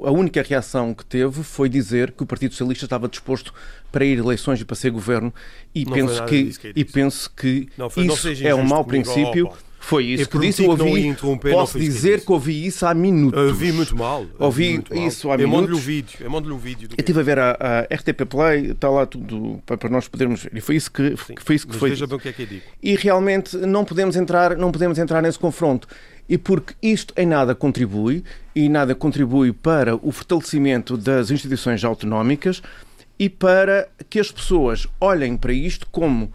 a 0.05 0.11
única 0.11 0.43
reação 0.43 0.93
que 0.93 1.07
teve 1.07 1.43
foi 1.43 1.71
dizer 1.71 2.13
que 2.13 2.23
o 2.23 2.27
Partido 2.27 2.51
Socialista 2.51 2.85
estava 2.85 3.09
disposto 3.09 3.55
para 3.91 4.05
ir 4.05 4.19
eleições 4.19 4.61
e 4.61 4.65
para 4.67 4.77
ser 4.77 4.91
governo 4.91 5.33
e 5.75 5.87
não 5.87 5.93
penso 5.95 6.23
que, 6.27 6.59
que 6.59 6.73
e 6.77 6.85
penso 6.85 7.33
que 7.35 7.67
foi, 7.91 8.05
isso 8.05 8.29
é 8.47 8.55
um 8.55 8.63
mau 8.63 8.85
princípio. 8.85 9.51
Foi 9.83 10.05
isso 10.05 10.29
que 10.29 10.39
disse. 10.39 10.65
Eu 10.65 10.71
ouvi, 10.71 11.15
posso 11.51 11.79
dizer 11.79 12.21
que, 12.21 12.27
que 12.27 12.33
ouvi 12.33 12.67
isso 12.67 12.87
há 12.87 12.95
minutos. 12.95 13.39
Eu 13.41 13.49
ouvi 13.49 13.73
muito 13.73 13.97
mal. 13.97 14.25
Ouvi 14.39 14.75
muito 14.75 14.95
isso 14.95 15.27
mal. 15.27 15.35
há 15.35 15.39
minutos. 15.39 15.55
Eu 15.55 15.61
mando-lhe 15.61 15.75
o 15.75 15.85
vídeo. 15.85 16.19
Eu 16.21 16.31
mando-lhe 16.31 16.55
um 16.55 16.59
vídeo. 16.59 16.89
Eu 16.93 17.01
estive 17.01 17.21
a 17.21 17.23
ver 17.23 17.39
a, 17.39 17.51
a, 17.51 17.95
RTP 17.95 18.25
Play, 18.29 18.71
está 18.71 18.89
lá 18.89 19.05
tudo 19.05 19.61
para 19.67 19.91
nós 19.91 20.07
podermos 20.07 20.45
ver. 20.45 20.53
E 20.55 20.61
foi 20.61 20.77
isso 20.77 20.91
que, 20.91 21.17
Sim, 21.17 21.35
foi 21.37 21.57
isso 21.57 21.67
que 21.67 21.77
foi. 21.77 21.91
Veja 21.91 22.07
bem 22.07 22.17
o 22.17 22.21
que 22.21 22.29
é 22.29 22.33
que 22.33 22.43
eu 22.43 22.47
digo. 22.47 22.63
E 22.81 22.95
realmente 22.95 23.57
não 23.57 23.85
podemos 23.85 24.15
entrar, 24.15 24.57
não 24.57 24.71
podemos 24.71 24.99
entrar 24.99 25.21
nesse 25.21 25.39
confronto. 25.39 25.89
E 26.29 26.39
porque 26.39 26.75
isto 26.81 27.13
em 27.17 27.27
nada 27.27 27.53
contribui, 27.53 28.23
e 28.55 28.69
nada 28.69 28.95
contribui 28.95 29.53
para 29.53 29.97
o 29.97 30.13
fortalecimento 30.13 30.97
das 30.97 31.31
instituições 31.33 31.83
autonómicas 31.83 32.63
e 33.19 33.29
para 33.29 33.89
que 34.09 34.21
as 34.21 34.31
pessoas 34.31 34.87
olhem 35.01 35.37
para 35.37 35.53
isto 35.53 35.87
como 35.91 36.33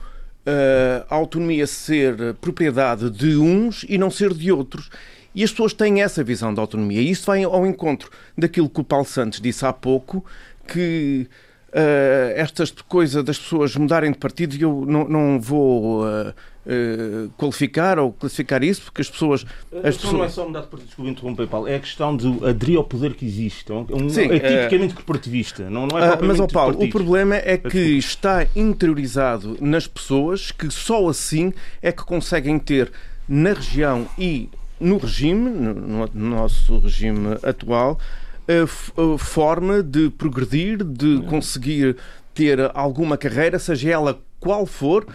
a 1.10 1.16
autonomia 1.16 1.68
ser 1.68 2.34
propriedade 2.36 3.10
de 3.10 3.36
uns 3.38 3.86
e 3.88 3.98
não 3.98 4.10
ser 4.10 4.34
de 4.34 4.52
outros. 4.52 4.90
E 5.36 5.44
as 5.44 5.52
pessoas 5.52 5.74
têm 5.74 6.02
essa 6.02 6.24
visão 6.24 6.54
da 6.54 6.62
autonomia. 6.62 7.02
E 7.02 7.12
isso 7.12 7.26
vai 7.26 7.44
ao 7.44 7.66
encontro 7.68 8.10
daquilo 8.38 8.70
que 8.70 8.82
o 8.82 8.84
Paulo 8.84 9.06
Santos 9.06 9.40
disse 9.40 9.66
há 9.66 9.72
pouco, 9.74 10.26
que 10.68 11.28
uh, 11.70 12.34
estas 12.36 12.72
coisas 12.72 13.24
das 13.24 13.38
pessoas 13.38 13.76
mudarem 13.76 14.12
de 14.12 14.18
partido, 14.18 14.56
eu 14.60 14.84
não, 14.88 15.08
não 15.08 15.40
vou 15.40 16.06
uh, 16.06 16.34
uh, 16.68 17.30
qualificar 17.38 17.98
ou 17.98 18.12
classificar 18.12 18.64
isso, 18.64 18.84
porque 18.84 19.02
as 19.02 19.10
pessoas. 19.10 19.46
As 19.84 19.96
pessoas... 19.96 20.14
Não 20.14 20.24
é 20.24 20.30
só 20.30 20.46
mudar 20.46 20.62
de 20.62 20.68
partido, 20.68 20.88
desculpe 20.88 21.12
interromper, 21.12 21.48
Paulo, 21.48 21.68
é 21.68 21.76
a 21.76 21.80
questão 21.80 22.16
de 22.16 22.28
aderir 22.46 22.78
ao 22.78 22.84
poder 22.84 23.14
que 23.16 23.26
existe. 23.26 23.72
É, 23.72 23.76
um, 23.76 24.10
Sim, 24.10 24.32
é 24.32 24.40
tipicamente 24.40 24.94
corporativista, 24.94 25.70
não, 25.70 25.88
não 25.88 25.98
é 25.98 26.14
uh, 26.14 26.18
Mas, 26.22 26.40
ó 26.40 26.48
Paulo, 26.48 26.84
o 26.84 26.90
problema 26.90 27.36
é 27.36 27.58
que 27.58 27.98
está 27.98 28.46
interiorizado 28.56 29.58
nas 29.62 29.88
pessoas 29.88 30.52
que 30.52 30.70
só 30.70 31.08
assim 31.08 31.54
é 31.82 31.92
que 31.92 32.04
conseguem 32.04 32.60
ter 32.60 32.92
na 33.28 33.54
região 33.54 34.08
e 34.18 34.50
no 34.80 34.98
regime, 34.98 35.50
no, 35.50 36.08
no 36.14 36.30
nosso 36.36 36.80
regime 36.80 37.38
atual, 37.44 38.00
a, 38.48 39.18
forma 39.18 39.84
de 39.84 40.10
progredir, 40.12 40.84
de 40.84 41.22
conseguir 41.24 41.98
ter 42.34 42.72
alguma 42.74 43.18
carreira, 43.18 43.60
seja 43.60 43.90
ela 43.90 44.20
qual 44.40 44.66
for, 44.66 45.08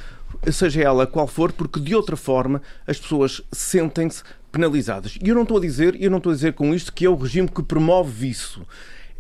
seja 0.51 0.83
ela 0.83 1.07
qual 1.07 1.27
for, 1.27 1.53
porque 1.53 1.81
de 1.81 1.95
outra 1.95 2.17
forma 2.17 2.63
as 2.87 2.99
pessoas 2.99 3.43
sentem-se 3.53 4.23
penalizadas. 4.51 5.19
E 5.23 5.29
eu 5.29 5.35
não 5.35 5.43
estou 5.43 5.59
a 5.59 5.61
dizer, 5.61 5.97
eu 6.01 6.11
não 6.11 6.19
estou 6.19 6.33
a 6.33 6.35
dizer 6.35 6.53
com 6.53 6.75
isto 6.75 6.93
que 6.93 7.07
é 7.07 7.09
o 7.09 7.17
regime 7.17 7.49
que 7.49 7.63
promove 7.63 8.29
isso. 8.29 8.67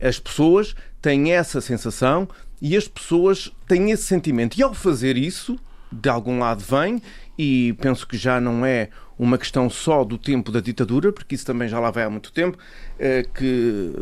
As 0.00 0.18
pessoas 0.18 0.74
têm 1.00 1.32
essa 1.32 1.60
sensação 1.60 2.28
E 2.64 2.76
as 2.76 2.86
pessoas 2.86 3.50
têm 3.66 3.90
esse 3.90 4.04
sentimento. 4.04 4.56
E 4.56 4.62
ao 4.62 4.72
fazer 4.72 5.16
isso, 5.16 5.58
de 5.90 6.08
algum 6.08 6.38
lado 6.38 6.62
vem, 6.62 7.02
e 7.36 7.72
penso 7.80 8.06
que 8.06 8.16
já 8.16 8.40
não 8.40 8.64
é 8.64 8.88
uma 9.18 9.36
questão 9.36 9.68
só 9.68 10.04
do 10.04 10.16
tempo 10.16 10.52
da 10.52 10.60
ditadura, 10.60 11.12
porque 11.12 11.34
isso 11.34 11.44
também 11.44 11.68
já 11.68 11.80
lá 11.80 11.90
vai 11.90 12.04
há 12.04 12.10
muito 12.10 12.32
tempo, 12.32 12.56
eh, 13.00 13.24
que 13.34 13.92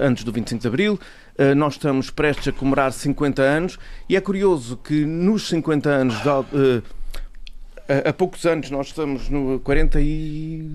antes 0.00 0.24
do 0.24 0.32
25 0.32 0.62
de 0.62 0.68
Abril, 0.68 1.00
nós 1.56 1.74
estamos 1.74 2.10
prestes 2.10 2.48
a 2.48 2.52
comemorar 2.52 2.92
50 2.92 3.42
anos, 3.42 3.78
e 4.08 4.16
é 4.16 4.20
curioso 4.20 4.76
que 4.76 5.04
nos 5.04 5.48
50 5.48 5.88
anos 5.88 6.14
de, 6.22 6.82
eh, 7.88 8.08
há 8.08 8.12
poucos 8.12 8.46
anos 8.46 8.70
nós 8.70 8.88
estamos 8.88 9.28
no 9.28 9.60
40 9.60 10.00
e 10.00 10.66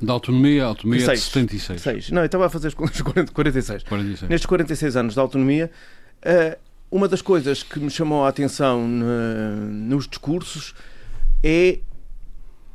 da 0.00 0.12
autonomia, 0.12 0.64
a 0.64 0.66
autonomia 0.68 1.04
é 1.04 1.14
de 1.14 1.20
76. 1.20 1.80
6. 1.80 2.10
Não, 2.10 2.22
eu 2.22 2.26
estava 2.26 2.46
a 2.46 2.50
fazer 2.50 2.68
as 2.68 2.74
46. 2.74 3.82
46. 3.82 4.28
Nestes 4.28 4.46
46 4.46 4.96
anos 4.96 5.14
de 5.14 5.20
autonomia, 5.20 5.70
eh, 6.22 6.58
uma 6.90 7.08
das 7.08 7.22
coisas 7.22 7.62
que 7.62 7.80
me 7.80 7.90
chamou 7.90 8.24
a 8.24 8.28
atenção 8.28 8.86
nos 8.86 10.06
discursos 10.06 10.74
é 11.42 11.78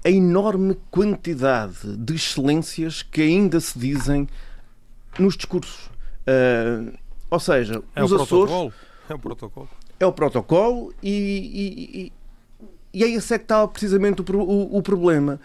a 0.03 0.09
enorme 0.09 0.75
quantidade 0.89 1.95
de 1.95 2.15
excelências 2.15 3.03
que 3.03 3.21
ainda 3.21 3.59
se 3.59 3.77
dizem 3.77 4.27
nos 5.17 5.37
discursos. 5.37 5.89
Ou 7.31 7.39
seja, 7.39 7.81
é 7.95 8.03
os 8.03 8.11
o 8.11 8.15
Açores. 8.15 8.29
Protocolo. 8.29 8.73
É 9.09 9.13
o 9.15 9.19
protocolo. 9.19 9.69
É 9.99 10.05
o 10.05 10.13
protocolo 10.13 10.93
e, 11.01 11.09
e, 11.09 12.01
e, 12.01 12.13
e 12.93 13.03
é 13.03 13.09
esse 13.09 13.33
é 13.33 13.37
que 13.37 13.45
está 13.45 13.67
precisamente 13.67 14.21
o, 14.21 14.37
o, 14.37 14.77
o 14.77 14.81
problema 14.83 15.39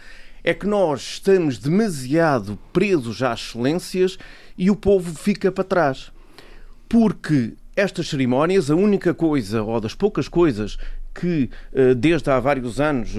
é 0.47 0.55
que 0.55 0.67
nós 0.67 1.01
estamos 1.01 1.59
demasiado 1.59 2.57
presos 2.73 3.21
às 3.21 3.41
excelências 3.41 4.17
e 4.57 4.71
o 4.71 4.77
povo 4.77 5.13
fica 5.13 5.51
para 5.51 5.65
trás. 5.65 6.13
Porque 6.89 7.55
estas 7.75 8.09
cerimónias, 8.09 8.71
a 8.71 8.77
única 8.77 9.13
coisa, 9.13 9.65
ou 9.65 9.81
das 9.81 9.93
poucas 9.93 10.29
coisas 10.29 10.79
que 11.13 11.51
eh, 11.73 11.95
desde 11.95 12.31
há 12.31 12.39
vários 12.39 12.81
anos, 12.81 13.11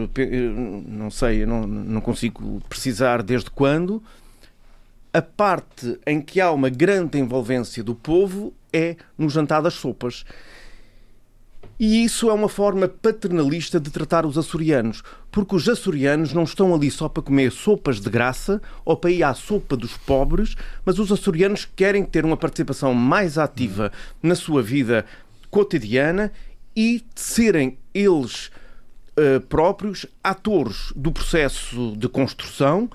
não 0.88 1.12
sei, 1.12 1.46
não, 1.46 1.68
não 1.68 2.00
consigo 2.00 2.62
precisar 2.70 3.22
desde 3.22 3.50
quando, 3.50 4.02
a 5.18 5.22
parte 5.22 6.00
em 6.06 6.22
que 6.22 6.40
há 6.40 6.52
uma 6.52 6.70
grande 6.70 7.18
envolvência 7.18 7.84
do 7.84 7.96
povo 7.96 8.54
é 8.72 8.96
no 9.18 9.28
jantar 9.32 9.64
das 9.64 9.74
sopas. 9.74 10.24
E 11.80 12.04
isso 12.04 12.30
é 12.30 12.34
uma 12.34 12.48
forma 12.48 12.88
paternalista 12.88 13.80
de 13.80 13.90
tratar 13.90 14.28
os 14.28 14.38
açorianos, 14.38 15.02
porque 15.32 15.56
os 15.56 15.68
açorianos 15.68 16.34
não 16.34 16.44
estão 16.44 16.74
ali 16.74 16.92
só 16.92 17.10
para 17.10 17.24
comer 17.24 17.52
sopas 17.52 18.00
de 18.00 18.12
graça 18.12 18.62
ou 18.86 18.96
para 18.96 19.10
ir 19.10 19.24
à 19.24 19.34
sopa 19.34 19.76
dos 19.76 19.98
pobres, 19.98 20.56
mas 20.86 21.00
os 21.00 21.12
açorianos 21.12 21.68
querem 21.76 22.06
ter 22.06 22.24
uma 22.24 22.38
participação 22.38 22.94
mais 22.94 23.40
ativa 23.40 23.92
na 24.22 24.36
sua 24.36 24.62
vida 24.62 25.04
cotidiana 25.50 26.32
e 26.76 27.04
serem 27.16 27.76
eles 27.92 28.52
uh, 29.18 29.42
próprios 29.50 30.06
atores 30.24 30.94
do 30.96 31.12
processo 31.12 31.96
de 31.98 32.08
construção 32.08 32.88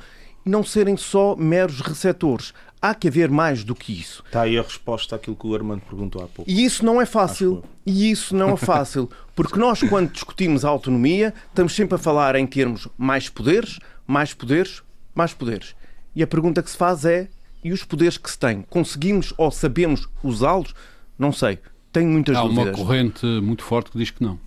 não 0.44 0.64
serem 0.64 0.96
só 0.96 1.36
meros 1.36 1.80
receptores 1.80 2.52
há 2.82 2.94
que 2.94 3.06
haver 3.06 3.30
mais 3.30 3.62
do 3.62 3.76
que 3.76 3.92
isso. 3.92 4.24
Está 4.26 4.42
aí 4.42 4.58
a 4.58 4.62
resposta 4.62 5.14
àquilo 5.14 5.36
que 5.36 5.46
o 5.46 5.54
Armando 5.54 5.82
perguntou 5.82 6.20
há 6.20 6.26
pouco. 6.26 6.50
E 6.50 6.64
isso 6.64 6.84
não 6.84 7.00
é 7.00 7.06
fácil. 7.06 7.62
E 7.86 8.10
isso 8.10 8.34
não 8.34 8.50
é 8.50 8.56
fácil. 8.58 9.08
Porque 9.36 9.58
nós, 9.58 9.80
quando 9.84 10.10
discutimos 10.10 10.64
a 10.64 10.68
autonomia, 10.68 11.32
estamos 11.48 11.74
sempre 11.74 11.94
a 11.94 11.98
falar 11.98 12.34
em 12.34 12.46
termos 12.46 12.88
mais 12.98 13.28
poderes, 13.28 13.78
mais 14.04 14.34
poderes, 14.34 14.82
mais 15.14 15.32
poderes. 15.32 15.76
E 16.14 16.22
a 16.22 16.26
pergunta 16.26 16.62
que 16.62 16.70
se 16.70 16.76
faz 16.76 17.04
é: 17.04 17.28
e 17.62 17.72
os 17.72 17.84
poderes 17.84 18.18
que 18.18 18.28
se 18.28 18.38
têm? 18.38 18.62
Conseguimos 18.68 19.32
ou 19.38 19.50
sabemos 19.52 20.08
usá-los? 20.22 20.74
Não 21.16 21.32
sei. 21.32 21.60
Tenho 21.92 22.10
muitas 22.10 22.36
Há 22.36 22.42
dúvidas. 22.42 22.66
Há 22.66 22.68
uma 22.70 22.76
corrente 22.76 23.24
muito 23.26 23.62
forte 23.62 23.92
que 23.92 23.98
diz 23.98 24.10
que 24.10 24.22
não. 24.22 24.38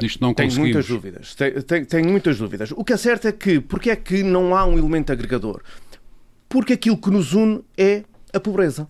Diz 0.00 0.16
que 0.16 0.22
não 0.22 0.32
tenho 0.32 0.54
muitas 0.54 0.86
dúvidas. 0.86 1.34
Tenho, 1.34 1.62
tenho, 1.62 1.86
tenho 1.86 2.10
muitas 2.10 2.38
dúvidas. 2.38 2.72
O 2.72 2.84
que 2.84 2.92
é 2.92 2.96
certo 2.96 3.28
é 3.28 3.32
que, 3.32 3.60
porque 3.60 3.90
é 3.90 3.96
que 3.96 4.22
não 4.22 4.54
há 4.54 4.64
um 4.64 4.78
elemento 4.78 5.12
agregador? 5.12 5.62
Porque 6.48 6.72
aquilo 6.72 6.96
que 6.96 7.10
nos 7.10 7.32
une 7.32 7.62
é 7.76 8.04
a 8.32 8.40
pobreza. 8.40 8.88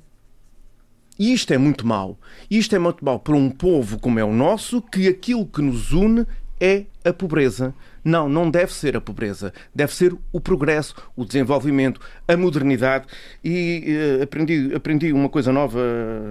E 1.19 1.33
isto 1.33 1.53
é 1.53 1.59
muito 1.59 1.87
mau. 1.87 2.19
Isto 2.51 2.75
é 2.75 2.79
muito 2.79 3.05
mau 3.05 3.19
para 3.19 3.37
um 3.37 3.51
povo 3.51 3.99
como 3.99 4.19
é 4.19 4.25
o 4.25 4.33
nosso, 4.33 4.81
que 4.81 5.09
aquilo 5.09 5.47
que 5.47 5.61
nos 5.61 5.93
une 5.93 6.27
é 6.61 6.85
a 7.05 7.13
pobreza. 7.13 7.75
Não, 8.05 8.29
não 8.29 8.51
deve 8.51 8.73
ser 8.73 8.97
a 8.97 9.01
pobreza. 9.01 9.53
Deve 9.75 9.95
ser 9.95 10.15
o 10.33 10.41
progresso, 10.41 10.95
o 11.17 11.25
desenvolvimento, 11.25 12.01
a 12.27 12.37
modernidade. 12.37 13.07
E 13.45 14.19
uh, 14.19 14.23
aprendi, 14.23 14.73
aprendi 14.75 15.13
uma 15.13 15.29
coisa 15.29 15.53
nova 15.53 15.81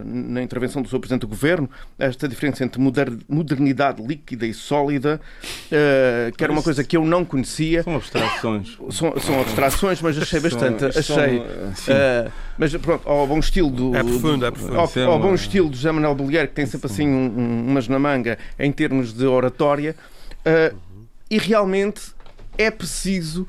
na 0.06 0.42
intervenção 0.42 0.82
do 0.82 0.90
Sr. 0.90 1.00
Presidente 1.00 1.22
do 1.22 1.28
Governo, 1.28 1.70
esta 1.98 2.28
diferença 2.28 2.64
entre 2.64 2.82
moder, 2.82 3.12
modernidade 3.28 4.02
líquida 4.06 4.46
e 4.46 4.54
sólida, 4.54 5.20
uh, 5.44 6.36
que 6.36 6.44
era 6.44 6.52
uma 6.52 6.62
coisa 6.62 6.84
que 6.84 6.98
eu 6.98 7.06
não 7.06 7.24
conhecia. 7.24 7.84
São 7.84 7.96
abstrações. 7.96 8.78
São, 8.90 9.20
são 9.20 9.42
abstrações, 9.42 10.02
mas 10.02 10.18
achei 10.18 10.40
bastante. 10.40 10.86
achei. 10.86 11.40
Uh, 11.40 12.32
mas 12.58 12.76
pronto, 12.76 13.08
ao 13.08 13.26
bom 13.26 13.40
estilo 13.40 13.70
do. 13.70 13.96
É 13.96 14.04
profundo, 14.04 14.46
é 14.46 14.52
profundo. 14.52 14.78
Ao, 14.78 15.12
ao 15.12 15.20
bom 15.20 15.34
estilo 15.34 15.70
do 15.70 15.76
José 15.76 15.92
Manuel 15.92 16.16
Bolieiro, 16.16 16.48
que 16.48 16.54
tem 16.54 16.66
sempre 16.66 16.92
assim 16.92 17.08
um, 17.08 17.28
um, 17.38 17.68
umas 17.70 17.88
na 17.88 17.98
manga 17.98 18.38
em 18.60 18.72
termos 18.72 19.14
de 19.14 19.26
oratória. 19.26 19.96
Uh, 20.46 20.91
e 21.32 21.38
realmente 21.38 22.12
é 22.58 22.70
preciso 22.70 23.48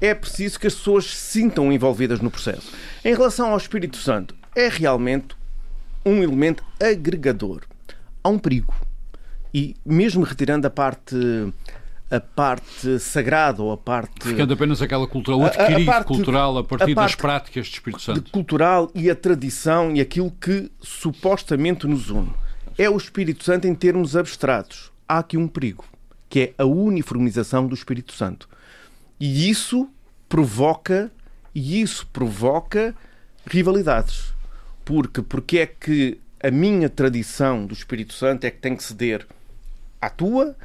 é 0.00 0.14
preciso 0.14 0.58
que 0.58 0.66
as 0.66 0.74
pessoas 0.74 1.04
se 1.04 1.40
sintam 1.40 1.70
envolvidas 1.70 2.20
no 2.20 2.30
processo. 2.30 2.72
Em 3.04 3.14
relação 3.14 3.50
ao 3.50 3.58
Espírito 3.58 3.98
Santo, 3.98 4.34
é 4.56 4.66
realmente 4.66 5.36
um 6.04 6.22
elemento 6.22 6.64
agregador. 6.82 7.60
Há 8.24 8.30
um 8.30 8.38
perigo. 8.38 8.74
E 9.52 9.76
mesmo 9.84 10.24
retirando 10.24 10.66
a 10.66 10.70
parte 10.70 11.14
a 12.10 12.18
parte 12.18 12.98
sagrada 12.98 13.62
ou 13.62 13.70
a 13.70 13.76
parte. 13.76 14.26
Ficando 14.26 14.54
apenas 14.54 14.82
aquela 14.82 15.06
cultura, 15.06 15.36
o 15.36 15.44
adquirido 15.44 15.90
a, 15.90 15.92
a 15.92 15.94
parte, 15.96 16.08
cultural 16.08 16.58
a 16.58 16.64
partir 16.64 16.92
a 16.92 16.94
das 16.94 17.14
práticas 17.14 17.66
de 17.66 17.74
Espírito 17.74 18.02
Santo. 18.02 18.32
Cultural 18.32 18.90
e 18.94 19.08
a 19.08 19.14
tradição 19.14 19.94
e 19.94 20.00
aquilo 20.00 20.30
que 20.40 20.72
supostamente 20.80 21.86
nos 21.86 22.08
une. 22.10 22.32
É 22.76 22.88
o 22.88 22.96
Espírito 22.96 23.44
Santo 23.44 23.68
em 23.68 23.74
termos 23.74 24.16
abstratos. 24.16 24.90
Há 25.06 25.18
aqui 25.18 25.36
um 25.36 25.46
perigo 25.46 25.84
que 26.30 26.40
é 26.40 26.54
a 26.56 26.64
uniformização 26.64 27.66
do 27.66 27.74
Espírito 27.74 28.14
Santo. 28.14 28.48
E 29.18 29.50
isso 29.50 29.90
provoca 30.28 31.10
e 31.52 31.82
isso 31.82 32.06
provoca 32.06 32.94
rivalidades. 33.44 34.32
Porque 34.84 35.20
porque 35.20 35.58
é 35.58 35.66
que 35.66 36.20
a 36.42 36.50
minha 36.50 36.88
tradição 36.88 37.66
do 37.66 37.74
Espírito 37.74 38.14
Santo 38.14 38.44
é 38.44 38.50
que 38.50 38.58
tem 38.58 38.76
que 38.76 38.84
ceder 38.84 39.26
à 40.00 40.08
tua? 40.08 40.56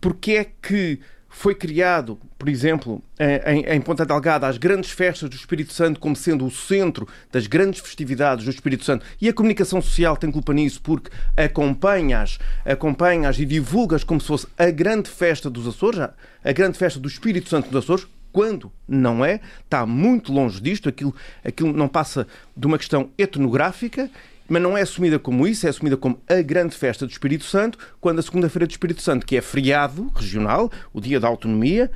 Porque 0.00 0.32
é 0.32 0.44
que 0.44 0.98
foi 1.32 1.54
criado, 1.54 2.18
por 2.36 2.48
exemplo, 2.48 3.00
em, 3.46 3.64
em, 3.64 3.80
Ponta 3.80 4.04
Delgada, 4.04 4.48
as 4.48 4.58
grandes 4.58 4.90
festas 4.90 5.30
do 5.30 5.36
Espírito 5.36 5.72
Santo 5.72 6.00
como 6.00 6.16
sendo 6.16 6.44
o 6.44 6.50
centro 6.50 7.06
das 7.30 7.46
grandes 7.46 7.80
festividades 7.80 8.44
do 8.44 8.50
Espírito 8.50 8.84
Santo. 8.84 9.06
E 9.20 9.28
a 9.28 9.32
comunicação 9.32 9.80
social 9.80 10.16
tem 10.16 10.30
culpa 10.30 10.52
nisso 10.52 10.82
porque 10.82 11.08
acompanhas, 11.36 12.38
acompanhas 12.64 13.38
e 13.38 13.46
divulgas 13.46 14.02
como 14.02 14.20
se 14.20 14.26
fosse 14.26 14.48
a 14.58 14.70
grande 14.70 15.08
festa 15.08 15.48
dos 15.48 15.68
Açores, 15.68 16.00
a 16.00 16.52
grande 16.52 16.76
festa 16.76 16.98
do 16.98 17.08
Espírito 17.08 17.48
Santo 17.48 17.70
dos 17.70 17.84
Açores, 17.84 18.08
quando 18.32 18.70
não 18.86 19.24
é, 19.24 19.40
está 19.64 19.86
muito 19.86 20.32
longe 20.32 20.60
disto, 20.60 20.88
aquilo, 20.88 21.14
aquilo 21.44 21.72
não 21.72 21.88
passa 21.88 22.26
de 22.56 22.66
uma 22.66 22.76
questão 22.76 23.10
etnográfica 23.16 24.10
mas 24.50 24.60
não 24.60 24.76
é 24.76 24.82
assumida 24.82 25.16
como 25.16 25.46
isso, 25.46 25.64
é 25.64 25.70
assumida 25.70 25.96
como 25.96 26.20
a 26.28 26.42
grande 26.42 26.74
festa 26.74 27.06
do 27.06 27.12
Espírito 27.12 27.44
Santo, 27.44 27.78
quando 28.00 28.18
a 28.18 28.22
segunda-feira 28.22 28.66
do 28.66 28.72
Espírito 28.72 29.00
Santo, 29.00 29.24
que 29.24 29.36
é 29.36 29.40
feriado 29.40 30.10
regional, 30.12 30.68
o 30.92 31.00
dia 31.00 31.20
da 31.20 31.28
autonomia, 31.28 31.88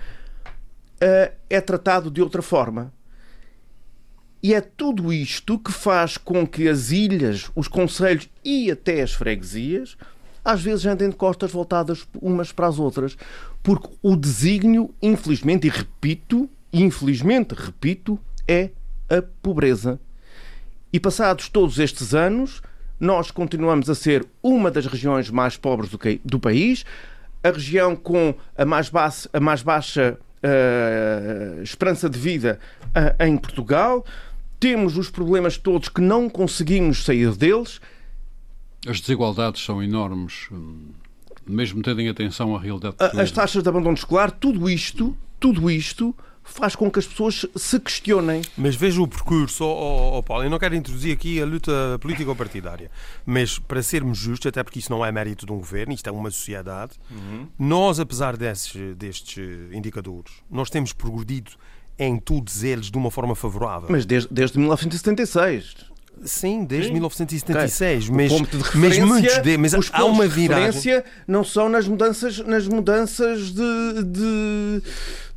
eh, 1.00 1.32
é 1.50 1.61
tratado 1.61 2.12
de 2.12 2.22
outra 2.22 2.40
forma. 2.40 2.92
E 4.40 4.55
é 4.55 4.61
tudo 4.61 5.12
isto 5.12 5.59
que 5.59 5.72
faz 5.72 6.16
com 6.16 6.46
que 6.46 6.68
as 6.68 6.92
ilhas, 6.92 7.50
os 7.57 7.66
conselhos 7.66 8.30
e 8.44 8.70
até 8.70 9.02
as 9.02 9.12
freguesias 9.12 9.96
às 10.44 10.62
vezes 10.62 10.86
andem 10.86 11.09
de 11.09 11.16
costas 11.16 11.50
voltadas 11.50 12.07
umas 12.22 12.52
para 12.52 12.68
as 12.68 12.78
outras. 12.78 13.16
Porque 13.64 13.88
o 14.00 14.14
desígnio, 14.14 14.94
infelizmente, 15.02 15.66
e 15.66 15.70
repito, 15.70 16.48
infelizmente, 16.72 17.52
repito, 17.52 18.20
é 18.46 18.70
a 19.09 19.22
pobreza. 19.42 19.98
E 20.95 21.01
passados 21.01 21.49
todos 21.49 21.80
estes 21.80 22.14
anos, 22.14 22.62
nós 23.01 23.32
continuamos 23.32 23.90
a 23.90 23.97
ser 23.97 24.24
uma 24.40 24.70
das 24.70 24.86
regiões 24.86 25.28
mais 25.28 25.57
pobres 25.57 25.90
do, 25.90 25.99
do 26.24 26.38
país, 26.38 26.84
a 27.42 27.51
região 27.51 27.97
com 27.97 28.32
a 28.57 28.64
mais, 28.64 28.90
baixa, 28.90 29.28
a 29.32 29.40
mais 29.40 29.61
baixa 29.61 30.16
uh, 30.16 31.61
esperança 31.61 32.09
de 32.09 32.16
vida 32.16 32.61
uh, 32.90 33.24
em 33.24 33.36
Portugal. 33.36 34.07
Temos 34.61 34.97
os 34.97 35.11
problemas 35.11 35.59
todos 35.59 35.88
que 35.88 36.01
não 36.01 36.30
conseguimos 36.30 37.05
sair 37.05 37.34
deles. 37.34 37.80
As 38.86 39.01
desigualdades 39.01 39.64
são 39.64 39.82
enormes, 39.82 40.49
mesmo 41.45 41.82
tendo 41.82 42.03
em 42.03 42.09
atenção 42.09 42.55
a 42.55 42.61
realidade. 42.61 42.95
As 43.01 43.32
taxas 43.32 43.64
de 43.64 43.68
abandono 43.68 43.97
escolar, 43.97 44.30
tudo 44.30 44.70
isto, 44.70 45.16
tudo 45.40 45.68
isto 45.68 46.14
faz 46.45 46.76
com 46.76 46.90
que 46.90 46.99
as 46.99 47.07
pessoas 47.07 47.47
se 47.57 47.80
questionem. 47.80 48.42
Mas 48.57 48.76
veja 48.76 49.01
o 49.01 49.09
percurso, 49.09 49.64
oh, 49.64 50.18
oh, 50.18 50.22
Paulo, 50.22 50.45
eu 50.45 50.51
não 50.51 50.59
quero 50.59 50.76
introduzir 50.76 51.12
aqui 51.12 51.40
a 51.40 51.47
luta 51.47 51.99
político-partidária, 52.01 52.90
mas 53.24 53.59
para 53.59 53.82
sermos 53.82 54.18
justos, 54.18 54.49
até 54.49 54.62
porque 54.62 54.78
isso 54.78 54.92
não 54.92 55.05
é 55.05 55.11
mérito 55.11 55.47
de 55.47 55.53
um 55.53 55.57
governo, 55.57 55.95
isto 55.95 56.07
é 56.07 56.12
uma 56.12 56.30
sociedade, 56.30 56.92
uhum. 57.11 57.49
nós, 57.59 57.99
apesar 57.99 58.36
desses, 58.36 58.95
destes 58.95 59.72
indicadores, 59.72 60.32
nós 60.51 60.68
temos 60.68 60.92
progredido 60.92 61.53
em 61.99 62.18
todos 62.18 62.62
eles 62.62 62.90
de 62.90 62.99
uma 62.99 63.11
forma 63.11 63.34
favorável. 63.34 63.88
Mas 63.90 64.05
desde, 64.05 64.28
desde 64.32 64.59
1976. 64.59 65.93
Sim, 66.25 66.65
desde 66.65 66.89
Sim. 66.89 66.95
1976, 66.95 68.09
okay. 68.09 68.17
mas, 68.17 68.33
mas 68.75 68.99
muitos 68.99 69.39
de, 69.43 69.59
mas 69.59 69.75
os 69.75 69.91
há 69.93 70.05
uma 70.05 70.27
viragem. 70.27 71.03
não 71.27 71.45
são 71.45 71.69
nas 71.69 71.87
mudanças, 71.87 72.39
nas 72.39 72.67
mudanças 72.67 73.53
de, 73.53 74.03
de, 74.05 74.83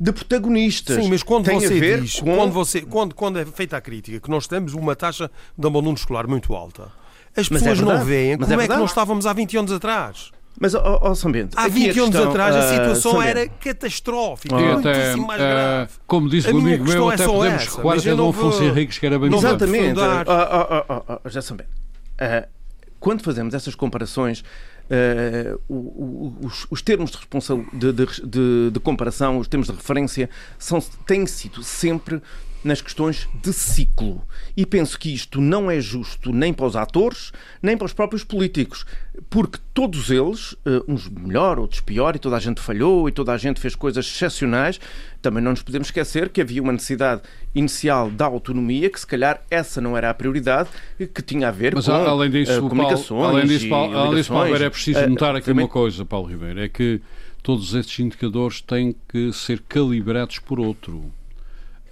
de 0.00 0.12
protagonistas. 0.12 1.02
Sim, 1.02 1.10
mas 1.10 1.22
quando 1.22 1.44
Tem 1.44 1.60
você 1.60 2.00
diz, 2.00 2.20
com... 2.20 2.34
quando, 2.36 2.52
você, 2.52 2.80
quando, 2.80 3.14
quando 3.14 3.38
é 3.38 3.44
feita 3.44 3.76
a 3.76 3.80
crítica 3.80 4.18
que 4.20 4.30
nós 4.30 4.46
temos 4.46 4.72
uma 4.74 4.96
taxa 4.96 5.30
de 5.56 5.66
abandono 5.66 5.96
escolar 5.96 6.26
muito 6.26 6.54
alta, 6.54 6.90
as 7.36 7.48
pessoas 7.48 7.78
é 7.78 7.82
não 7.82 8.04
veem 8.04 8.36
mas 8.36 8.48
como 8.48 8.60
é, 8.60 8.64
é 8.64 8.68
que 8.68 8.76
nós 8.76 8.90
estávamos 8.90 9.26
há 9.26 9.32
20 9.32 9.56
anos 9.58 9.72
atrás. 9.72 10.30
Mas, 10.60 10.74
ó, 10.74 10.98
ó 11.02 11.14
São 11.14 11.30
Bento, 11.30 11.56
há 11.56 11.68
20 11.68 12.00
anos 12.00 12.16
atrás 12.16 12.56
a 12.56 12.68
situação 12.68 13.18
uh, 13.18 13.22
era 13.22 13.48
catastrófica, 13.48 14.56
muito 14.56 14.88
até, 14.88 15.14
mais 15.16 15.40
grave. 15.40 15.92
Uh, 15.92 16.00
como 16.06 16.28
disse 16.28 16.50
o 16.50 16.58
amigo 16.58 16.84
meu, 16.84 17.10
é 17.10 17.14
até 17.14 17.26
podemos 17.26 17.62
essa, 17.62 17.76
recuar 17.76 17.98
até 17.98 18.14
Dom 18.14 18.30
Afonso 18.30 18.62
Henriques, 18.64 18.98
que 18.98 19.06
era 19.06 19.18
bem 19.18 19.32
Exatamente. 19.32 20.00
Uh, 20.00 21.28
já 21.28 21.40
São 21.40 21.56
Bento, 21.56 21.70
quando 22.98 23.22
fazemos 23.22 23.54
essas 23.54 23.74
comparações, 23.74 24.42
uh, 24.90 26.44
os, 26.44 26.66
os, 26.70 26.82
termos 26.82 27.12
de, 27.72 27.92
de, 27.92 28.06
de, 28.24 28.70
de, 28.72 28.80
comparação, 28.80 29.38
os 29.38 29.48
termos 29.48 29.68
de 29.68 29.74
referência, 29.74 30.28
são, 30.58 30.80
têm 31.06 31.26
sido 31.26 31.62
sempre 31.62 32.20
nas 32.68 32.80
questões 32.80 33.28
de 33.42 33.52
ciclo. 33.52 34.22
E 34.56 34.64
penso 34.64 34.98
que 34.98 35.12
isto 35.12 35.40
não 35.40 35.70
é 35.70 35.80
justo 35.80 36.32
nem 36.32 36.52
para 36.52 36.66
os 36.66 36.76
atores, 36.76 37.32
nem 37.62 37.76
para 37.76 37.86
os 37.86 37.92
próprios 37.92 38.22
políticos, 38.22 38.84
porque 39.30 39.58
todos 39.74 40.10
eles, 40.10 40.54
eh, 40.64 40.82
uns 40.86 41.08
melhor, 41.08 41.58
outros 41.58 41.80
pior, 41.80 42.14
e 42.14 42.18
toda 42.18 42.36
a 42.36 42.40
gente 42.40 42.60
falhou, 42.60 43.08
e 43.08 43.12
toda 43.12 43.32
a 43.32 43.38
gente 43.38 43.60
fez 43.60 43.74
coisas 43.74 44.06
excepcionais, 44.06 44.78
também 45.20 45.42
não 45.42 45.52
nos 45.52 45.62
podemos 45.62 45.88
esquecer 45.88 46.28
que 46.28 46.40
havia 46.40 46.62
uma 46.62 46.72
necessidade 46.72 47.22
inicial 47.54 48.10
da 48.10 48.26
autonomia, 48.26 48.88
que 48.90 49.00
se 49.00 49.06
calhar 49.06 49.42
essa 49.50 49.80
não 49.80 49.96
era 49.96 50.10
a 50.10 50.14
prioridade, 50.14 50.68
que 50.98 51.22
tinha 51.22 51.48
a 51.48 51.50
ver 51.50 51.74
Mas, 51.74 51.86
com 51.86 51.92
além 51.92 52.30
disso, 52.30 52.58
uh, 52.58 52.68
comunicações. 52.68 53.08
Paulo, 53.08 53.36
além 53.36 53.46
disso, 53.46 53.68
Paulo, 53.68 53.96
além 53.96 54.14
disso, 54.14 54.28
Paulo 54.28 54.44
Ribeiro, 54.44 54.64
é 54.64 54.70
preciso 54.70 55.08
notar 55.08 55.34
aqui 55.34 55.50
uma 55.50 55.68
coisa, 55.68 56.04
Paulo 56.04 56.28
Ribeiro, 56.28 56.60
é 56.60 56.68
que 56.68 57.00
todos 57.42 57.74
estes 57.74 57.98
indicadores 58.00 58.60
têm 58.60 58.94
que 59.08 59.32
ser 59.32 59.62
calibrados 59.66 60.38
por 60.38 60.60
outro. 60.60 61.10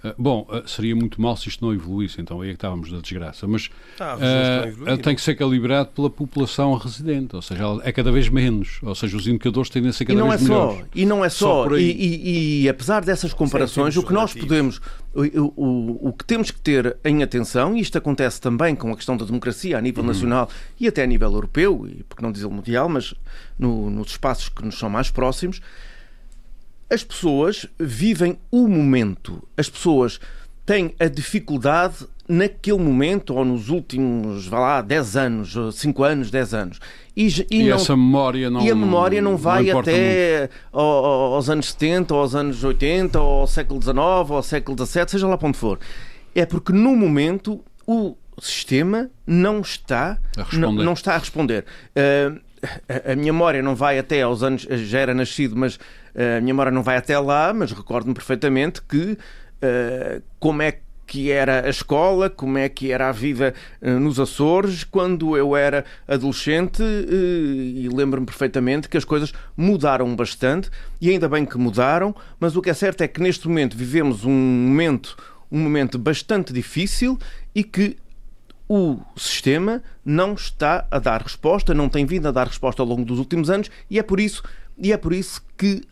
Ah, 0.03 0.13
bom, 0.17 0.47
uh, 0.49 0.67
seria 0.67 0.95
muito 0.95 1.19
mal 1.21 1.35
se 1.35 1.49
isto 1.49 1.65
não 1.65 1.73
evoluísse, 1.73 2.21
então 2.21 2.41
aí 2.41 2.49
é 2.49 2.51
que 2.51 2.57
estávamos 2.57 2.91
na 2.91 2.99
desgraça. 2.99 3.47
Mas 3.47 3.69
ah, 3.99 4.15
uh, 4.15 4.97
tem 4.97 5.15
que 5.15 5.21
ser 5.21 5.35
calibrado 5.35 5.89
pela 5.89 6.09
população 6.09 6.75
residente, 6.75 7.35
ou 7.35 7.41
seja, 7.41 7.63
é 7.83 7.91
cada 7.91 8.11
vez 8.11 8.29
menos, 8.29 8.79
ou 8.83 8.93
seja, 8.93 9.17
os 9.17 9.27
indicadores 9.27 9.69
tendem 9.69 9.89
a 9.89 9.93
ser 9.93 10.05
cada 10.05 10.17
e 10.17 10.21
não 10.21 10.29
vez 10.29 10.41
é 10.41 10.43
melhores. 10.43 10.79
Só, 10.79 10.85
e 10.93 11.05
não 11.05 11.25
é 11.25 11.29
só, 11.29 11.67
só 11.67 11.77
e, 11.77 11.91
e, 11.91 12.63
e, 12.63 12.69
apesar 12.69 13.03
dessas 13.03 13.33
comparações, 13.33 13.97
o 13.97 14.03
que 14.03 14.13
nós 14.13 14.33
podemos, 14.33 14.79
o, 15.13 15.21
o, 15.55 16.09
o, 16.09 16.13
que 16.13 16.23
temos 16.25 16.51
que 16.51 16.59
ter 16.59 16.97
em 17.03 17.23
atenção, 17.23 17.75
e 17.75 17.81
isto 17.81 17.97
acontece 17.97 18.39
também 18.39 18.75
com 18.75 18.91
a 18.91 18.95
questão 18.95 19.17
da 19.17 19.25
democracia 19.25 19.77
a 19.77 19.81
nível 19.81 20.03
uhum. 20.03 20.09
nacional 20.09 20.49
e 20.79 20.87
até 20.87 21.03
a 21.03 21.07
nível 21.07 21.31
europeu, 21.31 21.87
e 21.89 22.03
porque 22.03 22.21
não 22.21 22.31
dizer 22.31 22.47
mundial, 22.47 22.87
mas 22.87 23.15
no, 23.57 23.89
nos 23.89 24.11
espaços 24.11 24.49
que 24.49 24.63
nos 24.63 24.77
são 24.77 24.89
mais 24.89 25.09
próximos, 25.09 25.59
as 26.89 27.03
pessoas 27.03 27.65
vivem 27.79 28.37
o 28.51 28.67
momento. 28.67 29.47
As 29.57 29.69
pessoas 29.69 30.19
têm 30.65 30.93
a 30.99 31.07
dificuldade 31.07 32.05
naquele 32.27 32.77
momento 32.77 33.33
ou 33.33 33.45
nos 33.45 33.69
últimos, 33.69 34.47
vá 34.47 34.59
lá, 34.59 34.81
10 34.81 35.15
anos, 35.15 35.55
5 35.73 36.03
anos, 36.03 36.29
10 36.29 36.53
anos. 36.53 36.79
E, 37.15 37.27
e, 37.27 37.61
e 37.61 37.69
não, 37.69 37.75
essa 37.75 37.95
memória 37.95 38.49
não 38.49 38.61
E 38.61 38.69
a 38.69 38.75
memória 38.75 39.21
não 39.21 39.37
vai 39.37 39.63
não 39.63 39.79
até 39.79 40.49
aos 40.71 41.49
anos 41.49 41.67
70, 41.71 42.13
ou 42.13 42.19
aos 42.19 42.35
anos 42.35 42.63
80, 42.63 43.19
ou 43.19 43.41
ao 43.41 43.47
século 43.47 43.81
XIX, 43.81 43.97
ou 43.97 44.35
ao 44.35 44.43
século 44.43 44.85
XVII, 44.85 45.05
seja 45.07 45.27
lá 45.27 45.37
para 45.37 45.47
onde 45.47 45.57
for. 45.57 45.79
É 46.35 46.45
porque 46.45 46.73
no 46.73 46.95
momento 46.95 47.63
o 47.85 48.15
sistema 48.39 49.09
não 49.25 49.61
está 49.61 50.19
a 50.37 50.55
não, 50.55 50.71
não, 50.71 50.93
está 50.93 51.15
a 51.15 51.17
responder. 51.17 51.65
Uh, 51.95 52.39
a, 52.87 53.13
a 53.13 53.15
minha 53.15 53.31
memória 53.33 53.61
não 53.61 53.75
vai 53.75 53.97
até 53.97 54.21
aos 54.21 54.43
anos, 54.43 54.63
já 54.63 54.99
era 54.99 55.13
nascido, 55.13 55.55
mas 55.55 55.79
a 56.17 56.41
minha 56.41 56.53
memória 56.53 56.71
não 56.71 56.81
vai 56.81 56.97
até 56.97 57.17
lá, 57.19 57.53
mas 57.53 57.71
recordo-me 57.71 58.13
perfeitamente 58.13 58.81
que 58.81 59.11
uh, 59.11 60.21
como 60.39 60.63
é 60.63 60.79
que 61.05 61.31
era 61.31 61.65
a 61.65 61.69
escola, 61.69 62.29
como 62.29 62.57
é 62.57 62.67
que 62.67 62.91
era 62.91 63.07
a 63.07 63.11
vida 63.11 63.53
uh, 63.81 63.91
nos 63.99 64.19
Açores 64.19 64.83
quando 64.83 65.37
eu 65.37 65.55
era 65.55 65.85
adolescente 66.07 66.83
e 66.83 67.87
lembro-me 67.93 68.25
perfeitamente 68.25 68.89
que 68.89 68.97
as 68.97 69.05
coisas 69.05 69.31
mudaram 69.55 70.13
bastante 70.15 70.69
e 70.99 71.09
ainda 71.09 71.29
bem 71.29 71.45
que 71.45 71.57
mudaram, 71.57 72.13
mas 72.39 72.55
o 72.55 72.61
que 72.61 72.69
é 72.69 72.73
certo 72.73 73.01
é 73.01 73.07
que 73.07 73.21
neste 73.21 73.47
momento 73.47 73.77
vivemos 73.77 74.25
um 74.25 74.33
momento, 74.33 75.15
um 75.51 75.59
momento 75.59 75.97
bastante 75.97 76.51
difícil 76.51 77.17
e 77.55 77.63
que 77.63 77.95
o 78.69 78.99
sistema 79.15 79.81
não 80.03 80.33
está 80.33 80.85
a 80.91 80.99
dar 80.99 81.21
resposta, 81.21 81.73
não 81.73 81.87
tem 81.87 82.05
vindo 82.05 82.27
a 82.27 82.31
dar 82.31 82.47
resposta 82.47 82.81
ao 82.81 82.87
longo 82.87 83.05
dos 83.05 83.17
últimos 83.17 83.49
anos 83.49 83.71
e 83.89 83.97
é 83.97 84.03
por 84.03 84.19
isso, 84.19 84.43
e 84.77 84.91
é 84.91 84.97
por 84.97 85.13
isso 85.13 85.41
que 85.57 85.83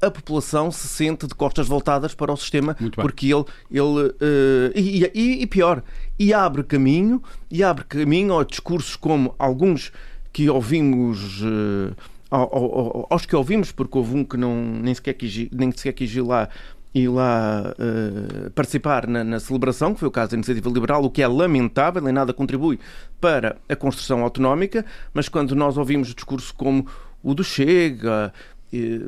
a 0.00 0.10
população 0.10 0.70
se 0.70 0.88
sente 0.88 1.26
de 1.26 1.34
costas 1.34 1.68
voltadas 1.68 2.14
para 2.14 2.32
o 2.32 2.36
sistema, 2.36 2.76
porque 2.94 3.26
ele, 3.26 3.44
ele 3.70 3.82
uh, 3.82 4.72
e, 4.74 5.04
e, 5.14 5.42
e, 5.42 5.46
pior, 5.46 5.82
e 6.18 6.32
abre 6.32 6.62
caminho, 6.62 7.22
e 7.50 7.62
abre 7.62 7.84
caminho 7.84 8.38
a 8.38 8.44
discursos 8.44 8.96
como 8.96 9.34
alguns 9.38 9.92
que 10.32 10.48
ouvimos. 10.48 11.42
Uh, 11.42 11.94
aos 12.30 13.26
que 13.26 13.34
ouvimos, 13.34 13.72
porque 13.72 13.98
houve 13.98 14.14
um 14.14 14.24
que 14.24 14.36
não, 14.36 14.54
nem, 14.54 14.94
sequer 14.94 15.14
quis, 15.14 15.48
nem 15.50 15.72
sequer 15.72 15.92
quis 15.92 16.14
ir 16.14 16.20
lá 16.20 16.48
e 16.94 17.08
lá 17.08 17.74
uh, 17.78 18.50
participar 18.50 19.06
na, 19.06 19.22
na, 19.22 19.40
celebração, 19.40 19.92
que 19.94 20.00
foi 20.00 20.08
o 20.08 20.12
caso 20.12 20.30
da 20.30 20.36
Iniciativa 20.36 20.68
Liberal, 20.70 21.04
o 21.04 21.10
que 21.10 21.22
é 21.22 21.26
lamentável, 21.26 22.08
em 22.08 22.12
nada 22.12 22.32
contribui 22.32 22.78
para 23.20 23.56
a 23.68 23.76
construção 23.76 24.22
autonómica, 24.22 24.84
mas 25.12 25.28
quando 25.28 25.54
nós 25.54 25.76
ouvimos 25.76 26.14
discurso 26.14 26.54
como 26.54 26.86
o 27.22 27.34
do 27.34 27.44
Chega, 27.44 28.32
e, 28.72 29.00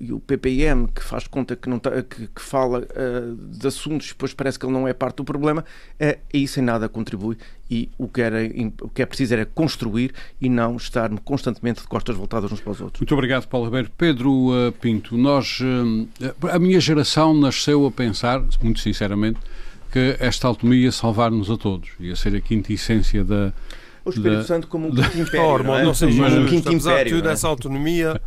e, 0.00 0.12
o 0.12 0.18
PPM 0.18 0.88
que 0.88 1.02
faz 1.02 1.26
conta 1.28 1.54
que, 1.54 1.68
não 1.68 1.78
tá, 1.78 2.02
que, 2.02 2.26
que 2.26 2.42
fala 2.42 2.80
uh, 2.80 3.36
de 3.36 3.66
assuntos 3.66 4.08
depois 4.08 4.34
parece 4.34 4.58
que 4.58 4.66
ele 4.66 4.72
não 4.72 4.88
é 4.88 4.92
parte 4.92 5.18
do 5.18 5.24
problema, 5.24 5.64
uh, 6.00 6.18
isso 6.32 6.58
em 6.58 6.62
nada 6.62 6.88
contribui 6.88 7.36
e 7.70 7.88
o 7.96 8.08
que, 8.08 8.20
era, 8.20 8.38
o 8.82 8.88
que 8.88 9.02
é 9.02 9.06
preciso 9.06 9.34
era 9.34 9.46
construir 9.46 10.12
e 10.40 10.48
não 10.48 10.76
estar 10.76 11.08
constantemente 11.20 11.80
de 11.80 11.86
costas 11.86 12.16
voltadas 12.16 12.50
uns 12.50 12.60
para 12.60 12.72
os 12.72 12.80
outros. 12.80 13.00
Muito 13.00 13.14
obrigado, 13.14 13.46
Paulo 13.46 13.66
Ribeiro. 13.66 13.90
Pedro 13.96 14.30
uh, 14.50 14.72
Pinto, 14.72 15.16
nós, 15.16 15.60
a 16.50 16.58
minha 16.58 16.80
geração 16.80 17.34
nasceu 17.34 17.86
a 17.86 17.90
pensar, 17.90 18.42
muito 18.62 18.80
sinceramente, 18.80 19.38
que 19.92 20.16
esta 20.20 20.48
autonomia 20.48 20.84
ia 20.84 20.92
salvar-nos 20.92 21.50
a 21.50 21.56
todos, 21.56 21.90
ia 21.98 22.14
ser 22.14 22.34
a 22.36 22.40
quinta 22.40 22.72
essência 22.72 23.24
da 23.24 23.52
o 24.06 24.10
Espírito 24.10 24.38
da, 24.38 24.44
Santo 24.44 24.68
como 24.68 24.86
um 24.86 24.94
quinto 24.94 25.18
império. 25.18 25.50
Oh, 25.50 25.62
não, 25.62 25.76
é? 25.76 25.82
não 25.82 25.92
seja 25.92 26.22
um 26.22 26.46
quinto 26.46 26.72
império. 26.72 27.16
Tudo, 27.16 27.28
é? 27.28 27.32
essa 27.32 27.48
autonomia 27.48 28.20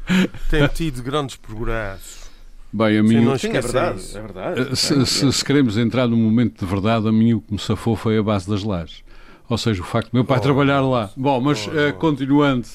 tem 0.49 0.67
tido 0.67 1.01
grandes 1.01 1.37
progressos. 1.37 2.19
Bem, 2.71 2.99
a 2.99 3.01
mim, 3.01 3.37
Sim, 3.37 3.47
é 3.47 3.61
verdade, 3.61 4.01
é 4.13 4.21
verdade. 4.21 4.61
Eh, 4.61 4.75
se, 4.75 5.03
se, 5.03 5.33
se, 5.33 5.43
queremos 5.43 5.75
entrar 5.75 6.07
num 6.07 6.17
momento 6.17 6.63
de 6.63 6.71
verdade, 6.71 7.07
a 7.07 7.11
mim 7.11 7.33
o 7.33 7.41
que 7.41 7.51
me 7.51 7.57
safou 7.57 7.95
foi 7.95 8.19
a 8.19 8.21
base 8.21 8.47
das 8.47 8.63
lajes. 8.63 9.03
Ou 9.49 9.57
seja, 9.57 9.81
o 9.81 9.85
facto 9.85 10.11
de 10.11 10.13
meu 10.13 10.23
pai 10.23 10.37
oh, 10.37 10.41
trabalhar 10.41 10.81
lá. 10.81 11.09
Bom, 11.17 11.41
mas 11.41 11.67
oh, 11.67 11.71
uh, 11.71 11.93
continuando, 11.93 12.67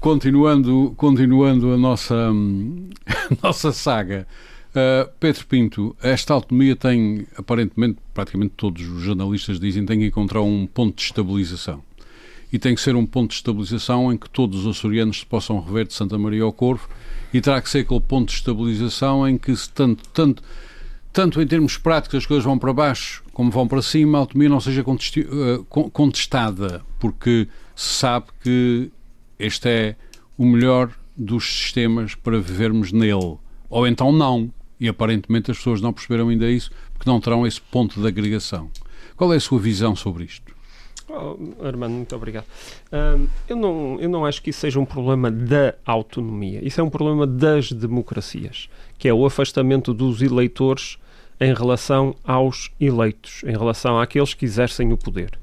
continuando, 0.00 0.94
continuando 0.96 1.72
a 1.72 1.76
nossa, 1.76 2.16
a 2.26 3.46
nossa 3.46 3.70
saga, 3.70 4.26
uh, 4.70 5.08
Pedro 5.20 5.46
Pinto, 5.46 5.96
esta 6.02 6.34
autonomia 6.34 6.74
tem, 6.74 7.24
aparentemente, 7.36 7.98
praticamente 8.12 8.54
todos 8.56 8.84
os 8.84 9.02
jornalistas 9.02 9.60
dizem, 9.60 9.86
tem 9.86 10.00
que 10.00 10.06
encontrar 10.06 10.42
um 10.42 10.66
ponto 10.66 10.96
de 10.96 11.02
estabilização 11.02 11.84
e 12.52 12.58
tem 12.58 12.74
que 12.74 12.80
ser 12.80 12.96
um 12.96 13.06
ponto 13.06 13.30
de 13.30 13.36
estabilização 13.36 14.12
em 14.12 14.16
que 14.16 14.28
todos 14.28 14.64
os 14.64 14.76
açorianos 14.76 15.20
se 15.20 15.26
possam 15.26 15.60
rever 15.60 15.86
de 15.86 15.94
Santa 15.94 16.18
Maria 16.18 16.42
ao 16.42 16.52
Corvo 16.52 16.88
e 17.32 17.40
terá 17.40 17.60
que 17.60 17.70
ser 17.70 17.80
aquele 17.80 18.00
ponto 18.00 18.28
de 18.28 18.34
estabilização 18.34 19.28
em 19.28 19.38
que 19.38 19.54
tanto, 19.72 20.08
tanto, 20.08 20.42
tanto 21.12 21.40
em 21.40 21.46
termos 21.46 21.76
práticos 21.76 22.18
as 22.18 22.26
coisas 22.26 22.44
vão 22.44 22.58
para 22.58 22.72
baixo 22.72 23.22
como 23.40 23.50
vão 23.50 23.66
para 23.66 23.80
cima, 23.80 24.18
a 24.18 24.20
autonomia 24.20 24.50
não 24.50 24.60
seja 24.60 24.82
eh, 24.82 25.60
contestada, 25.92 26.82
porque 26.98 27.48
se 27.74 27.94
sabe 27.94 28.26
que 28.42 28.90
este 29.38 29.66
é 29.66 29.96
o 30.36 30.44
melhor 30.44 30.92
dos 31.16 31.44
sistemas 31.44 32.14
para 32.14 32.38
vivermos 32.38 32.92
nele. 32.92 33.38
Ou 33.70 33.86
então 33.86 34.12
não. 34.12 34.52
E 34.78 34.88
aparentemente 34.88 35.50
as 35.50 35.56
pessoas 35.56 35.80
não 35.80 35.90
perceberam 35.90 36.28
ainda 36.28 36.50
isso, 36.50 36.70
porque 36.92 37.08
não 37.08 37.18
terão 37.18 37.46
esse 37.46 37.62
ponto 37.62 37.98
de 37.98 38.06
agregação. 38.06 38.70
Qual 39.16 39.32
é 39.32 39.36
a 39.36 39.40
sua 39.40 39.58
visão 39.58 39.96
sobre 39.96 40.24
isto? 40.24 40.54
Oh, 41.12 41.66
Armando, 41.66 41.94
muito 41.94 42.14
obrigado. 42.14 42.44
Um, 42.92 43.26
eu, 43.48 43.56
não, 43.56 44.00
eu 44.00 44.08
não 44.08 44.24
acho 44.24 44.40
que 44.40 44.50
isso 44.50 44.60
seja 44.60 44.78
um 44.78 44.84
problema 44.84 45.28
da 45.30 45.74
autonomia. 45.84 46.64
Isso 46.64 46.80
é 46.80 46.84
um 46.84 46.90
problema 46.90 47.26
das 47.26 47.72
democracias, 47.72 48.68
que 48.96 49.08
é 49.08 49.12
o 49.12 49.26
afastamento 49.26 49.92
dos 49.92 50.22
eleitores 50.22 50.98
em 51.40 51.52
relação 51.52 52.14
aos 52.22 52.70
eleitos, 52.78 53.42
em 53.44 53.50
relação 53.50 53.98
àqueles 53.98 54.34
que 54.34 54.44
exercem 54.44 54.92
o 54.92 54.96
poder. 54.96 55.36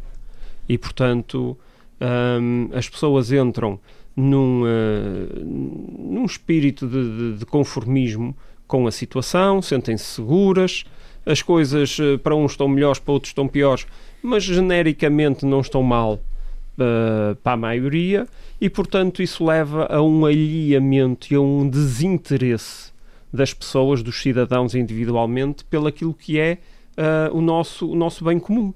E, 0.70 0.78
portanto, 0.78 1.58
um, 2.00 2.70
as 2.74 2.88
pessoas 2.88 3.32
entram 3.32 3.80
num, 4.16 4.64
uh, 4.64 5.46
num 5.46 6.26
espírito 6.26 6.88
de, 6.88 7.18
de, 7.18 7.38
de 7.40 7.46
conformismo 7.46 8.36
com 8.68 8.88
a 8.88 8.92
situação, 8.92 9.62
sentem-se 9.62 10.06
seguras, 10.06 10.86
as 11.28 11.42
coisas 11.42 12.00
uh, 12.00 12.18
para 12.20 12.36
uns 12.36 12.52
estão 12.52 12.68
melhores, 12.68 13.00
para 13.00 13.14
outros 13.14 13.32
estão 13.32 13.48
piores, 13.48 13.86
mas 14.24 14.44
genericamente 14.44 15.46
não 15.46 15.60
estão 15.60 15.84
mal 15.84 16.14
uh, 16.14 17.36
para 17.44 17.54
a 17.54 17.58
maioria 17.58 18.28
e, 18.60 18.70
portanto, 18.70 19.22
isso 19.22 19.46
leva 19.46 19.86
a 19.92 20.02
um 20.02 20.26
alheamento 20.26 21.32
e 21.32 21.36
a 21.36 21.42
um 21.42 21.70
desinteresse 21.70 22.92
das 23.32 23.54
pessoas, 23.54 24.02
dos 24.02 24.22
cidadãos 24.22 24.74
individualmente, 24.74 25.66
pelo 25.66 25.88
aquilo 25.88 26.14
que 26.14 26.40
é 26.40 26.60
uh, 26.98 27.38
o, 27.38 27.42
nosso, 27.42 27.92
o 27.92 27.96
nosso 27.96 28.24
bem 28.24 28.40
comum. 28.40 28.74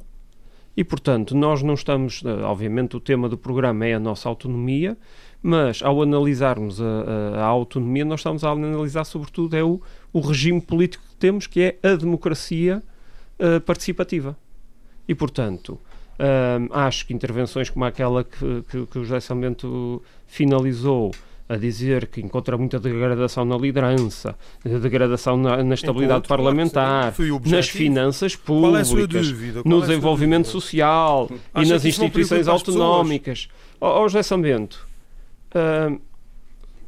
E, 0.76 0.84
portanto, 0.84 1.36
nós 1.36 1.62
não 1.62 1.74
estamos. 1.74 2.24
Obviamente, 2.44 2.96
o 2.96 3.00
tema 3.00 3.28
do 3.28 3.38
programa 3.38 3.86
é 3.86 3.96
a 3.96 4.00
nossa 4.00 4.30
autonomia, 4.30 4.98
mas 5.44 5.82
ao 5.84 6.02
analisarmos 6.02 6.80
a, 6.82 6.86
a, 6.86 7.42
a 7.42 7.46
autonomia, 7.46 8.06
nós 8.06 8.22
estamos 8.22 8.44
a 8.44 8.52
analisar, 8.52 9.04
sobretudo, 9.04 9.56
é 9.56 9.64
o, 9.64 9.82
o 10.14 10.20
regime 10.20 10.62
político 10.62 11.04
que 11.10 11.16
temos, 11.16 11.48
que 11.48 11.62
é 11.62 11.78
a 11.88 11.96
democracia 11.96 12.82
uh, 13.40 13.62
participativa. 13.62 14.38
E, 15.08 15.16
portanto, 15.16 15.80
acho 16.72 17.08
que 17.08 17.14
intervenções 17.14 17.70
como 17.70 17.86
aquela 17.86 18.24
que, 18.24 18.64
que, 18.70 18.86
que 18.86 19.00
o 19.00 19.04
José 19.04 19.20
Samento 19.20 20.02
finalizou, 20.28 21.12
a 21.50 21.58
dizer 21.58 22.08
que 22.08 22.22
encontra 22.22 22.58
muita 22.58 22.80
degradação 22.80 23.44
na 23.44 23.58
liderança, 23.58 24.38
degradação 24.64 25.36
na, 25.36 25.62
na 25.62 25.74
estabilidade 25.74 26.26
parlamentar, 26.26 27.14
nas 27.46 27.68
finanças 27.68 28.38
públicas, 28.38 28.90
é 28.90 29.68
no 29.68 29.82
desenvolvimento 29.82 30.48
é 30.48 30.52
social 30.52 31.30
Acha 31.54 31.68
e 31.68 31.70
nas 31.70 31.84
instituições 31.84 32.48
autonómicas. 32.48 33.50
Ó 33.82 34.04
oh, 34.04 34.08
José 34.08 34.24
Sambento, 34.24 34.88
uh, 35.54 36.00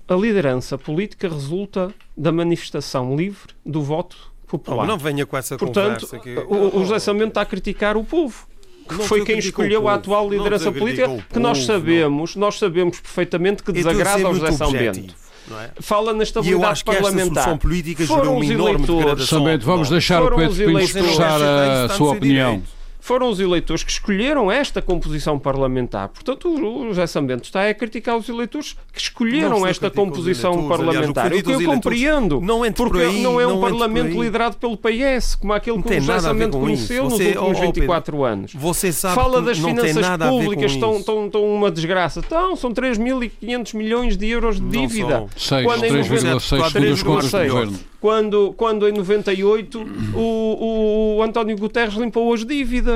a 0.08 0.16
liderança 0.16 0.78
política 0.78 1.28
resulta 1.28 1.94
da 2.16 2.32
manifestação 2.32 3.16
livre 3.16 3.54
do 3.66 3.82
voto 3.82 4.32
popular. 4.48 4.86
Não, 4.86 4.94
não 4.94 4.98
venha 4.98 5.26
com 5.26 5.38
essa 5.38 5.58
Portanto, 5.58 6.08
conversa. 6.08 6.20
Que... 6.20 6.38
O, 6.40 6.82
o 6.82 6.86
José 6.86 7.00
Sambento 7.00 7.30
está 7.30 7.42
a 7.42 7.46
criticar 7.46 7.98
o 7.98 8.04
povo 8.04 8.48
que 8.88 8.96
não 8.96 9.06
foi 9.06 9.24
quem 9.24 9.40
escolheu 9.40 9.88
a 9.88 9.96
atual 9.96 10.30
liderança 10.30 10.72
política, 10.72 11.26
que 11.32 11.40
nós 11.40 11.66
sabemos, 11.66 12.36
não. 12.36 12.42
nós 12.42 12.60
sabemos 12.60 13.00
perfeitamente 13.00 13.64
que 13.64 13.72
desagrada 13.72 14.26
ao 14.26 14.36
José 14.36 14.52
São 14.52 14.72
Bento. 14.72 15.16
É? 15.52 15.82
Fala 15.82 16.14
na 16.14 16.24
estabilidade 16.24 16.82
e 16.82 16.84
parlamentar. 16.86 17.58
política 17.58 18.06
Foram 18.06 18.38
os 18.38 18.50
eleitores. 18.50 19.30
vamos 19.64 19.90
deixar 19.90 20.24
o 20.24 20.36
Pedro 20.36 20.56
Pinto 20.56 20.80
expressar 20.80 21.42
a 21.42 21.90
sua 21.90 22.12
opinião. 22.12 22.52
Direito 22.56 22.83
foram 23.04 23.30
os 23.30 23.38
eleitores 23.42 23.84
que 23.84 23.92
escolheram 23.92 24.50
esta 24.50 24.82
composição 24.82 25.38
parlamentar. 25.38 26.08
Portanto, 26.08 26.48
o 26.48 26.88
José 26.88 27.06
Sambento 27.06 27.44
está 27.44 27.68
a 27.68 27.74
criticar 27.74 28.16
os 28.16 28.30
eleitores 28.30 28.78
que 28.94 29.00
escolheram 29.00 29.68
esta 29.68 29.92
composição 29.92 30.70
parlamentar. 30.70 31.26
Aliás, 31.26 31.42
o 31.42 31.46
que 31.46 31.52
eu 31.52 31.66
compreendo, 31.66 32.40
não 32.40 32.62
porque 32.72 33.00
aí, 33.00 33.22
não 33.22 33.42
é 33.42 33.46
um 33.46 33.56
não 33.56 33.62
parlamento 33.62 34.24
liderado 34.24 34.56
pelo 34.56 34.78
PS, 34.78 35.36
como 35.36 35.52
aquele 35.52 35.84
que 35.84 35.96
o 35.96 36.00
José 36.00 36.20
Sambento 36.22 36.58
conheceu 36.58 37.04
nos 37.04 37.20
últimos 37.20 37.60
24 37.60 38.18
oh, 38.18 38.24
anos. 38.24 38.54
Você 38.54 38.94
sabe 38.94 39.16
Fala 39.16 39.42
das 39.42 39.60
finanças 39.60 40.08
públicas, 40.30 40.72
estão, 40.72 40.98
estão, 40.98 41.26
estão 41.26 41.46
uma 41.46 41.70
desgraça. 41.70 42.22
Então, 42.26 42.56
são 42.56 42.72
3.500 42.72 43.76
milhões 43.76 44.16
de 44.16 44.30
euros 44.30 44.62
de 44.62 44.70
dívida. 44.70 45.26
3,6 45.36 46.40
segundo 46.40 46.94
os 46.94 47.04
contos 47.04 47.32
do 47.32 47.38
governo 47.38 47.80
quando, 48.04 48.54
quando 48.58 48.86
em 48.86 48.92
98 48.92 49.82
o, 50.14 51.16
o 51.16 51.24
António 51.24 51.58
Guterres 51.58 51.94
limpou 51.94 52.34
as 52.34 52.44
dívidas. 52.44 52.93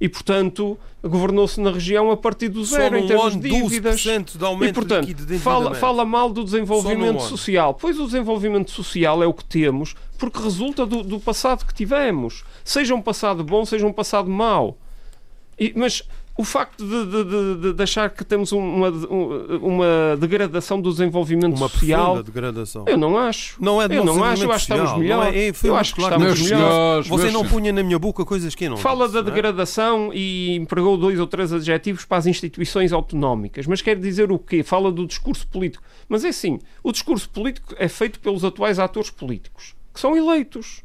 E, 0.00 0.08
portanto, 0.08 0.76
governou-se 1.00 1.60
na 1.60 1.70
região 1.70 2.10
a 2.10 2.16
partir 2.16 2.48
do 2.48 2.64
zero 2.64 2.98
em 2.98 3.06
termos 3.06 3.36
de 3.36 3.48
dívidas. 3.48 4.00
De 4.00 4.44
aumento 4.44 4.70
e, 4.70 4.72
portanto, 4.72 5.14
de 5.14 5.38
fala, 5.38 5.74
fala 5.76 6.04
mal 6.04 6.28
do 6.32 6.42
desenvolvimento 6.42 7.22
social. 7.22 7.74
Pois 7.74 8.00
o 8.00 8.06
desenvolvimento 8.06 8.72
social 8.72 9.22
é 9.22 9.26
o 9.26 9.32
que 9.32 9.44
temos, 9.44 9.94
porque 10.18 10.42
resulta 10.42 10.84
do, 10.84 11.04
do 11.04 11.20
passado 11.20 11.64
que 11.64 11.72
tivemos. 11.72 12.42
Seja 12.64 12.96
um 12.96 13.00
passado 13.00 13.44
bom, 13.44 13.64
seja 13.64 13.86
um 13.86 13.92
passado 13.92 14.28
mau. 14.28 14.76
E, 15.56 15.72
mas 15.76 16.02
o 16.36 16.44
facto 16.44 16.84
de, 16.86 17.06
de, 17.06 17.56
de, 17.60 17.72
de, 17.74 17.82
achar 17.82 18.08
que 18.08 18.24
temos 18.24 18.52
uma, 18.52 18.88
uma 19.60 20.16
degradação 20.18 20.80
do 20.80 20.90
desenvolvimento 20.90 21.56
uma 21.56 21.68
social. 21.68 22.14
Uma 22.14 22.22
degradação. 22.22 22.84
Eu 22.86 22.96
não 22.96 23.18
acho. 23.18 23.62
Não 23.62 23.82
é 23.82 23.84
eu 23.84 24.04
não 24.04 24.24
acho, 24.24 24.44
eu 24.44 24.52
acho 24.52 24.66
que 24.66 24.72
estamos 24.72 24.98
melhor. 24.98 25.34
É, 25.34 25.48
é, 25.48 25.52
eu 25.62 25.76
acho 25.76 25.94
que 25.94 26.00
claro. 26.00 26.22
estamos 26.22 26.50
melhor. 26.50 27.02
Você 27.02 27.30
não 27.30 27.46
punha 27.46 27.72
na 27.72 27.82
minha 27.82 27.98
boca 27.98 28.24
coisas 28.24 28.54
que 28.54 28.64
eu 28.64 28.70
não 28.70 28.76
Fala 28.78 29.06
disse, 29.06 29.14
da 29.14 29.20
degradação 29.22 30.10
é? 30.10 30.16
e 30.16 30.56
empregou 30.56 30.96
dois 30.96 31.20
ou 31.20 31.26
três 31.26 31.52
adjetivos 31.52 32.04
para 32.06 32.18
as 32.18 32.26
instituições 32.26 32.92
autonómicas. 32.92 33.66
Mas 33.66 33.82
quer 33.82 33.96
dizer 33.96 34.32
o 34.32 34.38
quê? 34.38 34.62
Fala 34.62 34.90
do 34.90 35.06
discurso 35.06 35.46
político. 35.46 35.84
Mas 36.08 36.24
é 36.24 36.28
assim, 36.28 36.58
o 36.82 36.92
discurso 36.92 37.28
político 37.28 37.74
é 37.78 37.88
feito 37.88 38.18
pelos 38.20 38.42
atuais 38.42 38.78
atores 38.78 39.10
políticos, 39.10 39.74
que 39.92 40.00
são 40.00 40.16
eleitos. 40.16 40.82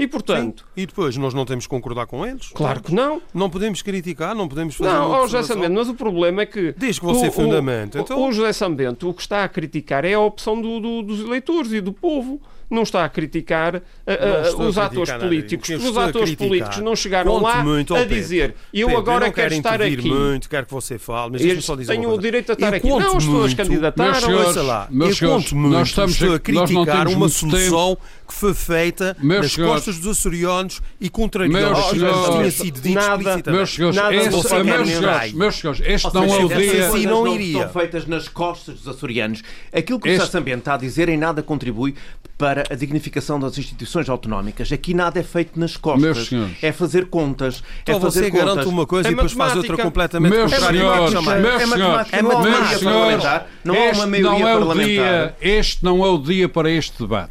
E 0.00 0.06
portanto. 0.06 0.64
Sim. 0.74 0.82
E 0.82 0.86
depois 0.86 1.14
nós 1.18 1.34
não 1.34 1.44
temos 1.44 1.66
que 1.66 1.70
concordar 1.70 2.06
com 2.06 2.24
eles? 2.24 2.48
Claro 2.54 2.82
que 2.82 2.94
não. 2.94 3.20
Não 3.34 3.50
podemos 3.50 3.82
criticar, 3.82 4.34
não 4.34 4.48
podemos 4.48 4.74
fazer. 4.74 4.90
Não, 4.90 5.10
ó 5.10 5.26
José 5.26 5.42
Sambento, 5.42 5.74
mas 5.74 5.88
o 5.90 5.94
problema 5.94 6.40
é 6.40 6.46
que. 6.46 6.74
Diz 6.78 6.98
que 6.98 7.04
você 7.04 7.28
o, 7.28 7.32
fundamenta. 7.32 7.98
O, 7.98 8.00
então... 8.00 8.26
o 8.26 8.32
José 8.32 8.54
Sambento 8.54 9.10
o 9.10 9.14
que 9.14 9.20
está 9.20 9.44
a 9.44 9.48
criticar 9.48 10.06
é 10.06 10.14
a 10.14 10.20
opção 10.20 10.58
do, 10.58 10.80
do, 10.80 11.02
dos 11.02 11.20
eleitores 11.20 11.70
e 11.72 11.82
do 11.82 11.92
povo 11.92 12.40
não 12.70 12.82
está 12.84 13.04
a 13.04 13.08
criticar 13.08 13.76
uh, 13.76 13.80
uh, 13.80 14.62
os 14.62 14.78
atores 14.78 15.12
políticos. 15.12 15.68
Os 15.70 15.96
atores 15.98 16.34
políticos 16.36 16.78
não 16.78 16.94
chegaram 16.94 17.32
Conte 17.32 17.42
lá 17.42 17.64
muito, 17.64 17.94
a 17.96 18.04
dizer 18.04 18.54
eu 18.72 18.86
Pedro, 18.86 19.02
agora 19.02 19.26
eu 19.26 19.32
quero 19.32 19.54
estar 19.54 19.82
aqui. 19.82 20.08
muito, 20.08 20.48
quero 20.48 20.66
que 20.66 20.72
você 20.72 20.96
fale, 20.96 21.32
mas 21.32 21.42
Eles 21.42 21.64
só 21.64 21.74
dizer 21.74 21.92
tenho 21.92 22.10
o 22.10 22.18
direito 22.18 22.50
a 22.50 22.52
estar 22.52 22.72
aqui. 22.72 22.88
Não, 22.88 22.98
as 22.98 23.24
pessoas 23.24 23.54
candidataram. 23.54 24.28
Meus 24.28 24.56
lá. 24.56 24.86
Meus 24.88 25.20
eu 25.20 25.30
conto 25.30 25.56
muito, 25.56 25.72
nós 25.72 25.88
estamos 25.88 26.12
estou 26.12 26.34
a 26.34 26.38
criticar 26.38 27.08
uma 27.08 27.28
solução 27.28 27.96
tempo. 27.96 28.02
Que 28.30 28.34
foi 28.34 28.54
feita 28.54 29.16
meus 29.20 29.42
nas 29.42 29.52
senhores, 29.52 29.74
costas 29.74 29.98
dos 29.98 30.18
açorianos 30.18 30.80
e 31.00 31.10
contrariou 31.10 31.52
meus 31.52 31.90
senhores, 31.90 32.30
tinha 32.30 32.50
sido 32.50 32.80
dito 32.80 32.94
nada, 32.94 33.52
meus 33.52 33.74
senhores, 33.74 33.96
nada 33.96 34.14
esse, 34.14 34.30
meus, 34.30 34.46
senhores, 34.46 35.32
meus 35.32 35.54
senhores, 35.56 35.82
este 35.84 36.14
não 36.14 36.24
é 36.24 36.44
o 36.44 36.48
dia... 36.48 36.88
Assim 36.88 37.06
não 37.06 37.26
iria. 37.34 37.58
Estão 37.58 37.80
feitas 37.80 38.06
nas 38.06 38.28
costas 38.28 38.76
dos 38.76 38.88
açorianos. 38.88 39.42
Aquilo 39.72 39.98
que 39.98 40.08
o 40.08 40.16
Sassambiente 40.16 40.60
está 40.60 40.74
a 40.74 40.78
dizer 40.78 41.08
em 41.08 41.16
nada 41.16 41.42
contribui 41.42 41.94
para 42.38 42.64
a 42.70 42.74
dignificação 42.74 43.38
das 43.38 43.58
instituições 43.58 44.08
autonómicas. 44.08 44.72
Aqui 44.72 44.94
nada 44.94 45.20
é 45.20 45.22
feito 45.22 45.60
nas 45.60 45.76
costas. 45.76 46.30
É 46.62 46.72
fazer 46.72 47.06
contas. 47.06 47.62
Então 47.82 47.96
é 47.96 48.00
fazer 48.00 48.20
você 48.20 48.30
contas. 48.30 48.46
garante 48.46 48.68
uma 48.68 48.86
coisa 48.86 49.08
é 49.08 49.12
e 49.12 49.14
depois 49.14 49.32
faz 49.32 49.56
outra 49.56 49.76
completamente 49.76 50.32
meus 50.32 50.50
contrária. 50.50 50.80
Senhores, 50.80 51.14
é 51.14 51.40
meus 51.40 51.68
matemática. 51.68 52.16
É 52.16 52.22
matemática 52.22 52.78
parlamentar. 52.78 53.50
Não 53.62 53.74
há 53.74 53.92
uma 53.92 54.06
maioria 54.06 54.30
não 54.30 54.48
é 54.48 54.58
parlamentar. 54.58 54.86
Dia, 54.86 55.36
este 55.40 55.84
não 55.84 56.04
é 56.04 56.08
o 56.08 56.18
dia 56.18 56.48
para 56.48 56.70
este 56.70 56.98
debate. 57.02 57.30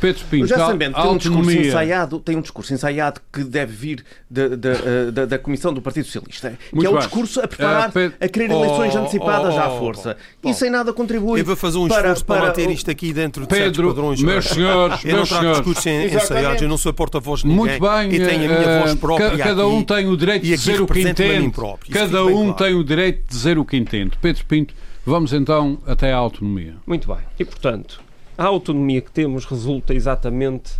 Pedro 0.00 0.24
Pinto, 0.30 0.46
já 0.46 0.56
sabendo, 0.56 0.94
tem 0.94 1.10
um 1.10 1.16
discurso 1.16 1.50
ensaiado, 1.50 2.20
tem 2.20 2.36
um 2.36 2.40
discurso 2.40 2.72
ensaiado 2.72 3.20
que 3.30 3.44
deve 3.44 3.72
vir 3.72 4.04
da, 4.30 4.48
da, 4.48 4.70
eh, 4.70 5.10
da, 5.12 5.26
da 5.26 5.38
Comissão 5.38 5.74
do 5.74 5.82
Partido 5.82 6.06
Socialista, 6.06 6.58
Muito 6.72 6.80
que 6.80 6.86
é 6.86 6.96
o 6.96 6.98
discurso 6.98 7.40
a 7.40 7.46
preparar, 7.46 7.90
uh, 7.90 8.12
a 8.18 8.28
querer 8.28 8.50
eleições 8.50 8.94
oh, 8.94 8.98
antecipadas 8.98 9.54
oh, 9.54 9.58
oh, 9.58 9.60
à 9.60 9.78
força. 9.78 10.16
Oh, 10.42 10.48
e 10.48 10.54
sem 10.54 10.70
nada 10.70 10.92
contribui. 10.92 11.40
Eu 11.40 11.44
vou 11.44 11.56
fazer 11.56 11.78
um 11.78 11.86
esforço 11.86 12.24
para, 12.24 12.40
para 12.40 12.48
manter 12.48 12.70
isto 12.70 12.90
aqui 12.90 13.12
dentro 13.12 13.42
de 13.42 13.48
Pedro, 13.48 13.88
padrões. 13.88 14.22
Meus 14.22 14.46
senhores, 14.46 15.04
eu 15.04 15.16
não 15.16 15.26
trago 15.26 15.52
discursos 15.52 15.86
ensaiados, 15.86 16.62
eu 16.62 16.68
não 16.68 16.78
sou 16.78 16.92
porta-voz 16.92 17.40
de 17.40 17.48
ninguém. 17.48 17.78
Muito 17.78 17.80
bem, 17.80 18.14
e 18.14 18.26
tenho 18.26 18.44
a 18.44 18.58
minha 18.58 18.76
uh, 18.76 18.80
voz 18.80 18.94
própria. 18.94 19.38
Cada 19.38 19.66
um 19.66 19.82
tem 19.82 20.08
o 20.08 20.16
direito 20.16 20.42
de 20.42 20.56
dizer 20.56 20.80
o 20.80 20.86
que 20.86 21.00
entende. 21.00 21.52
Cada 21.92 22.24
um 22.24 22.52
tem 22.52 22.74
o 22.74 22.82
direito 22.82 23.22
de 23.22 23.28
dizer 23.28 23.58
o 23.58 23.64
que 23.64 23.76
entende. 23.76 24.12
Pedro 24.20 24.44
Pinto, 24.46 24.74
vamos 25.04 25.32
então 25.32 25.78
até 25.86 26.12
à 26.12 26.16
autonomia. 26.16 26.74
Muito 26.86 27.06
bem. 27.06 27.18
E 27.38 27.44
portanto, 27.44 28.00
a 28.40 28.46
autonomia 28.46 29.02
que 29.02 29.10
temos 29.10 29.44
resulta 29.44 29.92
exatamente 29.92 30.72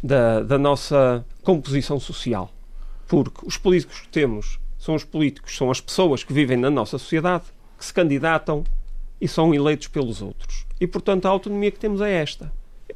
da, 0.00 0.40
da 0.40 0.56
nossa 0.56 1.26
composição 1.42 1.98
social. 1.98 2.52
Porque 3.08 3.44
os 3.44 3.56
políticos 3.56 4.02
que 4.02 4.08
temos 4.08 4.60
são 4.78 4.94
os 4.94 5.02
políticos, 5.02 5.56
são 5.56 5.68
as 5.68 5.80
pessoas 5.80 6.22
que 6.22 6.32
vivem 6.32 6.56
na 6.56 6.70
nossa 6.70 6.98
sociedade, 6.98 7.42
que 7.76 7.84
se 7.84 7.92
candidatam 7.92 8.62
e 9.20 9.26
são 9.26 9.52
eleitos 9.52 9.88
pelos 9.88 10.22
outros. 10.22 10.64
E, 10.80 10.86
portanto, 10.86 11.26
a 11.26 11.30
autonomia 11.30 11.72
que 11.72 11.80
temos 11.80 12.00
é 12.00 12.08
esta. 12.08 12.52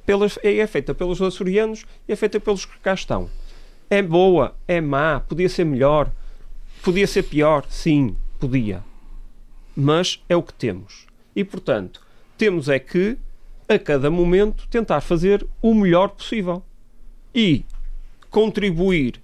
Pelas, 0.07 0.39
é 0.41 0.65
feita 0.69 0.95
pelos 0.95 1.21
açorianos 1.21 1.85
e 2.07 2.13
é 2.13 2.17
feita 2.17 2.39
pelos 2.39 2.65
que 2.65 2.79
cá 2.79 2.95
estão. 2.95 3.29
É 3.91 4.01
boa, 4.01 4.55
é 4.69 4.81
má, 4.81 5.19
podia 5.19 5.49
ser 5.49 5.65
melhor, 5.65 6.13
podia 6.81 7.09
ser 7.09 7.25
pior, 7.25 7.67
sim, 7.69 8.15
podia. 8.39 8.85
Mas 9.75 10.23
é 10.29 10.37
o 10.37 10.45
que 10.45 10.55
temos. 10.55 11.09
E, 11.35 11.43
portanto, 11.43 12.07
temos 12.39 12.69
é 12.69 12.79
que 12.79 13.19
a 13.69 13.79
cada 13.79 14.11
momento 14.11 14.67
tentar 14.69 15.01
fazer 15.01 15.47
o 15.61 15.75
melhor 15.75 16.09
possível 16.09 16.63
e 17.35 17.65
contribuir 18.31 19.21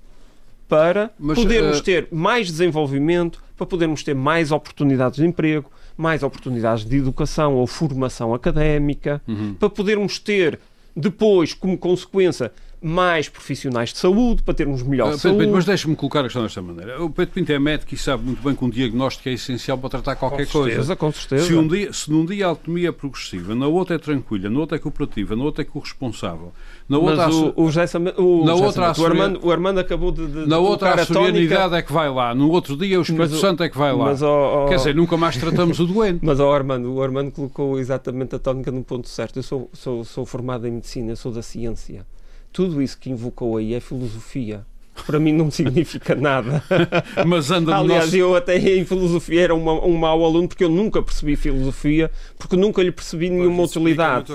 para 0.68 1.10
Mas, 1.18 1.38
podermos 1.38 1.80
uh, 1.80 1.82
ter 1.82 2.08
mais 2.10 2.46
desenvolvimento, 2.48 3.42
para 3.56 3.66
podermos 3.66 4.02
ter 4.02 4.14
mais 4.14 4.50
oportunidades 4.50 5.18
de 5.20 5.26
emprego, 5.26 5.70
mais 5.96 6.22
oportunidades 6.22 6.84
de 6.84 6.96
educação 6.96 7.54
ou 7.54 7.66
formação 7.66 8.32
académica, 8.34 9.20
Uhum. 9.28 9.54
para 9.54 9.68
podermos 9.68 10.18
ter 10.18 10.58
depois, 10.96 11.52
como 11.54 11.76
consequência, 11.76 12.50
mais 12.82 13.28
profissionais 13.28 13.92
de 13.92 13.98
saúde, 13.98 14.42
para 14.42 14.54
termos 14.54 14.82
melhor 14.82 15.12
Ah, 15.12 15.18
saúde. 15.18 15.38
Pinto, 15.38 15.52
mas 15.52 15.64
deixe-me 15.64 15.94
colocar 15.94 16.20
a 16.20 16.24
questão 16.24 16.42
desta 16.42 16.60
maneira. 16.60 17.02
O 17.02 17.08
Pedro 17.10 17.34
Pinto 17.34 17.52
é 17.52 17.58
médico 17.58 17.94
e 17.94 17.96
sabe 17.96 18.24
muito 18.24 18.42
bem 18.42 18.54
que 18.54 18.64
um 18.64 18.68
diagnóstico 18.70 19.28
é 19.28 19.32
essencial 19.32 19.78
para 19.78 19.90
tratar 19.90 20.16
qualquer 20.16 20.46
com 20.46 20.52
certeza, 20.64 20.76
coisa. 20.76 20.96
com 20.96 21.12
certeza. 21.12 21.46
Se, 21.46 21.54
um 21.54 21.66
dia, 21.66 21.92
se 21.92 22.10
num 22.10 22.24
dia 22.24 22.46
a 22.46 22.48
autonomia 22.50 22.88
é 22.88 22.92
progressiva, 22.92 23.54
na 23.54 23.66
outra 23.66 23.96
é 23.96 23.98
tranquila, 23.98 24.50
na 24.50 24.58
outra 24.58 24.76
é 24.76 24.80
cooperativa, 24.80 25.36
na 25.36 25.44
outra 25.44 25.62
é 25.62 25.64
corresponsável, 25.64 26.52
na 26.88 26.98
outra, 26.98 27.26
Mas 27.26 27.34
o, 27.34 27.52
o 27.56 27.70
José 27.70 27.98
o, 28.18 28.44
Na 28.44 28.52
José 28.52 28.64
outra 28.66 28.94
Same- 28.94 29.06
o, 29.06 29.10
Armando, 29.10 29.40
o 29.46 29.50
Armando 29.52 29.78
acabou 29.80 30.10
de, 30.12 30.26
de, 30.26 30.46
na 30.46 30.58
outra 30.58 30.94
a 30.94 31.04
sorianidade 31.06 31.74
é 31.74 31.82
que 31.82 31.92
vai 31.92 32.10
lá, 32.10 32.34
no 32.34 32.50
outro 32.50 32.76
dia 32.76 32.98
o 32.98 33.02
Espírito 33.02 33.30
Mas 33.30 33.40
Santo 33.40 33.62
é 33.62 33.68
que 33.68 33.78
vai 33.78 33.92
lá. 33.92 34.04
mas, 34.06 34.22
ó, 34.22 34.64
ó, 34.64 34.68
Quer 34.68 34.76
dizer, 34.76 34.94
nunca 34.94 35.16
mais 35.16 35.36
tratamos 35.36 35.78
o 35.80 35.86
doente. 35.86 36.20
Mas 36.24 36.40
ó, 36.40 36.52
Armando, 36.52 36.92
o 36.92 37.02
Armando 37.02 37.30
colocou 37.30 37.78
exatamente 37.78 38.34
a 38.34 38.38
tónica 38.38 38.70
no 38.70 38.82
ponto 38.82 39.08
certo. 39.08 39.38
Eu 39.38 39.42
sou, 39.42 39.70
sou, 39.72 40.04
sou 40.04 40.24
formado 40.26 40.66
em 40.66 40.70
medicina, 40.72 41.14
sou 41.16 41.30
da 41.32 41.42
ciência. 41.42 42.06
Tudo 42.52 42.82
isso 42.82 42.98
que 42.98 43.10
invocou 43.10 43.56
aí 43.56 43.74
é 43.74 43.80
filosofia. 43.80 44.64
Para 45.06 45.18
mim 45.18 45.32
não 45.32 45.50
significa 45.50 46.14
nada. 46.14 46.62
Mas 47.26 47.50
anda 47.50 47.72
no 47.72 47.78
Aliás, 47.80 48.04
nosso... 48.04 48.16
eu 48.16 48.36
até 48.36 48.58
em 48.58 48.84
filosofia 48.84 49.40
era 49.44 49.54
uma, 49.54 49.72
um 49.84 49.96
mau 49.96 50.22
aluno 50.22 50.46
porque 50.46 50.62
eu 50.62 50.68
nunca 50.68 51.02
percebi 51.02 51.34
filosofia, 51.34 52.10
porque 52.38 52.56
nunca 52.56 52.82
lhe 52.82 52.92
percebi 52.92 53.30
nenhuma 53.30 53.62
utilidade. 53.62 54.34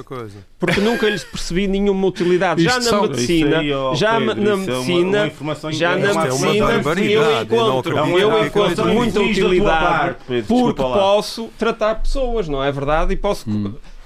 Porque 0.60 0.82
nunca 0.82 1.08
lhe 1.08 1.20
percebi 1.20 1.68
nenhuma 1.68 2.08
utilidade. 2.08 2.64
Já 2.64 2.80
na 2.80 3.02
medicina, 3.04 3.60
aí, 3.60 3.70
já 3.96 4.20
Pedro, 4.20 4.26
na 4.26 4.34
isso 4.34 4.50
é 4.50 4.54
uma- 4.56 4.56
medicina, 4.56 5.32
uma 5.40 5.56
já 5.72 5.96
na 5.96 6.10
é 6.10 6.14
medicina, 6.24 6.84
medicina 6.84 7.12
eu 7.12 7.22
não 7.22 7.42
encontro, 7.44 7.98
acredito 8.00 8.20
eu 8.20 8.38
é 8.38 8.48
encontro 8.48 8.86
muita 8.88 9.22
utilidade 9.22 10.16
porque 10.48 10.74
posso 10.74 11.50
tratar 11.58 11.96
pessoas, 12.02 12.50
não 12.50 12.64
é 12.64 12.72
verdade? 12.72 13.14
E 13.14 13.16
posso 13.16 13.46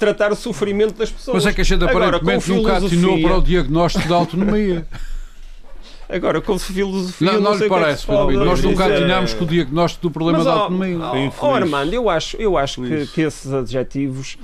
tratar 0.01 0.31
o 0.31 0.35
sofrimento 0.35 0.95
das 0.95 1.11
pessoas. 1.11 1.35
Mas 1.35 1.45
é 1.45 1.53
que 1.53 1.61
a 1.61 1.63
gente 1.63 1.83
Agora, 1.83 2.17
aparentemente 2.17 2.47
com 2.47 2.55
nunca 2.55 2.77
atinou 2.77 3.21
para 3.21 3.37
o 3.37 3.41
diagnóstico 3.41 4.09
da 4.09 4.15
autonomia. 4.15 4.85
Agora, 6.09 6.41
com 6.41 6.59
filosofia, 6.59 7.31
Não, 7.31 7.39
não, 7.39 7.51
não 7.51 7.57
sei 7.57 7.67
lhe 7.69 7.73
é 7.73 7.77
que 7.77 7.81
parece, 7.81 8.05
Pedro 8.05 8.27
Pinto. 8.27 8.43
Nós 8.43 8.61
nunca 8.61 8.83
dizer. 8.83 8.97
atinámos 8.97 9.33
com 9.33 9.43
o 9.45 9.47
diagnóstico 9.47 10.01
do 10.01 10.11
problema 10.11 10.39
Mas, 10.39 10.47
da 10.47 10.53
autonomia. 10.53 10.95
Infeliz. 10.95 11.33
ó, 11.39 11.55
Armando, 11.55 11.93
eu 11.93 12.09
acho, 12.09 12.35
eu 12.37 12.57
acho 12.57 12.81
que, 12.81 13.07
que 13.07 13.21
esses 13.21 13.53
adjetivos 13.53 14.37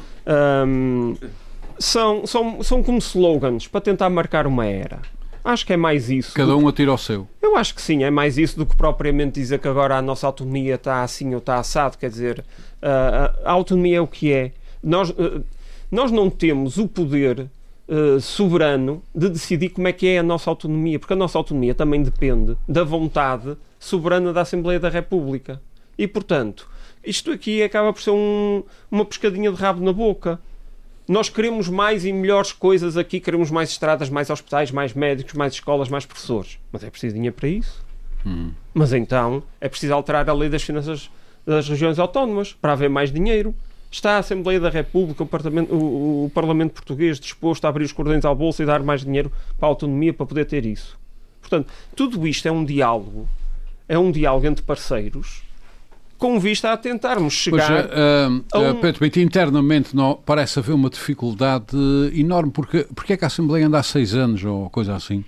hum, 0.66 1.16
são, 1.78 2.26
são, 2.26 2.64
são 2.64 2.82
como 2.82 2.99
slogans 2.99 3.68
para 3.68 3.82
tentar 3.82 4.10
marcar 4.10 4.47
uma 4.47 4.66
era. 4.66 4.99
Acho 5.43 5.66
que 5.66 5.74
é 5.74 5.78
mais 5.78 6.10
isso. 6.10 6.34
Cada 6.34 6.55
um 6.55 6.68
atira 6.68 6.91
ao 6.91 6.97
seu. 6.97 7.28
Eu 7.41 7.58
acho 7.58 7.76
que 7.76 7.82
sim, 7.82 8.03
é 8.03 8.12
mais 8.12 8.38
isso 8.38 8.58
do 8.58 8.66
que 8.66 8.76
propriamente 8.76 9.39
dizer 9.39 9.60
que 9.60 9.68
agora 9.68 9.97
a 9.97 10.01
nossa 10.01 10.26
autonomia 10.28 10.76
está 10.76 11.03
assim 11.03 11.34
ou 11.34 11.39
está 11.39 11.58
assado. 11.58 11.97
Quer 11.97 12.10
dizer, 12.10 12.45
a, 12.82 13.34
a 13.43 13.51
autonomia 13.51 13.97
é 13.97 14.01
o 14.01 14.08
que 14.08 14.32
é. 14.32 14.51
Nós, 14.88 15.12
ah, 15.12 15.42
nós 15.92 16.12
não 16.12 16.30
temos 16.30 16.78
o 16.78 16.88
poder 16.88 17.50
ah, 17.90 18.20
soberano 18.20 19.04
de 19.14 19.30
decidir 19.30 19.70
como 19.70 19.88
é 19.88 19.92
que 19.94 20.08
é 20.08 20.20
a 20.20 20.24
nossa 20.24 20.50
autonomia, 20.50 20.98
porque 20.98 21.14
a 21.14 21.18
nossa 21.18 21.38
autonomia 21.38 21.76
também 21.76 22.02
depende 22.02 22.58
da 22.68 22.84
vontade 22.84 23.58
soberana 23.80 24.32
da 24.34 24.42
Assembleia 24.42 24.80
da 24.80 24.90
República. 24.90 25.62
E, 25.98 26.08
portanto, 26.08 26.70
isto 27.04 27.32
aqui 27.32 27.62
acaba 27.64 27.92
por 27.92 28.02
ser 28.02 28.12
um- 28.12 28.64
uma 28.90 29.04
pescadinha 29.06 29.52
de 29.52 29.58
rabo 29.58 29.84
na 29.84 29.92
boca. 29.94 30.40
Nós 31.08 31.30
queremos 31.30 31.70
mais 31.70 32.04
e 32.06 32.12
melhores 32.12 32.52
coisas 32.52 32.98
aqui, 32.98 33.20
queremos 33.20 33.50
mais 33.50 33.70
estradas, 33.70 34.10
mais 34.10 34.30
hospitais, 34.30 34.72
mais 34.72 34.94
médicos, 34.94 35.34
mais 35.34 35.54
escolas, 35.54 35.88
mais 35.90 36.06
professores. 36.06 36.60
Mas 36.72 36.84
é 36.84 36.90
preciso 36.90 37.16
dinheiro 37.16 37.36
para 37.36 37.48
isso. 37.50 37.84
Mas 38.74 38.92
então 38.94 39.42
é 39.62 39.70
preciso 39.70 39.94
alterar 39.94 40.30
a 40.30 40.34
lei 40.34 40.50
das 40.50 40.64
finanças 40.64 41.10
das 41.46 41.70
regiões 41.70 41.98
autónomas 41.98 42.52
para 42.54 42.74
haver 42.74 42.90
mais 42.90 43.10
dinheiro. 43.12 43.56
Está 43.90 44.16
a 44.16 44.18
Assembleia 44.20 44.60
da 44.60 44.70
República, 44.70 45.24
o 45.24 45.26
Parlamento, 45.26 45.74
o, 45.74 46.26
o 46.26 46.30
Parlamento 46.30 46.74
Português 46.74 47.20
disposto 47.20 47.66
a 47.66 47.70
abrir 47.70 47.86
os 47.86 47.92
cordões 47.92 48.26
ao 48.26 48.36
bolso 48.36 48.62
e 48.62 48.66
dar 48.66 48.84
mais 48.84 49.04
dinheiro 49.04 49.32
para 49.58 49.68
a 49.68 49.70
autonomia 49.70 50.14
para 50.14 50.26
poder 50.26 50.46
ter 50.46 50.66
isso. 50.66 50.98
Portanto, 51.40 51.72
tudo 51.96 52.28
isto 52.28 52.48
é 52.48 52.52
um 52.52 52.66
diálogo, 52.66 53.28
é 53.88 53.98
um 53.98 54.12
diálogo 54.12 54.46
entre 54.46 54.64
parceiros 54.64 55.48
com 56.18 56.40
vista 56.40 56.74
a 56.74 56.78
tentarmos 56.78 57.48
Pois, 57.50 57.64
chegar 57.64 57.90
ah, 57.92 58.30
a 58.54 58.58
ah, 58.58 58.72
um- 58.72 58.82
Pedro 58.82 59.00
Pinto, 59.00 59.20
internamente 59.20 59.96
não, 59.96 60.16
parece 60.26 60.60
haver 60.60 60.74
uma 60.74 60.90
dificuldade 60.90 61.78
enorme, 62.14 62.52
porque, 62.52 62.88
porque 62.96 63.14
é 63.14 63.18
que 63.18 63.24
a 63.24 63.28
Assembleia 63.28 63.68
anda 63.68 63.78
há 63.80 63.84
seis 63.84 64.16
anos, 64.16 64.44
ou 64.44 64.70
coisa 64.70 64.96
assim, 64.96 65.24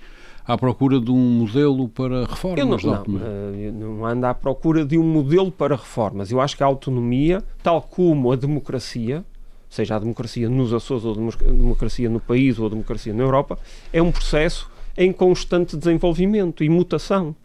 à 0.49 0.57
procura 0.57 0.99
de 0.99 1.11
um 1.11 1.29
modelo 1.29 1.87
para 1.87 2.25
reformas 2.25 2.59
Eu 2.59 2.65
não, 2.65 2.77
da 2.77 2.83
não, 2.83 2.93
autonomia? 2.95 3.27
eh, 3.27 3.71
não 3.71 4.05
ando 4.05 4.25
à 4.25 4.33
procura 4.33 4.83
de 4.83 4.97
um 4.97 5.03
modelo 5.03 5.51
para 5.51 5.75
reformas. 5.75 6.31
Eu 6.31 6.41
acho 6.41 6.57
que 6.57 6.63
a 6.63 6.65
autonomia, 6.65 7.43
tal 7.61 7.81
como 7.83 8.31
a 8.31 8.35
democracia, 8.35 9.23
seja 9.69 9.95
a 9.95 9.99
democracia 9.99 10.49
nos 10.49 10.73
Açores 10.73 11.05
ou 11.05 11.11
a 11.11 11.15
demo- 11.15 11.31
a 11.39 11.51
democracia 11.51 12.09
no 12.09 12.19
país 12.19 12.57
ou 12.57 12.65
a 12.65 12.69
democracia 12.69 13.13
na 13.13 13.21
Europa, 13.23 13.59
é 13.93 14.01
um 14.01 14.11
processo 14.11 14.67
em 14.97 15.13
constante 15.13 15.77
desenvolvimento 15.77 16.63
e 16.63 16.69
mutação. 16.69 17.35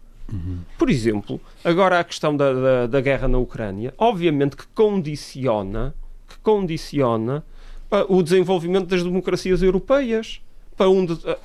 Por 0.79 0.89
exemplo, 0.89 1.39
agora 1.63 2.01
a 2.01 2.05
questão 2.05 2.35
da, 2.35 2.51
da, 2.55 2.87
da 2.87 3.01
guerra 3.03 3.29
na 3.29 3.37
Ucrânia, 3.37 3.93
obviamente 3.99 4.57
que 4.57 4.67
condiciona, 4.75 5.95
que 6.27 6.39
condiciona 6.39 7.45
ah, 7.91 8.07
o 8.09 8.23
desenvolvimento 8.23 8.87
das 8.87 9.03
democracias 9.03 9.63
europeias, 9.63 10.41
para 10.79 10.89
onde 10.89 11.13
ah, 11.27 11.37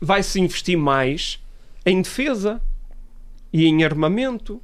vai-se 0.00 0.40
investir 0.40 0.76
mais 0.76 1.38
em 1.84 2.02
defesa 2.02 2.60
e 3.52 3.66
em 3.66 3.84
armamento. 3.84 4.60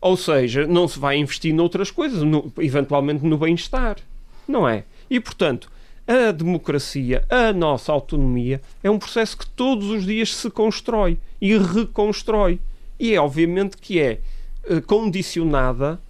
Ou 0.00 0.16
seja, 0.16 0.66
não 0.66 0.86
se 0.86 0.98
vai 0.98 1.16
investir 1.16 1.52
noutras 1.52 1.90
coisas, 1.90 2.22
no- 2.22 2.52
eventualmente 2.58 3.24
no 3.24 3.36
bem-estar. 3.36 3.96
Não 4.46 4.68
é? 4.68 4.84
E, 5.10 5.18
portanto, 5.18 5.70
a 6.06 6.30
democracia, 6.30 7.24
a 7.28 7.52
nossa 7.52 7.92
autonomia, 7.92 8.62
é 8.82 8.90
um 8.90 8.98
processo 8.98 9.36
que 9.36 9.46
todos 9.46 9.90
os 9.90 10.06
dias 10.06 10.34
se 10.34 10.48
constrói 10.50 11.18
e 11.40 11.56
reconstrói. 11.58 12.60
E 12.98 13.12
é 13.14 13.20
obviamente 13.20 13.76
que 13.76 14.00
é 14.00 14.20
eh, 14.64 14.80
condicionada 14.80 16.00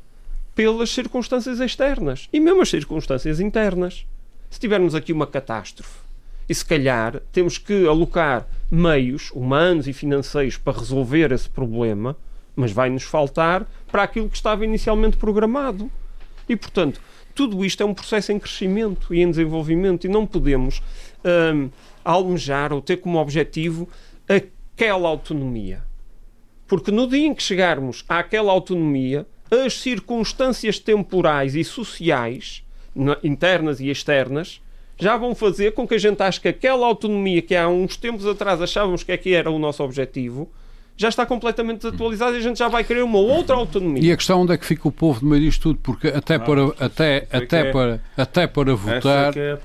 pelas 0.54 0.90
circunstâncias 0.90 1.60
externas 1.60 2.28
e 2.32 2.40
mesmo 2.40 2.60
as 2.62 2.68
circunstâncias 2.68 3.40
internas. 3.40 4.04
Se 4.50 4.58
tivermos 4.58 4.94
aqui 4.94 5.12
uma 5.12 5.26
catástrofe 5.26 6.07
e 6.48 6.54
se 6.54 6.64
calhar 6.64 7.20
temos 7.30 7.58
que 7.58 7.86
alocar 7.86 8.46
meios 8.70 9.30
humanos 9.32 9.86
e 9.86 9.92
financeiros 9.92 10.56
para 10.56 10.78
resolver 10.78 11.32
esse 11.32 11.48
problema, 11.48 12.16
mas 12.56 12.72
vai-nos 12.72 13.02
faltar 13.02 13.66
para 13.90 14.02
aquilo 14.02 14.28
que 14.28 14.36
estava 14.36 14.64
inicialmente 14.64 15.16
programado. 15.16 15.90
E, 16.48 16.56
portanto, 16.56 17.00
tudo 17.34 17.64
isto 17.64 17.82
é 17.82 17.86
um 17.86 17.94
processo 17.94 18.32
em 18.32 18.38
crescimento 18.38 19.14
e 19.14 19.20
em 19.20 19.30
desenvolvimento 19.30 20.06
e 20.06 20.08
não 20.08 20.26
podemos 20.26 20.82
hum, 21.54 21.70
almejar 22.04 22.72
ou 22.72 22.80
ter 22.80 22.96
como 22.96 23.18
objetivo 23.18 23.88
aquela 24.26 25.08
autonomia. 25.08 25.82
Porque 26.66 26.90
no 26.90 27.06
dia 27.06 27.26
em 27.26 27.34
que 27.34 27.42
chegarmos 27.42 28.04
àquela 28.08 28.50
autonomia, 28.50 29.26
as 29.50 29.74
circunstâncias 29.74 30.78
temporais 30.78 31.54
e 31.54 31.62
sociais, 31.64 32.62
na- 32.94 33.18
internas 33.22 33.80
e 33.80 33.88
externas, 33.88 34.60
já 34.98 35.16
vão 35.16 35.34
fazer 35.34 35.72
com 35.72 35.86
que 35.86 35.94
a 35.94 35.98
gente 35.98 36.22
ache 36.22 36.40
que 36.40 36.48
aquela 36.48 36.86
autonomia 36.86 37.40
que 37.40 37.54
há 37.54 37.68
uns 37.68 37.96
tempos 37.96 38.26
atrás 38.26 38.60
achávamos 38.60 39.02
que 39.02 39.12
é 39.12 39.16
que 39.16 39.32
era 39.32 39.50
o 39.50 39.58
nosso 39.58 39.82
objetivo, 39.82 40.50
já 40.98 41.08
está 41.08 41.24
completamente 41.24 41.82
desatualizada 41.82 42.36
e 42.36 42.40
a 42.40 42.42
gente 42.42 42.58
já 42.58 42.66
vai 42.66 42.82
querer 42.82 43.02
uma 43.02 43.18
outra 43.18 43.54
autonomia. 43.54 44.02
E 44.02 44.10
a 44.10 44.16
questão 44.16 44.42
onde 44.42 44.52
é 44.52 44.56
que 44.58 44.66
fica 44.66 44.88
o 44.88 44.90
povo 44.90 45.20
no 45.22 45.30
meio 45.30 45.42
disto 45.42 45.62
tudo, 45.62 45.78
porque 45.80 46.08
até 46.08 46.40
para, 46.40 46.66
até, 46.80 47.28
é 47.30 47.36
até 47.36 47.68
é. 47.68 47.72
para, 47.72 48.02
até 48.16 48.46
para 48.48 48.72
Essa 48.72 48.82
votar, 48.82 49.36
é 49.36 49.58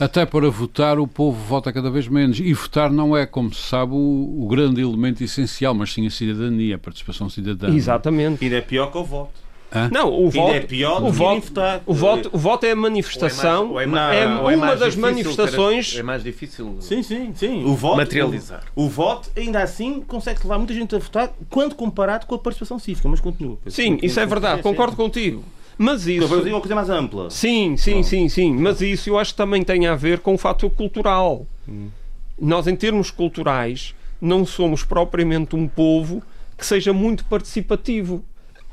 até 0.00 0.26
para 0.26 0.50
votar 0.50 0.98
o 0.98 1.06
povo 1.06 1.40
vota 1.44 1.72
cada 1.72 1.88
vez 1.92 2.08
menos. 2.08 2.40
E 2.40 2.52
votar 2.52 2.90
não 2.90 3.16
é, 3.16 3.24
como 3.24 3.54
se 3.54 3.62
sabe, 3.62 3.92
o, 3.92 4.42
o 4.42 4.48
grande 4.48 4.80
elemento 4.82 5.22
essencial, 5.22 5.72
mas 5.74 5.92
sim 5.92 6.04
a 6.08 6.10
cidadania, 6.10 6.74
a 6.74 6.78
participação 6.78 7.30
cidadã. 7.30 7.72
Exatamente. 7.72 8.44
Ainda 8.44 8.56
é 8.56 8.60
pior 8.60 8.90
que 8.90 8.98
o 8.98 9.04
voto. 9.04 9.49
Não, 9.92 10.10
o 10.12 10.24
Ainda 10.24 10.30
voto, 10.38 10.54
é 10.54 10.60
pior 10.60 11.02
o 11.02 11.12
voto, 11.12 11.46
votar. 11.46 11.80
o 11.86 11.94
voto, 11.94 12.30
o 12.32 12.38
voto 12.38 12.66
é 12.66 12.72
a 12.72 12.76
manifestação, 12.76 13.78
é 13.78 13.84
é, 13.84 13.86
mais- 13.86 14.40
ou 14.40 14.48
uma 14.48 14.56
mais 14.56 14.80
das 14.80 14.94
difícil, 14.94 15.00
manifestações 15.00 15.96
É 15.96 16.02
mais 16.02 16.22
difícil 16.24 16.76
Sim, 16.80 17.02
sim, 17.02 17.32
sim. 17.34 17.64
O 17.64 17.74
voto, 17.74 17.96
materializar. 17.98 18.64
O, 18.74 18.84
o 18.84 18.88
voto, 18.88 19.30
ainda 19.36 19.62
assim, 19.62 20.00
consegue 20.00 20.40
levar 20.42 20.58
muita 20.58 20.74
gente 20.74 20.94
a 20.94 20.98
votar 20.98 21.32
quando 21.48 21.74
comparado 21.74 22.26
com 22.26 22.34
a 22.34 22.38
participação 22.38 22.78
cívica, 22.78 23.08
mas 23.08 23.20
continua. 23.20 23.58
Sim, 23.68 23.98
isso 24.02 24.18
é 24.18 24.26
verdade, 24.26 24.62
concordo 24.62 24.96
contigo. 24.96 25.44
Mas 25.78 26.06
Eu 26.06 26.26
vou 26.28 26.38
dizer 26.38 26.48
isso. 26.48 26.54
uma 26.56 26.60
coisa 26.60 26.74
mais 26.74 26.90
ampla. 26.90 27.30
Sim, 27.30 27.76
sim, 27.76 28.02
sim, 28.02 28.28
sim. 28.28 28.52
Mas 28.54 28.82
isso 28.82 29.08
eu 29.08 29.18
acho 29.18 29.32
que 29.32 29.36
também 29.38 29.62
tem 29.62 29.86
a 29.86 29.94
ver 29.94 30.18
com 30.18 30.34
o 30.34 30.38
fator 30.38 30.68
cultural. 30.70 31.46
Nós, 32.38 32.66
em 32.66 32.76
termos 32.76 33.10
culturais, 33.10 33.94
não 34.20 34.44
somos 34.44 34.82
propriamente 34.82 35.54
um 35.56 35.66
povo 35.68 36.22
que 36.58 36.66
seja 36.66 36.92
muito 36.92 37.24
participativo. 37.24 38.22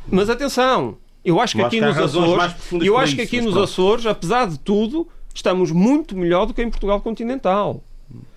Mas 0.09 0.29
atenção, 0.29 0.97
eu 1.23 1.39
acho 1.39 1.55
que 1.55 1.61
Eu 1.61 1.65
aqui 1.65 1.81
nos 1.81 1.97
Açores, 1.97 2.55
eu 2.83 2.97
acho 2.97 3.15
que 3.15 3.21
aqui 3.21 3.37
mas 3.37 3.45
nos. 3.53 3.57
Açores, 3.57 4.05
apesar 4.05 4.47
de 4.47 4.57
tudo, 4.59 5.07
estamos 5.33 5.71
muito 5.71 6.15
melhor 6.15 6.45
do 6.45 6.53
que 6.53 6.61
em 6.61 6.69
Portugal 6.69 7.01
continental. 7.01 7.83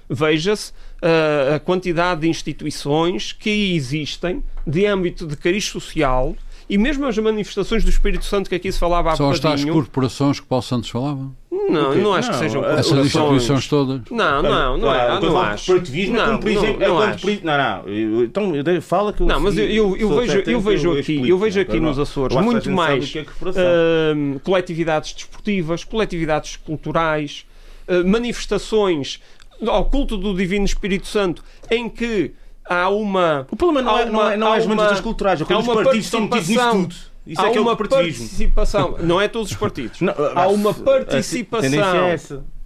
Veja-se 0.08 0.72
uh, 0.72 1.54
a 1.54 1.60
quantidade 1.60 2.22
de 2.22 2.28
instituições 2.28 3.32
que 3.32 3.74
existem 3.76 4.42
de 4.66 4.84
âmbito 4.86 5.24
de 5.26 5.36
cariz 5.36 5.64
social 5.64 6.34
e 6.70 6.78
mesmo 6.78 7.04
as 7.04 7.18
manifestações 7.18 7.82
do 7.82 7.90
Espírito 7.90 8.24
Santo 8.24 8.48
que 8.48 8.54
aqui 8.54 8.70
se 8.70 8.78
falava 8.78 9.10
há 9.10 9.16
São 9.16 9.26
bocadinho... 9.26 9.52
as 9.54 9.60
tais 9.60 9.74
corporações 9.74 10.38
que 10.38 10.46
Paulo 10.46 10.62
Santos 10.62 10.88
falava? 10.88 11.28
Não, 11.50 11.94
não 11.96 12.14
acho 12.14 12.28
Não, 12.28 12.38
que 12.38 12.44
sejam 12.44 12.64
essas 12.64 13.06
instituições 13.06 13.66
todas? 13.66 14.02
Não, 14.08 14.40
não, 14.40 14.78
não, 14.78 14.94
é, 14.94 15.08
não 15.08 15.20
de 15.20 15.26
acho. 15.36 15.66
corporativismo, 15.66 16.16
é 16.16 16.18
Não, 16.18 16.26
como, 16.26 16.38
por 16.40 16.50
exemplo, 16.50 16.78
não, 16.78 16.86
é 16.86 16.88
não 16.88 16.98
acho. 17.00 17.26
por- 17.26 17.44
não, 17.44 18.46
não, 18.46 18.56
então 18.56 18.72
eu- 18.72 18.82
fala 18.82 19.12
que 19.12 19.20
eu 19.20 19.26
Não, 19.26 19.40
mas 19.40 19.58
eu, 19.58 19.64
eu, 19.68 19.96
eu 19.96 20.08
vejo, 20.20 20.38
eu 20.46 20.60
vejo 20.60 20.92
aqui, 20.92 21.28
eu 21.28 21.38
vejo 21.38 21.60
aqui 21.60 21.80
não, 21.80 21.88
nos 21.88 21.98
Açores 21.98 22.36
muito 22.36 22.70
mais 22.70 23.12
é 23.16 24.14
hum, 24.14 24.38
coletividades 24.44 25.12
desportivas, 25.12 25.82
coletividades 25.82 26.54
culturais, 26.54 27.44
uh, 27.88 28.08
manifestações 28.08 29.20
ao 29.66 29.86
culto 29.86 30.16
do 30.16 30.32
Divino 30.34 30.64
Espírito 30.64 31.08
Santo, 31.08 31.42
em 31.68 31.88
que 31.88 32.32
há 32.70 32.88
uma. 32.88 33.46
O 33.50 33.56
problema 33.56 33.82
não 33.82 33.96
há 33.96 34.00
é, 34.02 34.04
não 34.10 34.30
é, 34.30 34.36
não 34.36 34.54
é 34.54 34.58
as 34.58 34.64
manifestações 34.66 35.00
culturais, 35.02 35.40
é 35.40 35.42
há 35.42 35.46
quando 35.46 35.60
os 35.60 35.66
uma 35.66 35.74
partidos 35.74 36.04
estão 36.06 36.20
metidos 36.22 36.48
nisso 36.48 36.60
participação- 36.60 36.82
tudo. 36.88 37.10
Isso 37.26 37.40
há 37.42 37.46
é 37.48 37.50
que 37.50 37.58
é 37.58 37.60
o 37.60 37.64
uma 37.64 37.76
participação, 37.76 38.96
não 39.00 39.20
é 39.20 39.28
todos 39.28 39.50
os 39.50 39.56
partidos. 39.56 40.00
Não, 40.00 40.14
há 40.34 40.48
uma 40.48 40.70
a 40.70 40.74
participação. 40.74 42.06
é 42.08 42.18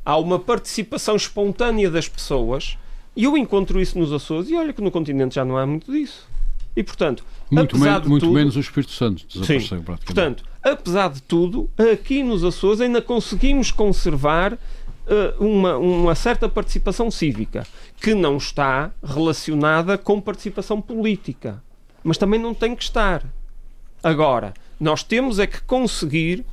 há 0.05 0.17
uma 0.19 0.39
participação 0.39 1.17
espontânea 1.17 1.91
das 1.91 2.09
pessoas 2.09 2.79
e 3.17 3.25
eu 3.25 3.37
encontro 3.37 3.81
isso 3.81 3.99
nos 3.99 4.13
Açores 4.13 4.49
e 4.51 4.55
olha 4.55 4.73
que 4.73 4.81
no 4.83 4.91
continente 4.91 5.35
já 5.35 5.45
não 5.45 5.57
há 5.57 5.67
muito 5.67 5.91
disso. 5.91 6.29
E 6.77 6.83
portanto, 6.83 7.25
Muito, 7.51 7.77
apesar 7.77 7.93
men- 7.95 8.01
de 8.03 8.09
muito 8.09 8.23
tudo, 8.27 8.35
menos 8.35 8.57
o 8.57 8.61
Espírito 8.61 8.93
Santo 8.93 9.25
desapareceu 9.29 9.83
praticamente. 9.83 10.05
Portanto, 10.07 10.45
apesar 10.63 11.09
de 11.11 11.23
tudo, 11.23 11.69
aqui 11.93 12.23
nos 12.23 12.43
Açores 12.45 12.81
ainda 12.81 13.01
conseguimos 13.03 13.71
conservar 13.71 14.57
uma, 15.39 15.77
uma 15.77 16.15
certa 16.15 16.49
participação 16.49 17.11
cívica 17.11 17.67
que 18.01 18.15
não 18.15 18.37
está 18.37 18.91
relacionada 19.03 19.97
com 19.99 20.21
participação 20.21 20.81
política. 20.81 21.63
Mas 22.03 22.19
também 22.19 22.41
não 22.41 22.55
tem 22.55 22.75
que 22.75 22.83
estar. 22.83 23.25
Agora, 24.03 24.53
nós 24.79 25.03
temos 25.03 25.39
é 25.39 25.47
que 25.47 25.63
conseguir 25.63 26.45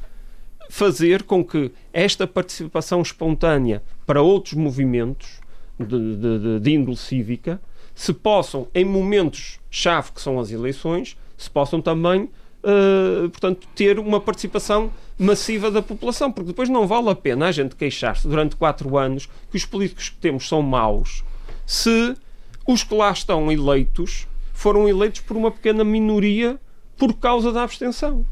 fazer 0.70 1.24
com 1.24 1.44
que 1.44 1.72
esta 1.92 2.26
participação 2.26 3.02
espontânea 3.02 3.84
para 4.06 4.22
outros 4.22 4.54
movimentos 4.54 5.40
de, 5.78 5.86
de, 6.16 6.40
de- 6.40 6.60
de 6.60 6.72
índole 6.72 6.96
cívica 6.96 7.60
se 7.94 8.14
possam, 8.14 8.68
em 8.74 8.86
momentos-chave 8.86 10.12
que 10.14 10.22
são 10.22 10.40
as 10.40 10.50
eleições, 10.52 11.18
se 11.38 11.50
possam 11.50 11.82
também, 11.82 12.30
eh, 12.64 13.28
portanto, 13.30 13.68
ter 13.76 14.00
uma 14.00 14.20
participação 14.20 14.92
massiva 15.18 15.70
da 15.72 15.82
população, 15.82 16.32
porque 16.32 16.48
depois 16.50 16.70
não 16.70 16.88
vale 16.88 17.10
a 17.10 17.16
pena 17.16 17.48
a 17.48 17.52
gente 17.52 17.76
queixar-se 17.76 18.28
durante 18.28 18.56
quatro 18.56 18.98
anos 18.98 19.30
que 19.50 19.58
os 19.58 19.66
políticos 19.66 20.10
que 20.10 20.18
temos 20.18 20.48
são 20.48 20.62
maus, 20.62 21.24
se 21.66 22.16
os 22.68 22.84
que 22.84 22.94
lá 22.96 23.12
estão 23.12 23.52
eleitos 23.52 24.28
foram 24.54 24.88
eleitos 24.88 25.22
por 25.22 25.36
uma 25.38 25.52
pequena 25.52 25.84
minoria 25.84 26.60
por 26.98 27.14
causa 27.14 27.52
da 27.52 27.64
abstenção. 27.64 28.26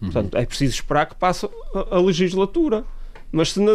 Portanto, 0.00 0.36
é 0.36 0.44
preciso 0.44 0.74
esperar 0.74 1.06
que 1.06 1.14
passe 1.14 1.46
a, 1.74 1.96
a 1.96 2.00
legislatura. 2.00 2.84
Mas 3.32 3.52
se 3.52 3.60
na- 3.60 3.72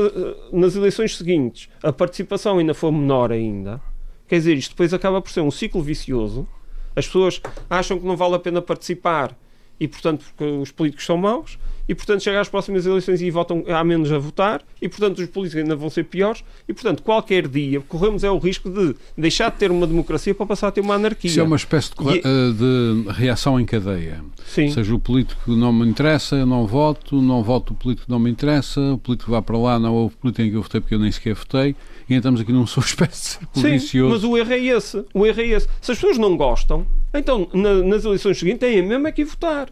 nas 0.53 0.75
eleições 0.75 1.17
seguintes 1.17 1.67
a 1.83 1.91
participação 1.91 2.57
ainda 2.57 2.73
for 2.73 2.91
menor 2.91 3.31
ainda, 3.31 3.81
quer 4.27 4.37
dizer, 4.37 4.55
isto 4.57 4.71
depois 4.71 4.93
acaba 4.93 5.21
por 5.21 5.29
ser 5.29 5.41
um 5.41 5.51
ciclo 5.51 5.81
vicioso. 5.81 6.47
As 6.95 7.05
pessoas 7.05 7.41
acham 7.69 7.99
que 7.99 8.05
não 8.05 8.15
vale 8.17 8.35
a 8.35 8.39
pena 8.39 8.61
participar 8.61 9.35
e, 9.79 9.87
portanto, 9.87 10.23
porque 10.25 10.43
os 10.43 10.71
políticos 10.71 11.05
são 11.05 11.17
maus, 11.17 11.57
e, 11.89 11.95
portanto, 11.95 12.21
chegam 12.21 12.39
às 12.39 12.47
próximas 12.47 12.85
eleições 12.85 13.19
e 13.19 13.31
votam, 13.31 13.63
há 13.67 13.83
menos 13.83 14.11
a 14.11 14.19
votar, 14.19 14.61
e, 14.79 14.87
portanto, 14.87 15.17
os 15.17 15.25
políticos 15.27 15.63
ainda 15.63 15.75
vão 15.75 15.89
ser 15.89 16.03
piores, 16.05 16.43
e, 16.67 16.73
portanto, 16.73 17.01
qualquer 17.01 17.47
dia 17.47 17.81
corremos 17.81 18.23
é 18.23 18.29
o 18.29 18.37
risco 18.37 18.69
de 18.69 18.95
deixar 19.17 19.49
de 19.49 19.57
ter 19.57 19.71
uma 19.71 19.87
democracia 19.87 20.35
para 20.35 20.45
passar 20.45 20.67
a 20.67 20.71
ter 20.71 20.81
uma 20.81 20.93
anarquia. 20.93 21.31
Isso 21.31 21.39
é 21.39 21.43
uma 21.43 21.55
espécie 21.55 21.89
de, 21.97 22.03
E- 22.09 22.19
eh, 22.23 22.51
de 22.53 23.11
reação 23.11 23.59
em 23.59 23.65
cadeia. 23.65 24.23
Sim. 24.45 24.67
Ou 24.67 24.71
seja, 24.71 24.93
o 24.93 24.99
político 24.99 25.51
não 25.51 25.73
me 25.73 25.87
interessa, 25.87 26.35
eu 26.35 26.45
não 26.45 26.67
voto, 26.67 27.19
não 27.19 27.41
voto 27.41 27.73
o 27.73 27.75
político 27.75 28.05
que 28.05 28.11
não 28.11 28.19
me 28.19 28.29
interessa, 28.29 28.79
o 28.79 28.99
político 28.99 29.31
vai 29.31 29.41
para 29.41 29.57
lá, 29.57 29.79
não 29.79 29.93
houve 29.95 30.15
político 30.15 30.43
em 30.43 30.51
que 30.51 30.57
eu 30.57 30.61
votei 30.61 30.79
porque 30.79 30.93
eu 30.93 30.99
nem 30.99 31.11
sequer 31.11 31.33
votei, 31.33 31.75
e 32.11 32.15
entramos 32.17 32.41
aqui 32.41 32.51
num 32.51 32.63
espécie 32.79 33.39
de 33.39 33.45
Sim, 33.61 33.61
mas 34.09 34.23
o 34.23 34.37
erro 34.37 34.51
é 34.53 34.59
esse. 34.59 35.05
O 35.13 35.25
erro 35.25 35.41
é 35.41 35.47
esse. 35.47 35.67
Se 35.81 35.91
as 35.91 35.97
pessoas 35.97 36.17
não 36.17 36.35
gostam, 36.37 36.85
então 37.13 37.47
na- 37.53 37.81
nas 37.83 38.05
eleições 38.05 38.37
seguintes 38.37 38.59
têm 38.59 38.81
mesmo 38.81 39.07
é 39.07 39.11
que 39.11 39.21
ir 39.21 39.25
votar. 39.25 39.69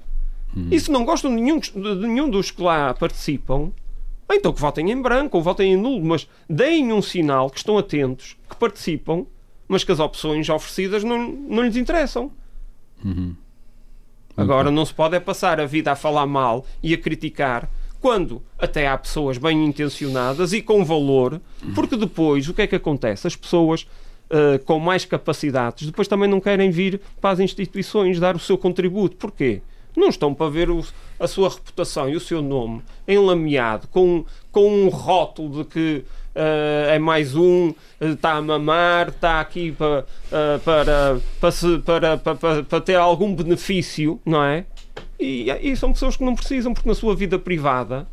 E 0.72 0.80
se 0.80 0.90
não 0.92 1.06
gostam 1.06 1.30
de 1.36 1.42
nenhum, 1.42 1.60
de 1.60 1.96
nenhum 2.08 2.30
dos 2.30 2.50
que 2.50 2.62
lá 2.62 2.94
participam, 2.94 3.72
então 4.32 4.52
que 4.52 4.60
votem 4.60 4.90
em 4.92 5.00
branco 5.02 5.38
ou 5.38 5.44
votem 5.44 5.74
em 5.74 5.78
nulo, 5.78 6.04
mas 6.04 6.28
deem 6.50 6.92
um 6.92 7.02
sinal 7.02 7.50
que 7.52 7.58
estão 7.60 7.78
atentos, 7.78 8.36
que 8.50 8.56
participam, 8.56 9.26
mas 9.68 9.84
que 9.84 9.92
as 9.92 10.00
opções 10.00 10.50
oferecidas 10.50 11.04
não, 11.04 11.28
não 11.32 11.64
lhes 11.64 11.76
interessam. 11.76 12.32
Agora 14.36 14.72
não 14.72 14.86
se 14.86 14.94
pode 14.94 15.16
é 15.16 15.20
passar 15.20 15.60
a 15.60 15.66
vida 15.66 15.92
a 15.92 15.96
falar 15.96 16.26
mal 16.26 16.66
e 16.82 16.94
a 16.94 16.98
criticar 16.98 17.70
quando 18.02 18.42
até 18.58 18.88
há 18.88 18.98
pessoas 18.98 19.38
bem 19.38 19.66
intencionadas 19.66 20.54
e 20.54 20.62
com 20.62 20.84
valor, 20.86 21.42
porque 21.76 21.96
depois 21.98 22.48
o 22.48 22.54
que 22.54 22.62
é 22.62 22.68
que 22.68 22.76
acontece? 22.76 23.28
As 23.28 23.36
pessoas 23.36 23.86
ah, 24.32 24.60
com 24.66 24.80
mais 24.80 25.06
capacidades 25.06 25.86
depois 25.88 26.08
também 26.08 26.30
não 26.30 26.40
querem 26.40 26.70
vir 26.72 27.02
para 27.20 27.32
as 27.32 27.40
instituições 27.40 28.20
dar 28.20 28.36
o 28.36 28.40
seu 28.40 28.58
contributo. 28.58 29.16
Porquê? 29.18 29.62
Não 29.98 30.08
estão 30.10 30.34
para 30.34 30.50
ver 30.50 30.70
o- 30.70 30.86
a 31.20 31.28
sua 31.28 31.50
reputação 31.50 32.08
e 32.08 32.16
o 32.16 32.20
seu 32.20 32.42
nome 32.42 32.82
enlameado 33.08 33.88
com, 33.88 34.24
com 34.52 34.70
um 34.86 34.88
rótulo 34.88 35.64
de 35.64 35.70
que 35.70 36.04
ah, 36.36 36.94
é 36.94 37.00
mais 37.00 37.36
um, 37.36 37.74
ah, 38.00 38.06
está 38.06 38.34
a 38.34 38.42
mamar, 38.42 39.10
está 39.10 39.42
aqui 39.42 39.72
para, 39.74 40.06
ah, 40.32 40.60
para, 40.64 41.20
para, 41.42 41.52
se- 41.52 41.80
para, 41.80 42.18
para- 42.18 42.64
para 42.64 42.82
ter 42.82 42.96
algum 42.96 43.34
benefício, 43.36 44.22
não 44.26 44.44
é? 44.44 44.64
E, 45.20 45.50
e 45.62 45.76
são 45.76 45.92
pessoas 45.92 46.16
que 46.16 46.24
não 46.24 46.36
precisam, 46.36 46.74
porque 46.74 46.88
na 46.88 46.96
sua 46.96 47.16
vida 47.16 47.38
privada 47.38 48.08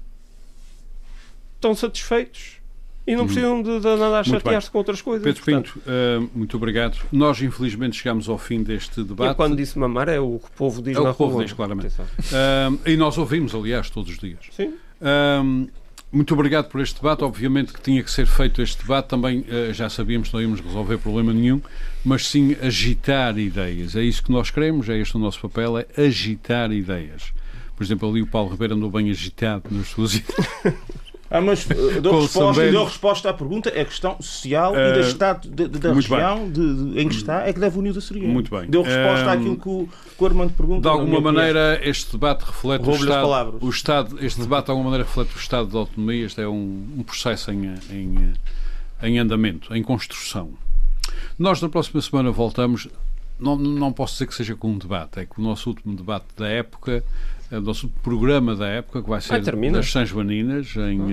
estão 1.54 1.74
satisfeitos 1.74 2.56
e 3.06 3.14
não 3.14 3.26
precisam 3.26 3.62
de, 3.62 3.78
de 3.78 3.86
andar 3.88 4.12
a 4.18 4.24
chatear-se 4.24 4.68
com 4.68 4.78
outras 4.78 5.00
coisas. 5.00 5.22
Pedro 5.22 5.42
Portanto, 5.44 5.72
Pinto, 5.74 5.82
eh, 5.88 6.18
muito 6.34 6.56
obrigado. 6.56 6.98
Nós, 7.12 7.40
infelizmente, 7.40 7.96
chegamos 7.96 8.28
ao 8.28 8.36
fim 8.36 8.64
deste 8.64 9.04
debate. 9.04 9.28
eu 9.30 9.34
quando 9.36 9.56
disse 9.56 9.78
mamar 9.78 10.08
é 10.08 10.18
o 10.18 10.40
que 10.40 10.48
o 10.48 10.52
povo 10.56 10.82
diz 10.82 10.96
É 10.96 11.00
na 11.00 11.06
que 11.06 11.10
o 11.12 11.14
povo 11.14 11.34
rua. 11.34 11.44
diz, 11.44 11.52
claramente. 11.52 11.94
Eh, 12.32 12.92
e 12.92 12.96
nós 12.96 13.16
ouvimos, 13.16 13.54
aliás, 13.54 13.88
todos 13.88 14.10
os 14.10 14.18
dias. 14.18 14.40
Sim. 14.50 14.74
Ahm, 15.00 15.68
muito 16.12 16.34
obrigado 16.34 16.68
por 16.68 16.80
este 16.80 16.96
debate. 16.96 17.24
Obviamente 17.24 17.72
que 17.72 17.80
tinha 17.80 18.02
que 18.02 18.10
ser 18.10 18.26
feito 18.26 18.62
este 18.62 18.82
debate. 18.82 19.08
Também 19.08 19.44
eh, 19.48 19.72
já 19.72 19.88
sabíamos 19.88 20.28
que 20.28 20.34
não 20.34 20.42
íamos 20.42 20.60
resolver 20.60 20.98
problema 20.98 21.32
nenhum, 21.32 21.60
mas 22.04 22.26
sim 22.26 22.56
agitar 22.62 23.38
ideias. 23.38 23.96
É 23.96 24.02
isso 24.02 24.22
que 24.22 24.30
nós 24.30 24.50
queremos, 24.50 24.88
é 24.88 24.98
este 24.98 25.16
o 25.16 25.18
nosso 25.18 25.40
papel, 25.40 25.78
é 25.78 25.86
agitar 25.96 26.72
ideias. 26.72 27.32
Por 27.76 27.84
exemplo, 27.84 28.08
ali 28.08 28.22
o 28.22 28.26
Paulo 28.26 28.50
Ribeiro 28.50 28.74
andou 28.74 28.90
bem 28.90 29.10
agitado 29.10 29.64
nas 29.70 29.88
suas 29.88 30.14
ideias. 30.16 31.05
Ah, 31.30 31.40
mas 31.40 31.64
uh, 31.66 32.00
dou, 32.00 32.12
Com 32.12 32.18
o 32.18 32.22
resposta, 32.22 32.70
dou 32.72 32.84
resposta 32.84 33.30
à 33.30 33.32
pergunta, 33.34 33.68
é 33.70 33.80
a 33.80 33.84
questão 33.84 34.16
social 34.20 34.74
e 34.74 34.78
Eh, 34.78 34.92
da, 34.92 35.00
estado, 35.00 35.48
de- 35.48 35.68
de- 35.68 35.78
da 35.80 35.92
região 35.92 36.48
de- 36.50 36.92
de- 36.92 37.00
em 37.00 37.08
que 37.08 37.16
está 37.16 37.46
é 37.48 37.52
que 37.52 37.58
deve 37.58 37.78
unir 37.78 37.94
o 37.94 37.98
açoriano. 37.98 38.32
Muito 38.32 38.50
bem. 38.50 38.68
Deu 38.68 38.82
resposta 38.82 39.26
Eh, 39.26 39.32
àquilo 39.32 39.56
que 39.56 39.68
o, 39.68 39.88
que 40.16 40.22
o 40.22 40.26
Armando 40.26 40.52
pergunta. 40.52 40.82
De 40.82 40.88
alguma 40.88 41.20
maneira, 41.20 41.80
este 41.82 42.12
debate 42.12 42.44
reflete 42.44 42.88
o 42.88 42.92
estado, 42.94 43.58
o 43.60 43.68
estado. 43.70 44.24
Este 44.24 44.40
debate, 44.40 44.66
de 44.66 44.70
alguma 44.70 44.90
maneira, 44.90 45.04
reflete 45.08 45.34
o 45.34 45.38
estado 45.38 45.68
de 45.68 45.76
autonomia. 45.76 46.26
Este 46.26 46.40
é 46.40 46.48
um, 46.48 46.86
um 46.98 47.02
processo 47.02 47.50
em, 47.50 47.74
em, 47.90 48.32
em 49.02 49.18
andamento, 49.18 49.74
em 49.74 49.82
construção. 49.82 50.50
Nós, 51.38 51.60
na 51.60 51.68
próxima 51.68 52.00
semana, 52.00 52.30
voltamos. 52.30 52.88
Não, 53.38 53.54
não 53.56 53.92
posso 53.92 54.14
dizer 54.14 54.26
que 54.28 54.34
seja 54.34 54.54
com 54.56 54.68
um 54.70 54.78
debate, 54.78 55.18
é 55.20 55.26
que 55.26 55.38
o 55.38 55.42
nosso 55.42 55.68
último 55.68 55.94
debate 55.94 56.24
da 56.38 56.48
época, 56.48 57.04
o 57.50 57.60
nosso 57.60 57.88
programa 58.02 58.54
da 58.54 58.66
época, 58.66 59.02
que 59.02 59.08
vai 59.08 59.20
ser 59.20 59.42
termina? 59.42 59.78
das 59.78 59.90
Sãs 59.90 60.08
Joaninas, 60.08 60.74
em, 60.76 61.12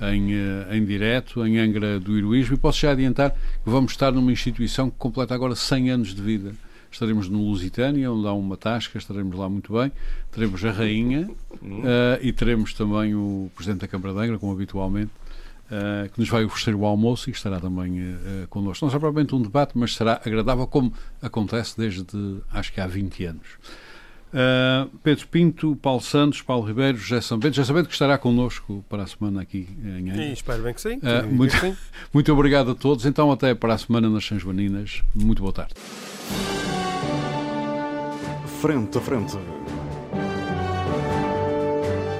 eh, 0.00 0.14
em, 0.14 0.34
eh, 0.34 0.76
em 0.76 0.84
direto, 0.84 1.46
em 1.46 1.58
Angra 1.58 1.98
do 1.98 2.16
Heroísmo, 2.16 2.54
e 2.54 2.58
posso 2.58 2.80
já 2.80 2.92
adiantar 2.92 3.30
que 3.30 3.70
vamos 3.70 3.92
estar 3.92 4.12
numa 4.12 4.32
instituição 4.32 4.90
que 4.90 4.96
completa 4.96 5.34
agora 5.34 5.54
100 5.54 5.90
anos 5.90 6.14
de 6.14 6.22
vida. 6.22 6.52
Estaremos 6.90 7.28
no 7.28 7.38
Lusitânia, 7.38 8.10
onde 8.10 8.26
há 8.26 8.32
uma 8.32 8.56
tasca, 8.56 8.96
estaremos 8.96 9.36
lá 9.36 9.48
muito 9.48 9.72
bem. 9.72 9.92
Teremos 10.30 10.64
a 10.64 10.70
Rainha 10.70 11.28
eh, 11.62 12.20
e 12.22 12.32
teremos 12.32 12.72
também 12.72 13.14
o 13.14 13.50
Presidente 13.54 13.80
da 13.80 13.88
Câmara 13.88 14.14
de 14.14 14.20
Angra, 14.20 14.38
como 14.38 14.52
habitualmente, 14.52 15.10
eh, 15.68 16.08
que 16.12 16.20
nos 16.20 16.28
vai 16.28 16.44
oferecer 16.44 16.76
o 16.76 16.84
almoço 16.84 17.28
e 17.28 17.32
estará 17.32 17.58
também 17.58 17.98
eh, 17.98 18.02
eh, 18.02 18.46
connosco. 18.48 18.84
Não 18.84 18.90
será 18.90 19.00
propriamente 19.00 19.34
um 19.34 19.42
debate, 19.42 19.72
mas 19.74 19.96
será 19.96 20.20
agradável, 20.24 20.64
como 20.68 20.92
acontece 21.20 21.76
desde, 21.76 22.04
acho 22.52 22.72
que 22.72 22.80
há 22.80 22.86
20 22.86 23.24
anos. 23.24 23.46
Uh, 24.36 24.90
Pedro 25.02 25.26
Pinto, 25.28 25.76
Paulo 25.76 26.02
Santos, 26.02 26.42
Paulo 26.42 26.66
Ribeiro, 26.66 26.98
José 26.98 27.22
Sambento. 27.22 27.56
José 27.56 27.66
Sambento 27.66 27.88
que 27.88 27.94
estará 27.94 28.18
connosco 28.18 28.84
para 28.86 29.04
a 29.04 29.06
semana 29.06 29.40
aqui 29.40 29.66
em 29.82 30.10
Angra. 30.10 30.24
Espero 30.26 30.62
bem 30.62 30.74
que 30.74 30.80
sim. 30.82 31.00
Que- 31.00 31.22
muito- 31.22 31.52
que 31.54 31.60
sim. 31.60 31.76
Muito 32.12 32.30
obrigado 32.34 32.72
a 32.72 32.74
todos. 32.74 33.06
Então, 33.06 33.32
até 33.32 33.54
para 33.54 33.72
a 33.72 33.78
semana 33.78 34.10
nas 34.10 34.26
Sãs 34.26 34.42
Joaninas. 34.42 35.02
Muito 35.14 35.40
boa 35.40 35.54
tarde. 35.54 35.72
Frente 38.60 38.98
a 38.98 39.00
frente. 39.00 39.38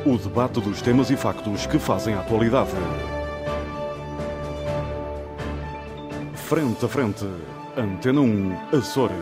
O 0.07 0.17
debate 0.17 0.61
dos 0.61 0.81
temas 0.81 1.11
e 1.11 1.17
factos 1.17 1.67
que 1.67 1.79
fazem 1.79 2.15
a 2.15 2.21
atualidade. 2.21 2.71
Frente 6.35 6.85
a 6.85 6.89
Frente. 6.89 7.27
Antena 7.77 8.21
1, 8.21 8.57
Açores. 8.73 9.17